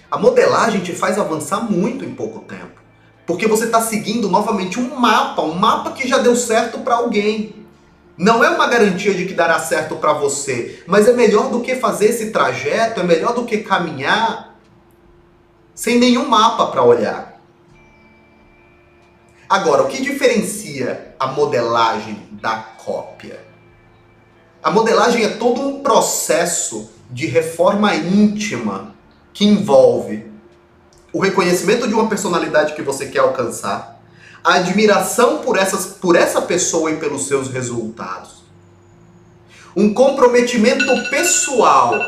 A 0.09 0.17
modelagem 0.17 0.81
te 0.81 0.93
faz 0.93 1.19
avançar 1.19 1.69
muito 1.69 2.05
em 2.05 2.15
pouco 2.15 2.39
tempo. 2.39 2.81
Porque 3.25 3.47
você 3.47 3.65
está 3.65 3.81
seguindo 3.81 4.29
novamente 4.29 4.79
um 4.79 4.95
mapa, 4.95 5.41
um 5.41 5.55
mapa 5.55 5.91
que 5.91 6.07
já 6.07 6.19
deu 6.19 6.37
certo 6.37 6.79
para 6.79 6.95
alguém. 6.95 7.64
Não 8.17 8.43
é 8.43 8.49
uma 8.49 8.67
garantia 8.67 9.13
de 9.13 9.25
que 9.25 9.33
dará 9.33 9.59
certo 9.59 9.97
para 9.97 10.13
você, 10.13 10.83
mas 10.87 11.07
é 11.07 11.13
melhor 11.13 11.49
do 11.49 11.61
que 11.61 11.75
fazer 11.75 12.07
esse 12.07 12.31
trajeto, 12.31 13.01
é 13.01 13.03
melhor 13.03 13.33
do 13.33 13.45
que 13.45 13.57
caminhar 13.59 14.55
sem 15.73 15.99
nenhum 15.99 16.27
mapa 16.27 16.67
para 16.67 16.83
olhar. 16.83 17.41
Agora, 19.47 19.83
o 19.83 19.87
que 19.87 20.01
diferencia 20.01 21.13
a 21.19 21.27
modelagem 21.27 22.27
da 22.31 22.55
cópia? 22.55 23.39
A 24.63 24.71
modelagem 24.71 25.23
é 25.23 25.29
todo 25.29 25.61
um 25.61 25.83
processo 25.83 26.89
de 27.11 27.27
reforma 27.27 27.93
íntima 27.93 28.95
que 29.33 29.45
envolve 29.45 30.31
o 31.13 31.19
reconhecimento 31.19 31.87
de 31.87 31.93
uma 31.93 32.09
personalidade 32.09 32.73
que 32.73 32.81
você 32.81 33.05
quer 33.07 33.19
alcançar, 33.19 33.94
a 34.45 34.55
admiração 34.57 35.39
por, 35.39 35.57
essas, 35.57 35.87
por 35.87 36.15
essa 36.15 36.39
pessoa 36.39 36.91
e 36.91 36.97
pelos 36.97 37.27
seus 37.27 37.47
resultados. 37.47 38.43
Um 39.75 39.91
comprometimento 39.91 40.85
pessoal. 41.09 41.99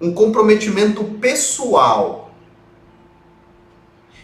Um 0.00 0.14
comprometimento 0.14 1.04
pessoal 1.04 2.30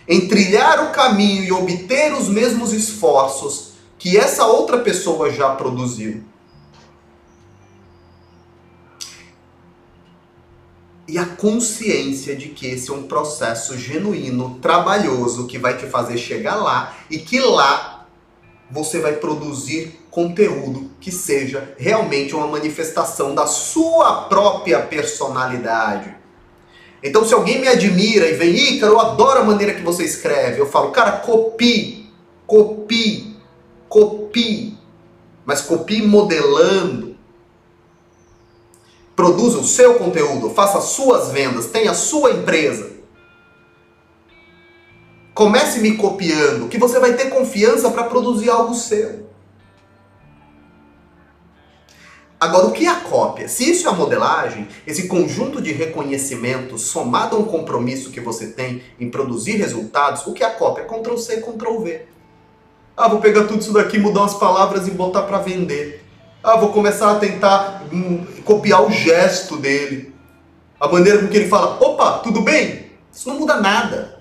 em 0.09 0.27
trilhar 0.27 0.83
o 0.89 0.93
caminho 0.93 1.45
e 1.45 1.53
obter 1.53 2.13
os 2.13 2.29
mesmos 2.29 2.73
esforços 2.73 3.75
que 3.99 4.17
essa 4.17 4.47
outra 4.47 4.79
pessoa 4.79 5.31
já 5.31 5.51
produziu. 5.51 6.25
E 11.13 11.19
a 11.19 11.27
consciência 11.27 12.35
de 12.35 12.49
que 12.49 12.67
esse 12.67 12.91
é 12.91 12.95
um 12.95 13.03
processo 13.03 13.77
genuíno, 13.77 14.59
trabalhoso, 14.63 15.47
que 15.47 15.59
vai 15.59 15.77
te 15.77 15.85
fazer 15.85 16.17
chegar 16.17 16.55
lá 16.55 16.97
e 17.11 17.19
que 17.19 17.39
lá 17.39 18.07
você 18.71 18.99
vai 18.99 19.13
produzir 19.17 20.01
conteúdo 20.11 20.91
que 20.99 21.13
seja 21.13 21.75
realmente 21.77 22.35
uma 22.35 22.47
manifestação 22.47 23.35
da 23.35 23.47
sua 23.47 24.23
própria 24.23 24.81
personalidade. 24.81 26.17
Então, 27.03 27.27
se 27.27 27.35
alguém 27.35 27.61
me 27.61 27.69
admira 27.69 28.27
e 28.29 28.33
vem, 28.33 28.77
Ícaro, 28.77 28.95
eu 28.95 29.01
adoro 29.01 29.41
a 29.41 29.45
maneira 29.45 29.75
que 29.75 29.83
você 29.83 30.05
escreve, 30.05 30.63
eu 30.63 30.67
falo, 30.67 30.93
cara, 30.93 31.19
copie, 31.19 32.11
copie, 32.47 33.37
copie, 33.87 34.79
mas 35.45 35.61
copie 35.61 36.01
modelando. 36.01 37.12
Produza 39.15 39.59
o 39.59 39.65
seu 39.65 39.95
conteúdo, 39.95 40.51
faça 40.51 40.81
suas 40.81 41.31
vendas, 41.31 41.67
tenha 41.67 41.91
a 41.91 41.95
sua 41.95 42.33
empresa. 42.33 42.91
Comece 45.35 45.81
me 45.81 45.97
copiando, 45.97 46.69
que 46.69 46.79
você 46.79 46.99
vai 46.99 47.15
ter 47.15 47.31
confiança 47.31 47.91
para 47.91 48.05
produzir 48.05 48.51
algo 48.51 48.75
seu. 48.75 49.23
Agora, 52.43 52.67
o 52.67 52.73
que 52.73 52.87
é 52.87 52.89
a 52.89 52.97
cópia? 52.97 53.49
Se 53.49 53.71
isso 53.71 53.87
é 53.87 53.91
a 53.91 53.95
modelagem, 53.95 54.67
esse 54.85 55.07
conjunto 55.07 55.63
de 55.63 55.71
reconhecimento 55.73 56.77
somado 56.77 57.37
a 57.37 57.39
um 57.39 57.45
compromisso 57.45 58.11
que 58.11 58.21
você 58.21 58.49
tem 58.49 58.83
em 58.99 59.09
produzir 59.09 59.53
resultados, 59.53 60.27
o 60.27 60.33
que 60.33 60.43
é 60.43 60.47
a 60.49 60.51
cópia? 60.51 60.85
Ctrl 60.85 61.17
C, 61.17 61.41
Ctrl 61.41 61.79
V. 61.79 62.07
Ah, 62.97 63.07
vou 63.07 63.21
pegar 63.21 63.45
tudo 63.45 63.61
isso 63.61 63.73
daqui, 63.73 63.97
mudar 63.97 64.23
umas 64.23 64.35
palavras 64.35 64.89
e 64.89 64.91
botar 64.91 65.23
para 65.23 65.39
vender. 65.39 66.02
Ah, 66.43 66.57
vou 66.57 66.73
começar 66.73 67.13
a 67.13 67.19
tentar 67.21 67.85
hum, 67.93 68.27
copiar 68.45 68.85
o 68.85 68.91
gesto 68.91 69.57
dele. 69.57 70.13
A 70.81 70.89
maneira 70.89 71.21
com 71.21 71.29
que 71.29 71.37
ele 71.37 71.49
fala, 71.49 71.79
opa, 71.81 72.19
tudo 72.19 72.43
bem? 72.43 72.91
Isso 73.13 73.29
não 73.29 73.39
muda 73.39 73.61
nada. 73.61 74.21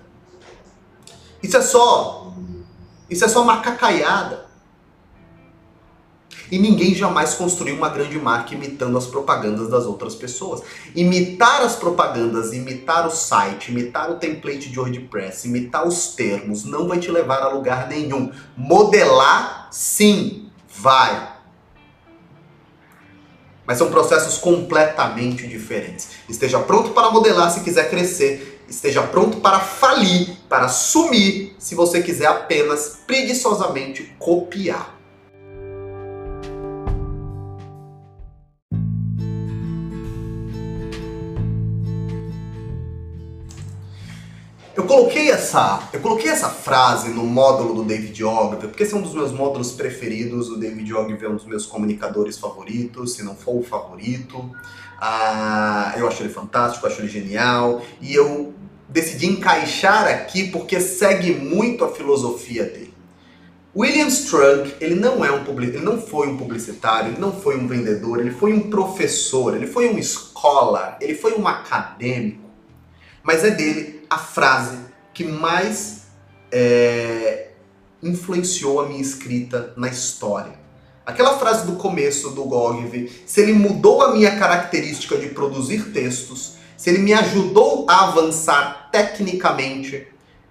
Isso 1.41 1.57
é 1.57 1.61
só. 1.61 2.31
Isso 3.09 3.25
é 3.25 3.27
só 3.27 3.41
uma 3.41 3.61
cacaiada. 3.61 4.51
E 6.51 6.59
ninguém 6.59 6.93
jamais 6.93 7.33
construiu 7.33 7.75
uma 7.75 7.87
grande 7.87 8.19
marca 8.19 8.53
imitando 8.53 8.97
as 8.97 9.07
propagandas 9.07 9.69
das 9.69 9.85
outras 9.85 10.13
pessoas. 10.13 10.61
Imitar 10.93 11.61
as 11.61 11.77
propagandas, 11.77 12.51
imitar 12.51 13.07
o 13.07 13.09
site, 13.09 13.71
imitar 13.71 14.11
o 14.11 14.15
template 14.15 14.69
de 14.69 14.77
WordPress, 14.77 15.47
imitar 15.47 15.87
os 15.87 16.13
termos, 16.13 16.65
não 16.65 16.89
vai 16.89 16.99
te 16.99 17.09
levar 17.09 17.41
a 17.41 17.47
lugar 17.47 17.87
nenhum. 17.87 18.31
Modelar, 18.57 19.69
sim, 19.71 20.49
vai. 20.77 21.30
Mas 23.71 23.77
são 23.77 23.89
processos 23.89 24.37
completamente 24.37 25.47
diferentes. 25.47 26.09
Esteja 26.27 26.59
pronto 26.59 26.89
para 26.89 27.09
modelar 27.09 27.49
se 27.53 27.61
quiser 27.61 27.89
crescer. 27.89 28.61
Esteja 28.67 29.01
pronto 29.01 29.37
para 29.37 29.61
falir, 29.61 30.27
para 30.49 30.67
sumir, 30.67 31.55
se 31.57 31.73
você 31.73 32.01
quiser 32.01 32.25
apenas 32.25 32.97
preguiçosamente 33.07 34.13
copiar. 34.19 34.99
Eu 44.81 44.87
coloquei 44.87 45.29
essa, 45.29 45.87
eu 45.93 45.99
coloquei 45.99 46.31
essa 46.31 46.49
frase 46.49 47.09
no 47.09 47.23
módulo 47.23 47.75
do 47.75 47.83
David 47.83 48.23
Ogilvy, 48.23 48.65
porque 48.65 48.81
esse 48.81 48.95
é 48.95 48.97
um 48.97 49.03
dos 49.03 49.13
meus 49.13 49.31
módulos 49.31 49.73
preferidos. 49.73 50.49
O 50.49 50.57
David 50.57 50.91
Ogilvy 50.91 51.23
é 51.23 51.29
um 51.29 51.35
dos 51.35 51.45
meus 51.45 51.67
comunicadores 51.67 52.39
favoritos, 52.39 53.13
se 53.13 53.21
não 53.21 53.35
for 53.35 53.57
o 53.57 53.61
favorito. 53.61 54.43
Ah, 54.99 55.93
eu 55.97 56.07
acho 56.07 56.23
ele 56.23 56.33
fantástico, 56.33 56.87
acho 56.87 56.99
ele 56.99 57.09
genial 57.09 57.83
e 58.01 58.15
eu 58.15 58.55
decidi 58.89 59.27
encaixar 59.27 60.07
aqui 60.07 60.49
porque 60.49 60.81
segue 60.81 61.31
muito 61.35 61.85
a 61.85 61.93
filosofia 61.93 62.63
dele. 62.63 62.91
William 63.75 64.07
Strunk, 64.07 64.73
ele 64.81 64.95
não 64.95 65.23
é 65.23 65.31
um 65.31 65.43
ele 65.61 65.77
não 65.77 66.01
foi 66.01 66.27
um 66.27 66.37
publicitário, 66.37 67.11
ele 67.11 67.21
não 67.21 67.31
foi 67.31 67.55
um 67.55 67.67
vendedor, 67.67 68.19
ele 68.19 68.31
foi 68.31 68.51
um 68.51 68.67
professor, 68.67 69.55
ele 69.55 69.67
foi 69.67 69.93
um 69.93 69.99
escola, 69.99 70.97
ele 70.99 71.13
foi 71.13 71.37
um 71.37 71.47
acadêmico. 71.47 72.49
Mas 73.23 73.43
é 73.43 73.51
dele 73.51 74.00
a 74.11 74.17
frase 74.17 74.77
que 75.13 75.23
mais 75.23 76.07
é, 76.51 77.51
influenciou 78.03 78.81
a 78.81 78.89
minha 78.89 79.01
escrita 79.01 79.73
na 79.77 79.87
história. 79.87 80.59
Aquela 81.05 81.39
frase 81.39 81.65
do 81.65 81.77
começo 81.77 82.31
do 82.31 82.43
Gogve, 82.43 83.09
se 83.25 83.39
ele 83.39 83.53
mudou 83.53 84.01
a 84.01 84.11
minha 84.11 84.37
característica 84.37 85.15
de 85.15 85.29
produzir 85.29 85.93
textos, 85.93 86.55
se 86.75 86.89
ele 86.89 86.99
me 86.99 87.13
ajudou 87.13 87.85
a 87.89 88.09
avançar 88.09 88.89
tecnicamente, 88.91 90.05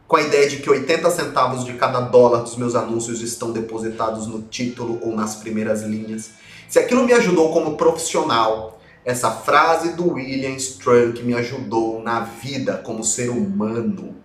com 0.09 0.17
a 0.17 0.23
ideia 0.23 0.49
de 0.49 0.57
que 0.57 0.71
80 0.71 1.11
centavos 1.11 1.63
de 1.63 1.75
cada 1.75 2.01
dólar 2.01 2.41
dos 2.41 2.57
meus 2.57 2.75
anúncios 2.75 3.21
estão 3.21 3.53
depositados 3.53 4.27
no 4.27 4.41
título 4.41 4.99
ou 5.03 5.15
nas 5.15 5.37
primeiras 5.37 5.83
linhas, 5.83 6.31
se 6.67 6.79
aquilo 6.79 7.05
me 7.05 7.13
ajudou 7.13 7.53
como 7.53 7.77
profissional, 7.77 8.80
essa 9.05 9.31
frase 9.31 9.93
do 9.95 10.13
William 10.13 10.57
Strunk 10.57 11.23
me 11.23 11.35
ajudou 11.35 12.03
na 12.03 12.21
vida 12.21 12.77
como 12.79 13.03
ser 13.03 13.31
humano. 13.31 14.17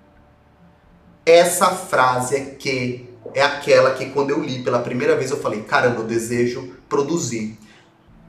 Essa 1.25 1.67
frase 1.67 2.35
é 2.35 2.45
que 2.45 3.09
é 3.33 3.41
aquela 3.41 3.93
que 3.93 4.07
quando 4.11 4.31
eu 4.31 4.41
li 4.41 4.63
pela 4.63 4.79
primeira 4.79 5.15
vez 5.15 5.31
eu 5.31 5.37
falei, 5.37 5.63
caramba, 5.63 6.01
eu 6.01 6.05
desejo 6.05 6.75
produzir 6.87 7.57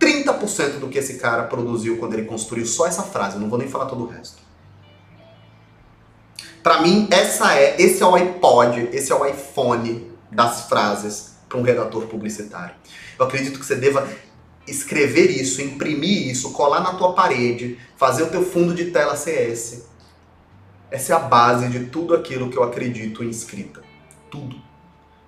30% 0.01 0.79
do 0.79 0.89
que 0.89 0.99
esse 0.99 1.15
cara 1.15 1.45
produziu 1.45 1.99
quando 1.99 2.15
ele 2.15 2.25
construiu 2.25 2.67
só 2.67 2.87
essa 2.87 3.03
frase, 3.03 3.37
eu 3.37 3.41
não 3.41 3.49
vou 3.49 3.59
nem 3.59 3.69
falar 3.69 3.87
todo 3.87 4.05
o 4.05 4.07
resto. 4.07 4.39
Para 6.63 6.81
mim, 6.81 7.07
essa 7.11 7.55
é, 7.55 7.81
esse 7.81 8.03
é 8.03 8.07
o 8.07 8.15
iPod, 8.15 8.89
esse 8.93 9.13
é 9.13 9.15
o 9.15 9.25
iPhone 9.25 10.11
das 10.31 10.63
frases 10.63 11.37
para 11.49 11.59
um 11.59 11.63
redator 11.63 12.07
publicitário. 12.07 12.75
Eu 13.19 13.27
acredito 13.27 13.59
que 13.59 13.65
você 13.65 13.77
deva 13.77 14.07
escrever 14.67 15.31
isso, 15.31 15.63
imprimir 15.63 16.29
isso, 16.29 16.53
colar 16.53 16.81
na 16.81 16.95
tua 16.95 17.13
parede, 17.13 17.79
fazer 17.97 18.25
o 18.25 18.31
teu 18.31 18.45
fundo 18.45 18.75
de 18.75 18.87
tela 18.91 19.17
CS. 19.17 19.87
Essa 20.91 21.13
é 21.13 21.17
a 21.17 21.21
base 21.21 21.69
de 21.69 21.87
tudo 21.87 22.15
aquilo 22.15 22.51
que 22.51 22.57
eu 22.57 22.63
acredito 22.63 23.23
em 23.23 23.31
escrita. 23.31 23.83
Tudo. 24.31 24.57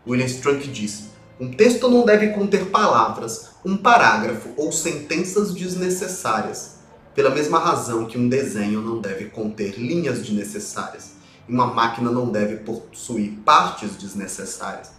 William 0.07 0.27
Strunk 0.27 0.69
diz: 0.69 1.09
um 1.41 1.53
texto 1.53 1.89
não 1.89 2.05
deve 2.05 2.29
conter 2.29 2.67
palavras, 2.67 3.51
um 3.65 3.77
parágrafo 3.77 4.51
ou 4.57 4.73
sentenças 4.73 5.55
desnecessárias, 5.55 6.79
pela 7.15 7.31
mesma 7.31 7.59
razão 7.59 8.07
que 8.07 8.19
um 8.19 8.29
desenho 8.29 8.81
não 8.81 9.01
deve 9.01 9.27
conter 9.27 9.79
linhas 9.79 10.21
desnecessárias. 10.21 11.13
E 11.49 11.53
uma 11.53 11.67
máquina 11.67 12.11
não 12.11 12.29
deve 12.29 12.57
possuir 12.57 13.39
partes 13.45 13.97
desnecessárias. 13.97 14.98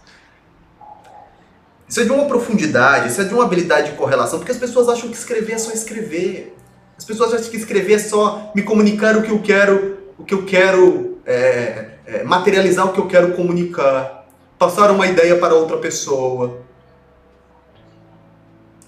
Isso 1.90 2.02
é 2.02 2.04
de 2.04 2.12
uma 2.12 2.26
profundidade, 2.26 3.08
isso 3.08 3.20
é 3.20 3.24
de 3.24 3.34
uma 3.34 3.42
habilidade 3.42 3.90
de 3.90 3.96
correlação, 3.96 4.38
porque 4.38 4.52
as 4.52 4.58
pessoas 4.58 4.88
acham 4.88 5.10
que 5.10 5.16
escrever 5.16 5.54
é 5.54 5.58
só 5.58 5.72
escrever. 5.72 6.56
As 6.96 7.04
pessoas 7.04 7.34
acham 7.34 7.50
que 7.50 7.56
escrever 7.56 7.94
é 7.94 7.98
só 7.98 8.52
me 8.54 8.62
comunicar 8.62 9.16
o 9.16 9.22
que 9.22 9.30
eu 9.32 9.42
quero, 9.42 9.98
o 10.16 10.22
que 10.22 10.32
eu 10.32 10.46
quero 10.46 11.18
é, 11.26 11.94
é, 12.06 12.22
materializar 12.22 12.86
o 12.86 12.92
que 12.92 13.00
eu 13.00 13.08
quero 13.08 13.32
comunicar, 13.32 14.28
passar 14.56 14.92
uma 14.92 15.04
ideia 15.08 15.36
para 15.36 15.52
outra 15.52 15.78
pessoa. 15.78 16.60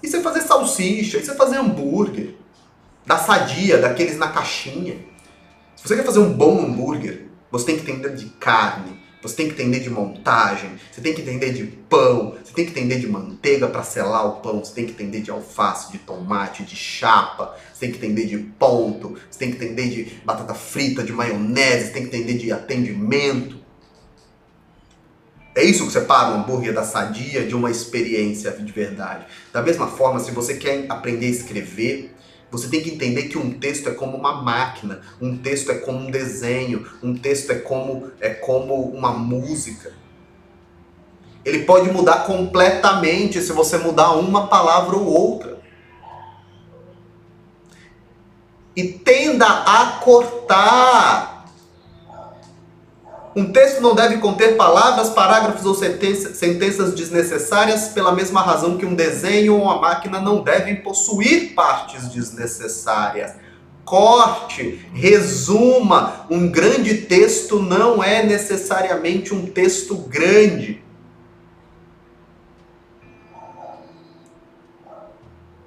Isso 0.01 0.15
é 0.15 0.21
fazer 0.21 0.39
salsicha, 0.39 1.17
isso 1.17 1.31
é 1.31 1.35
fazer 1.35 1.57
hambúrguer, 1.57 2.35
da 3.05 3.17
sadia, 3.17 3.79
daqueles 3.79 4.17
na 4.17 4.29
caixinha. 4.29 4.95
Se 5.75 5.85
você 5.85 5.97
quer 5.97 6.05
fazer 6.05 6.19
um 6.19 6.31
bom 6.31 6.57
hambúrguer, 6.57 7.25
você 7.51 7.65
tem 7.65 7.75
que 7.77 7.91
entender 7.91 8.15
de 8.15 8.27
carne, 8.39 9.02
você 9.23 9.35
tem 9.37 9.47
que 9.47 9.53
entender 9.53 9.79
de 9.79 9.89
montagem, 9.89 10.71
você 10.91 10.99
tem 10.99 11.13
que 11.13 11.21
entender 11.21 11.53
de 11.53 11.63
pão, 11.63 12.35
você 12.43 12.53
tem 12.53 12.65
que 12.65 12.71
entender 12.71 12.99
de 12.99 13.07
manteiga 13.07 13.69
para 13.69 13.81
selar 13.81 14.27
o 14.27 14.41
pão, 14.41 14.63
você 14.63 14.73
tem 14.73 14.85
que 14.85 14.91
entender 14.91 15.21
de 15.21 15.31
alface, 15.31 15.93
de 15.93 15.97
tomate, 15.99 16.63
de 16.63 16.75
chapa, 16.75 17.55
você 17.73 17.79
tem 17.79 17.91
que 17.91 17.97
entender 17.97 18.25
de 18.25 18.37
ponto, 18.37 19.17
você 19.31 19.39
tem 19.39 19.51
que 19.51 19.63
entender 19.63 19.87
de 19.87 20.03
batata 20.25 20.53
frita, 20.53 21.01
de 21.03 21.13
maionese, 21.13 21.87
você 21.87 21.93
tem 21.93 22.05
que 22.05 22.15
entender 22.15 22.33
de 22.37 22.51
atendimento. 22.51 23.63
É 25.55 25.63
isso 25.63 25.85
que 25.85 25.93
separa 25.93 26.31
um 26.31 26.41
hambúrguer 26.41 26.73
da 26.73 26.83
sadia 26.83 27.45
de 27.45 27.55
uma 27.55 27.71
experiência 27.71 28.51
de 28.51 28.71
verdade. 28.71 29.25
Da 29.53 29.61
mesma 29.61 29.87
forma, 29.87 30.19
se 30.19 30.31
você 30.31 30.55
quer 30.55 30.85
aprender 30.89 31.27
a 31.27 31.29
escrever, 31.29 32.12
você 32.53 32.67
tem 32.67 32.83
que 32.83 32.91
entender 32.91 33.23
que 33.23 33.37
um 33.37 33.57
texto 33.57 33.89
é 33.89 33.93
como 33.95 34.15
uma 34.15 34.43
máquina, 34.43 35.01
um 35.19 35.35
texto 35.35 35.71
é 35.71 35.75
como 35.79 35.97
um 35.97 36.11
desenho, 36.11 36.87
um 37.01 37.15
texto 37.15 37.49
é 37.51 37.55
como, 37.55 38.11
é 38.21 38.29
como 38.29 38.75
uma 38.75 39.11
música. 39.11 39.91
Ele 41.43 41.63
pode 41.63 41.89
mudar 41.91 42.27
completamente 42.27 43.41
se 43.41 43.51
você 43.51 43.79
mudar 43.79 44.11
uma 44.11 44.45
palavra 44.45 44.95
ou 44.95 45.03
outra. 45.03 45.57
E 48.75 48.83
tenda 48.83 49.47
a 49.47 49.99
cortar 50.03 51.32
um 53.35 53.51
texto 53.51 53.81
não 53.81 53.95
deve 53.95 54.17
conter 54.17 54.55
palavras, 54.55 55.09
parágrafos 55.09 55.65
ou 55.65 55.73
sentenças 55.73 56.93
desnecessárias 56.93 57.89
pela 57.89 58.11
mesma 58.11 58.41
razão 58.41 58.77
que 58.77 58.85
um 58.85 58.93
desenho 58.93 59.55
ou 59.55 59.63
uma 59.63 59.79
máquina 59.79 60.19
não 60.19 60.43
devem 60.43 60.75
possuir 60.75 61.55
partes 61.55 62.09
desnecessárias. 62.09 63.33
Corte, 63.83 64.87
resuma. 64.93 66.27
Um 66.29 66.49
grande 66.49 66.93
texto 66.99 67.59
não 67.59 68.03
é 68.03 68.23
necessariamente 68.23 69.33
um 69.33 69.47
texto 69.47 69.95
grande. 69.95 70.83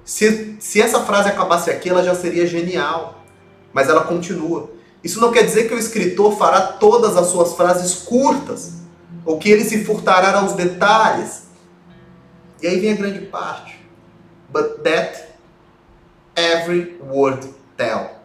Se, 0.04 0.56
se 0.60 0.80
essa 0.80 1.00
frase 1.00 1.28
acabasse 1.28 1.68
aqui, 1.68 1.88
ela 1.88 2.04
já 2.04 2.14
seria 2.14 2.46
genial. 2.46 3.24
Mas 3.72 3.88
ela 3.88 4.04
continua. 4.04 4.70
Isso 5.06 5.20
não 5.20 5.30
quer 5.30 5.44
dizer 5.44 5.68
que 5.68 5.74
o 5.74 5.78
escritor 5.78 6.36
fará 6.36 6.60
todas 6.60 7.16
as 7.16 7.28
suas 7.28 7.52
frases 7.52 7.94
curtas, 7.94 8.72
ou 9.24 9.38
que 9.38 9.48
ele 9.48 9.64
se 9.64 9.84
furtará 9.84 10.36
aos 10.36 10.54
detalhes. 10.54 11.44
E 12.60 12.66
aí 12.66 12.80
vem 12.80 12.92
a 12.92 12.96
grande 12.96 13.20
parte. 13.26 13.78
But 14.48 14.82
that 14.82 15.28
every 16.34 16.98
word 17.00 17.48
tell. 17.76 18.16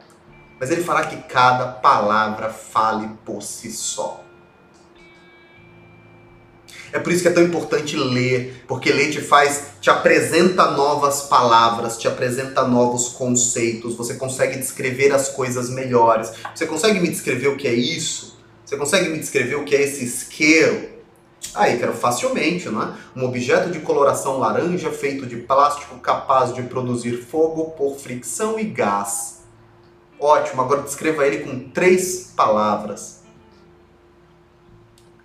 Mas 0.59 0.71
ele 0.71 0.83
fará 0.83 1.05
que 1.05 1.17
cada 1.17 1.67
palavra 1.67 2.49
fale 2.49 3.09
por 3.23 3.43
si 3.43 3.71
só. 3.71 4.23
É 6.93 6.99
por 6.99 7.11
isso 7.11 7.21
que 7.21 7.27
é 7.29 7.31
tão 7.31 7.43
importante 7.43 7.95
ler, 7.95 8.63
porque 8.67 8.91
ler 8.91 9.11
te 9.11 9.21
faz, 9.21 9.75
te 9.79 9.89
apresenta 9.89 10.71
novas 10.71 11.21
palavras, 11.23 11.97
te 11.97 12.07
apresenta 12.07 12.67
novos 12.67 13.09
conceitos, 13.09 13.95
você 13.95 14.15
consegue 14.15 14.57
descrever 14.57 15.13
as 15.13 15.29
coisas 15.29 15.69
melhores. 15.69 16.31
Você 16.53 16.65
consegue 16.65 16.99
me 16.99 17.07
descrever 17.07 17.47
o 17.47 17.55
que 17.55 17.67
é 17.67 17.73
isso? 17.73 18.37
Você 18.65 18.75
consegue 18.75 19.09
me 19.09 19.19
descrever 19.19 19.55
o 19.55 19.63
que 19.63 19.75
é 19.75 19.81
esse 19.81 20.03
isqueiro? 20.03 20.91
Aí, 21.53 21.77
quero 21.77 21.93
facilmente, 21.93 22.69
não 22.69 22.81
é? 22.81 22.93
Um 23.15 23.25
objeto 23.25 23.69
de 23.69 23.79
coloração 23.79 24.37
laranja 24.37 24.91
feito 24.91 25.25
de 25.25 25.37
plástico 25.37 25.97
capaz 25.99 26.53
de 26.53 26.61
produzir 26.63 27.17
fogo 27.17 27.71
por 27.71 27.97
fricção 27.97 28.59
e 28.59 28.63
gás. 28.63 29.41
Ótimo, 30.19 30.61
agora 30.61 30.83
descreva 30.83 31.25
ele 31.25 31.39
com 31.39 31.69
três 31.71 32.31
palavras. 32.35 33.21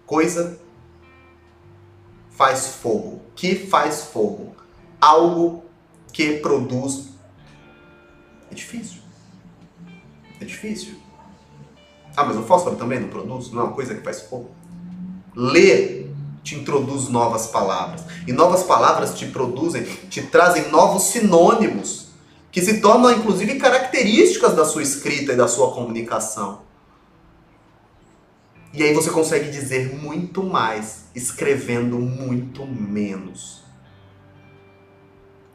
Coisa 0.07 0.59
faz 2.37 2.77
fogo. 2.81 3.23
Que 3.35 3.55
faz 3.55 4.05
fogo? 4.05 4.55
Algo 5.01 5.65
que 6.13 6.39
produz. 6.39 7.09
É 8.51 8.55
difícil. 8.55 9.01
É 10.41 10.45
difícil. 10.45 10.95
Ah, 12.17 12.25
mas 12.25 12.37
o 12.37 12.43
fósforo 12.43 12.77
também 12.77 13.01
não 13.01 13.09
produz? 13.09 13.51
Não 13.51 13.63
é 13.63 13.65
uma 13.65 13.73
coisa 13.73 13.95
que 13.95 14.03
faz 14.03 14.23
fogo? 14.23 14.51
Ler 15.35 16.07
te 16.47 16.55
introduz 16.55 17.09
novas 17.09 17.49
palavras. 17.49 18.05
E 18.27 18.33
novas 18.33 18.63
palavras 18.63 19.19
te 19.19 19.27
produzem, 19.27 19.83
te 19.83 20.23
trazem 20.23 20.71
novos 20.71 21.05
sinônimos, 21.05 22.07
que 22.53 22.63
se 22.63 22.81
tornam 22.81 23.11
inclusive 23.11 23.57
características 23.57 24.55
da 24.55 24.65
sua 24.65 24.83
escrita 24.83 25.33
e 25.33 25.37
da 25.37 25.49
sua 25.49 25.73
comunicação. 25.73 26.61
E 28.77 28.83
aí 28.83 28.93
você 28.93 29.09
consegue 29.09 29.51
dizer 29.51 29.95
muito 29.95 30.43
mais 30.43 31.07
escrevendo 31.15 31.99
muito 31.99 32.67
menos. 32.67 33.65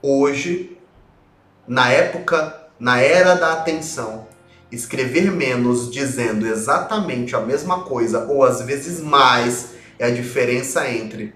Hoje, 0.01 0.75
na 1.67 1.91
época, 1.91 2.67
na 2.79 2.99
era 2.99 3.35
da 3.35 3.53
atenção, 3.53 4.27
escrever 4.71 5.31
menos 5.31 5.91
dizendo 5.91 6.47
exatamente 6.47 7.35
a 7.35 7.41
mesma 7.41 7.83
coisa 7.83 8.25
ou 8.25 8.43
às 8.43 8.63
vezes 8.63 8.99
mais 8.99 9.73
é 9.99 10.05
a 10.05 10.11
diferença 10.11 10.89
entre 10.89 11.35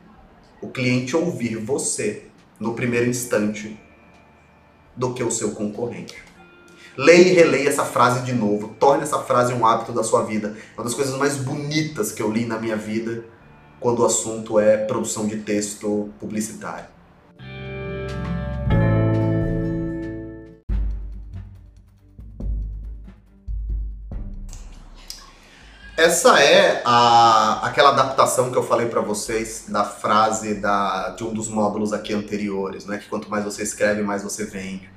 o 0.59 0.69
cliente 0.69 1.15
ouvir 1.15 1.55
você 1.57 2.23
no 2.59 2.73
primeiro 2.73 3.07
instante 3.07 3.79
do 4.95 5.13
que 5.13 5.23
o 5.23 5.29
seu 5.29 5.51
concorrente. 5.51 6.15
Leia 6.97 7.27
e 7.27 7.33
releia 7.33 7.67
essa 7.67 7.83
frase 7.83 8.21
de 8.21 8.31
novo. 8.31 8.69
Torne 8.79 9.03
essa 9.03 9.19
frase 9.19 9.53
um 9.53 9.65
hábito 9.65 9.91
da 9.91 10.01
sua 10.01 10.23
vida. 10.23 10.55
Uma 10.77 10.85
das 10.85 10.93
coisas 10.93 11.17
mais 11.17 11.35
bonitas 11.35 12.13
que 12.13 12.21
eu 12.21 12.31
li 12.31 12.45
na 12.45 12.57
minha 12.57 12.77
vida 12.77 13.25
quando 13.81 14.01
o 14.01 14.05
assunto 14.05 14.57
é 14.57 14.77
produção 14.77 15.27
de 15.27 15.37
texto 15.37 16.09
publicitário. 16.19 16.85
Essa 25.97 26.39
é 26.39 26.81
a, 26.85 27.67
aquela 27.67 27.89
adaptação 27.89 28.51
que 28.51 28.57
eu 28.57 28.63
falei 28.63 28.87
para 28.87 29.01
vocês 29.01 29.65
da 29.67 29.83
frase 29.83 30.55
da, 30.55 31.09
de 31.09 31.25
um 31.25 31.33
dos 31.33 31.49
módulos 31.49 31.91
aqui 31.91 32.13
anteriores, 32.13 32.85
né? 32.85 32.97
Que 32.99 33.09
quanto 33.09 33.29
mais 33.29 33.43
você 33.43 33.63
escreve, 33.63 34.01
mais 34.01 34.23
você 34.23 34.45
vende 34.45 34.94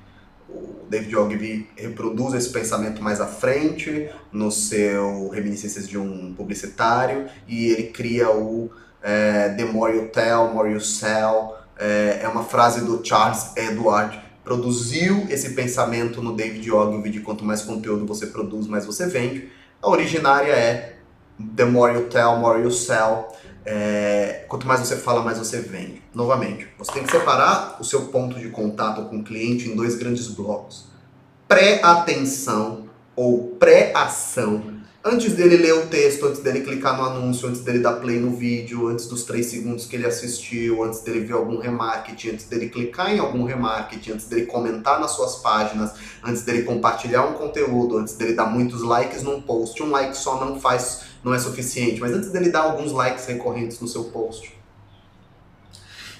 o 0.49 0.87
David 0.89 1.15
Ogilvy 1.15 1.69
reproduz 1.77 2.35
esse 2.35 2.51
pensamento 2.51 3.03
mais 3.03 3.21
à 3.21 3.27
frente 3.27 4.09
no 4.33 4.51
seu 4.51 5.29
Reminiscências 5.29 5.87
de 5.87 5.99
um 5.99 6.33
Publicitário 6.35 7.27
e 7.47 7.67
ele 7.67 7.85
cria 7.85 8.31
o 8.31 8.71
é, 9.03 9.51
The 9.51 9.65
More 9.65 9.95
You 9.97 10.09
Tell, 10.09 10.53
More 10.53 10.73
You 10.73 10.81
Sell. 10.81 11.55
É, 11.79 12.21
é 12.23 12.29
uma 12.29 12.43
frase 12.43 12.85
do 12.85 13.05
Charles 13.05 13.53
Edward. 13.57 14.19
Produziu 14.43 15.27
esse 15.29 15.51
pensamento 15.51 16.23
no 16.23 16.35
David 16.35 16.71
Ogilvy 16.71 17.11
de 17.11 17.21
quanto 17.21 17.45
mais 17.45 17.63
conteúdo 17.63 18.07
você 18.07 18.27
produz, 18.27 18.67
mais 18.67 18.87
você 18.87 19.07
vende. 19.07 19.49
A 19.83 19.89
originária 19.89 20.53
é 20.53 20.97
The 21.57 21.67
More 21.67 21.95
You 21.95 22.09
Tell, 22.09 22.37
More 22.37 22.63
You 22.63 22.71
Sell. 22.71 23.29
É, 23.65 24.47
quanto 24.49 24.67
mais 24.67 24.81
você 24.81 24.97
fala, 24.97 25.23
mais 25.23 25.39
você 25.39 25.61
vende. 25.61 26.03
Novamente, 26.19 26.67
você 26.77 26.91
tem 26.95 27.05
que 27.05 27.13
separar 27.13 27.77
o 27.79 27.85
seu 27.85 28.07
ponto 28.07 28.41
de 28.41 28.49
contato 28.49 29.09
com 29.09 29.19
o 29.19 29.23
cliente 29.23 29.69
em 29.69 29.77
dois 29.77 29.95
grandes 29.95 30.27
blocos: 30.27 30.87
pré-atenção 31.47 32.89
ou 33.15 33.55
pré-ação. 33.57 34.79
Antes 35.05 35.35
dele 35.35 35.57
ler 35.59 35.75
o 35.75 35.87
texto, 35.87 36.27
antes 36.27 36.41
dele 36.41 36.63
clicar 36.63 36.97
no 36.97 37.05
anúncio, 37.05 37.47
antes 37.49 37.61
dele 37.61 37.79
dar 37.79 38.01
play 38.01 38.19
no 38.19 38.33
vídeo, 38.33 38.89
antes 38.89 39.07
dos 39.07 39.23
três 39.23 39.47
segundos 39.47 39.87
que 39.87 39.95
ele 39.95 40.07
assistiu, 40.07 40.83
antes 40.83 41.03
dele 41.03 41.21
ver 41.21 41.35
algum 41.35 41.61
remarketing, 41.61 42.31
antes 42.31 42.47
dele 42.47 42.69
clicar 42.69 43.15
em 43.15 43.21
algum 43.21 43.45
remarketing, 43.45 44.15
antes 44.15 44.27
dele 44.27 44.47
comentar 44.47 44.99
nas 44.99 45.13
suas 45.13 45.37
páginas, 45.37 45.93
antes 46.25 46.43
dele 46.43 46.65
compartilhar 46.65 47.27
um 47.27 47.35
conteúdo, 47.35 47.97
antes 47.97 48.17
dele 48.17 48.33
dar 48.33 48.47
muitos 48.47 48.83
likes 48.83 49.23
num 49.23 49.41
post. 49.41 49.81
Um 49.81 49.91
like 49.91 50.17
só 50.17 50.45
não 50.45 50.59
faz 50.59 51.03
não 51.23 51.33
é 51.33 51.39
suficiente, 51.39 52.01
mas 52.01 52.11
antes 52.11 52.33
dele 52.33 52.51
dar 52.51 52.63
alguns 52.63 52.91
likes 52.91 53.25
recorrentes 53.27 53.79
no 53.79 53.87
seu 53.87 54.03
post. 54.07 54.58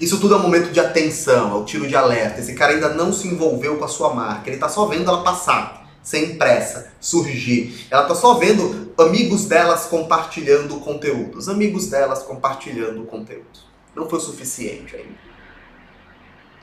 Isso 0.01 0.21
tudo 0.21 0.35
é 0.35 0.37
um 0.37 0.43
momento 0.43 0.71
de 0.71 0.79
atenção, 0.79 1.51
é 1.51 1.55
o 1.55 1.65
tiro 1.65 1.87
de 1.89 1.97
alerta. 1.97 2.41
Esse 2.41 2.55
cara 2.55 2.73
ainda 2.73 2.91
não 2.91 3.13
se 3.13 3.27
envolveu 3.27 3.77
com 3.77 3.85
a 3.85 3.89
sua 3.89 4.15
marca, 4.15 4.49
ele 4.49 4.57
está 4.57 4.69
só 4.69 4.87
vendo 4.87 5.09
ela 5.09 5.25
passar, 5.25 5.91
sem 6.03 6.37
pressa, 6.37 6.93
surgir. 7.01 7.87
Ela 7.91 8.03
está 8.03 8.15
só 8.15 8.35
vendo 8.35 8.93
amigos 8.97 9.47
delas 9.47 9.87
compartilhando 9.87 10.79
conteúdos, 10.81 11.49
amigos 11.49 11.87
delas 11.87 12.23
compartilhando 12.23 13.03
conteúdos. 13.05 13.67
Não 13.95 14.09
foi 14.09 14.19
o 14.19 14.23
suficiente 14.23 14.95
ainda. 14.95 15.29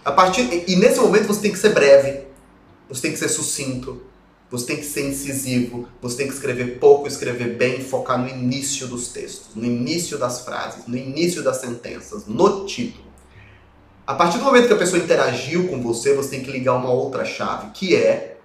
A 0.03 0.11
partir 0.11 0.63
e 0.67 0.75
nesse 0.75 0.99
momento 0.99 1.27
você 1.27 1.41
tem 1.41 1.51
que 1.51 1.59
ser 1.59 1.73
breve, 1.73 2.25
você 2.87 3.01
tem 3.01 3.11
que 3.11 3.17
ser 3.17 3.29
sucinto, 3.29 4.01
você 4.49 4.67
tem 4.67 4.77
que 4.77 4.85
ser 4.85 5.09
incisivo, 5.09 5.89
você 6.01 6.17
tem 6.17 6.27
que 6.27 6.33
escrever 6.33 6.79
pouco, 6.79 7.07
escrever 7.07 7.57
bem, 7.57 7.81
focar 7.81 8.17
no 8.17 8.29
início 8.29 8.87
dos 8.87 9.09
textos, 9.09 9.55
no 9.55 9.65
início 9.65 10.17
das 10.17 10.41
frases, 10.45 10.85
no 10.87 10.95
início 10.95 11.43
das 11.43 11.57
sentenças, 11.57 12.25
no 12.27 12.65
título. 12.65 13.04
A 14.05 14.13
partir 14.13 14.37
do 14.37 14.43
momento 14.43 14.67
que 14.67 14.73
a 14.73 14.77
pessoa 14.77 15.01
interagiu 15.01 15.67
com 15.67 15.81
você, 15.81 16.13
você 16.13 16.29
tem 16.29 16.43
que 16.43 16.51
ligar 16.51 16.73
uma 16.73 16.91
outra 16.91 17.25
chave, 17.25 17.71
que 17.73 17.95
é 17.95 18.37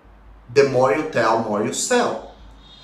the 0.53 0.65
more 0.65 0.97
you 0.97 1.11
tell, 1.11 1.41
more 1.41 1.67
you 1.67 1.75
sell. 1.75 2.31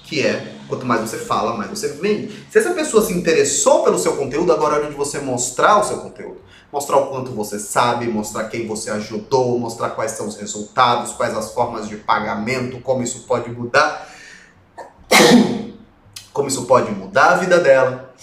Que 0.05 0.24
é, 0.24 0.55
quanto 0.68 0.87
mais 0.87 1.01
você 1.01 1.16
fala, 1.16 1.57
mais 1.57 1.70
você 1.70 1.89
vende. 1.89 2.47
Se 2.51 2.59
essa 2.59 2.70
pessoa 2.70 3.03
se 3.03 3.12
interessou 3.12 3.83
pelo 3.83 3.99
seu 3.99 4.16
conteúdo, 4.16 4.53
agora 4.53 4.77
é 4.77 4.79
hora 4.81 4.91
de 4.91 4.97
você 4.97 5.18
mostrar 5.18 5.79
o 5.79 5.85
seu 5.85 5.99
conteúdo 5.99 6.47
mostrar 6.77 6.99
o 6.99 7.07
quanto 7.07 7.31
você 7.31 7.59
sabe, 7.59 8.07
mostrar 8.07 8.45
quem 8.45 8.66
você 8.66 8.91
ajudou, 8.91 9.59
mostrar 9.59 9.91
quais 9.91 10.12
são 10.12 10.27
os 10.27 10.37
resultados, 10.37 11.12
quais 11.12 11.35
as 11.37 11.53
formas 11.53 11.89
de 11.89 11.97
pagamento, 11.97 12.81
como 12.81 13.03
isso 13.03 13.20
pode 13.20 13.51
mudar, 13.51 14.09
como 16.33 16.49
isso 16.49 16.66
pode 16.66 16.91
mudar 16.91 17.33
a 17.33 17.37
vida 17.37 17.59
dela. 17.59 18.14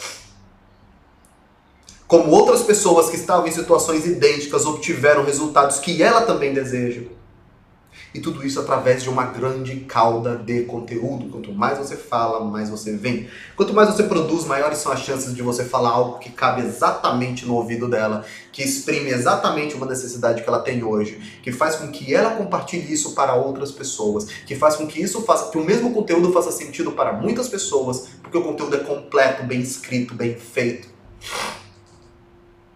Como 2.08 2.30
outras 2.32 2.62
pessoas 2.62 3.10
que 3.10 3.16
estavam 3.16 3.48
em 3.48 3.52
situações 3.52 4.06
idênticas 4.06 4.66
obtiveram 4.66 5.24
resultados 5.24 5.80
que 5.80 6.04
ela 6.04 6.22
também 6.22 6.54
deseja. 6.54 7.02
E 8.14 8.20
tudo 8.20 8.46
isso 8.46 8.60
através 8.60 9.02
de 9.02 9.10
uma 9.10 9.26
grande 9.26 9.78
cauda 9.82 10.36
de 10.36 10.62
conteúdo. 10.64 11.30
Quanto 11.30 11.52
mais 11.52 11.80
você 11.80 11.96
fala, 11.96 12.46
mais 12.46 12.70
você 12.70 12.96
vem. 12.96 13.28
Quanto 13.56 13.74
mais 13.74 13.90
você 13.90 14.04
produz, 14.04 14.46
maiores 14.46 14.78
são 14.78 14.92
as 14.92 15.00
chances 15.00 15.34
de 15.34 15.42
você 15.42 15.64
falar 15.64 15.90
algo 15.90 16.20
que 16.20 16.30
cabe 16.30 16.62
exatamente 16.62 17.46
no 17.46 17.56
ouvido 17.56 17.88
dela, 17.88 18.24
que 18.52 18.62
exprime 18.62 19.10
exatamente 19.10 19.74
uma 19.74 19.88
necessidade 19.88 20.44
que 20.44 20.48
ela 20.48 20.60
tem 20.60 20.84
hoje, 20.84 21.40
que 21.42 21.52
faz 21.52 21.76
com 21.76 21.88
que 21.92 22.14
ela 22.14 22.32
compartilhe 22.32 22.94
isso 22.94 23.16
para 23.16 23.34
outras 23.34 23.72
pessoas, 23.72 24.26
que 24.46 24.56
faz 24.56 24.76
com 24.76 24.86
que 24.86 25.02
isso 25.02 25.22
faça, 25.24 25.50
que 25.50 25.58
o 25.58 25.64
mesmo 25.64 25.92
conteúdo 25.92 26.32
faça 26.32 26.52
sentido 26.52 26.92
para 26.92 27.14
muitas 27.14 27.48
pessoas, 27.48 28.10
porque 28.22 28.38
o 28.38 28.44
conteúdo 28.44 28.76
é 28.76 28.80
completo, 28.80 29.44
bem 29.44 29.60
escrito, 29.60 30.14
bem 30.14 30.36
feito. 30.36 30.88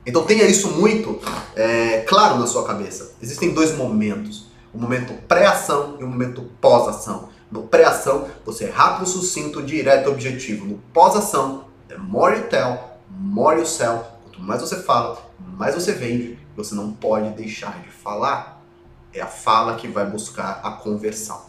Então 0.08 0.24
tenha 0.24 0.46
isso 0.46 0.72
muito 0.72 1.20
é, 1.54 2.00
claro 2.08 2.40
na 2.40 2.48
sua 2.48 2.66
cabeça. 2.66 3.12
Existem 3.22 3.54
dois 3.54 3.76
momentos 3.76 4.48
o 4.74 4.80
momento 4.80 5.14
pré-ação 5.28 5.98
e 6.00 6.04
o 6.04 6.08
momento 6.08 6.44
pós-ação. 6.62 7.30
No 7.50 7.64
pré-ação, 7.64 8.28
você 8.46 8.66
é 8.66 8.70
rápido, 8.70 9.08
sucinto, 9.08 9.64
direto 9.64 10.10
objetivo. 10.10 10.66
No 10.66 10.78
pós-ação, 10.94 11.66
the 11.88 11.98
more 11.98 12.38
you 12.38 12.48
tell, 12.48 12.80
more 13.10 13.58
you 13.58 13.66
sell. 13.66 14.06
Quanto 14.24 14.42
mais 14.42 14.62
você 14.62 14.76
fala, 14.78 15.18
mais 15.40 15.74
você 15.74 15.94
vende. 15.94 16.38
Você 16.56 16.76
não 16.76 16.92
pode 16.92 17.30
deixar 17.32 17.82
de 17.82 17.90
falar. 17.90 18.62
É 19.14 19.22
a 19.22 19.28
fala 19.28 19.76
que 19.76 19.88
vai 19.88 20.06
buscar 20.06 20.62
a 20.64 20.72
conversão. 20.72 21.47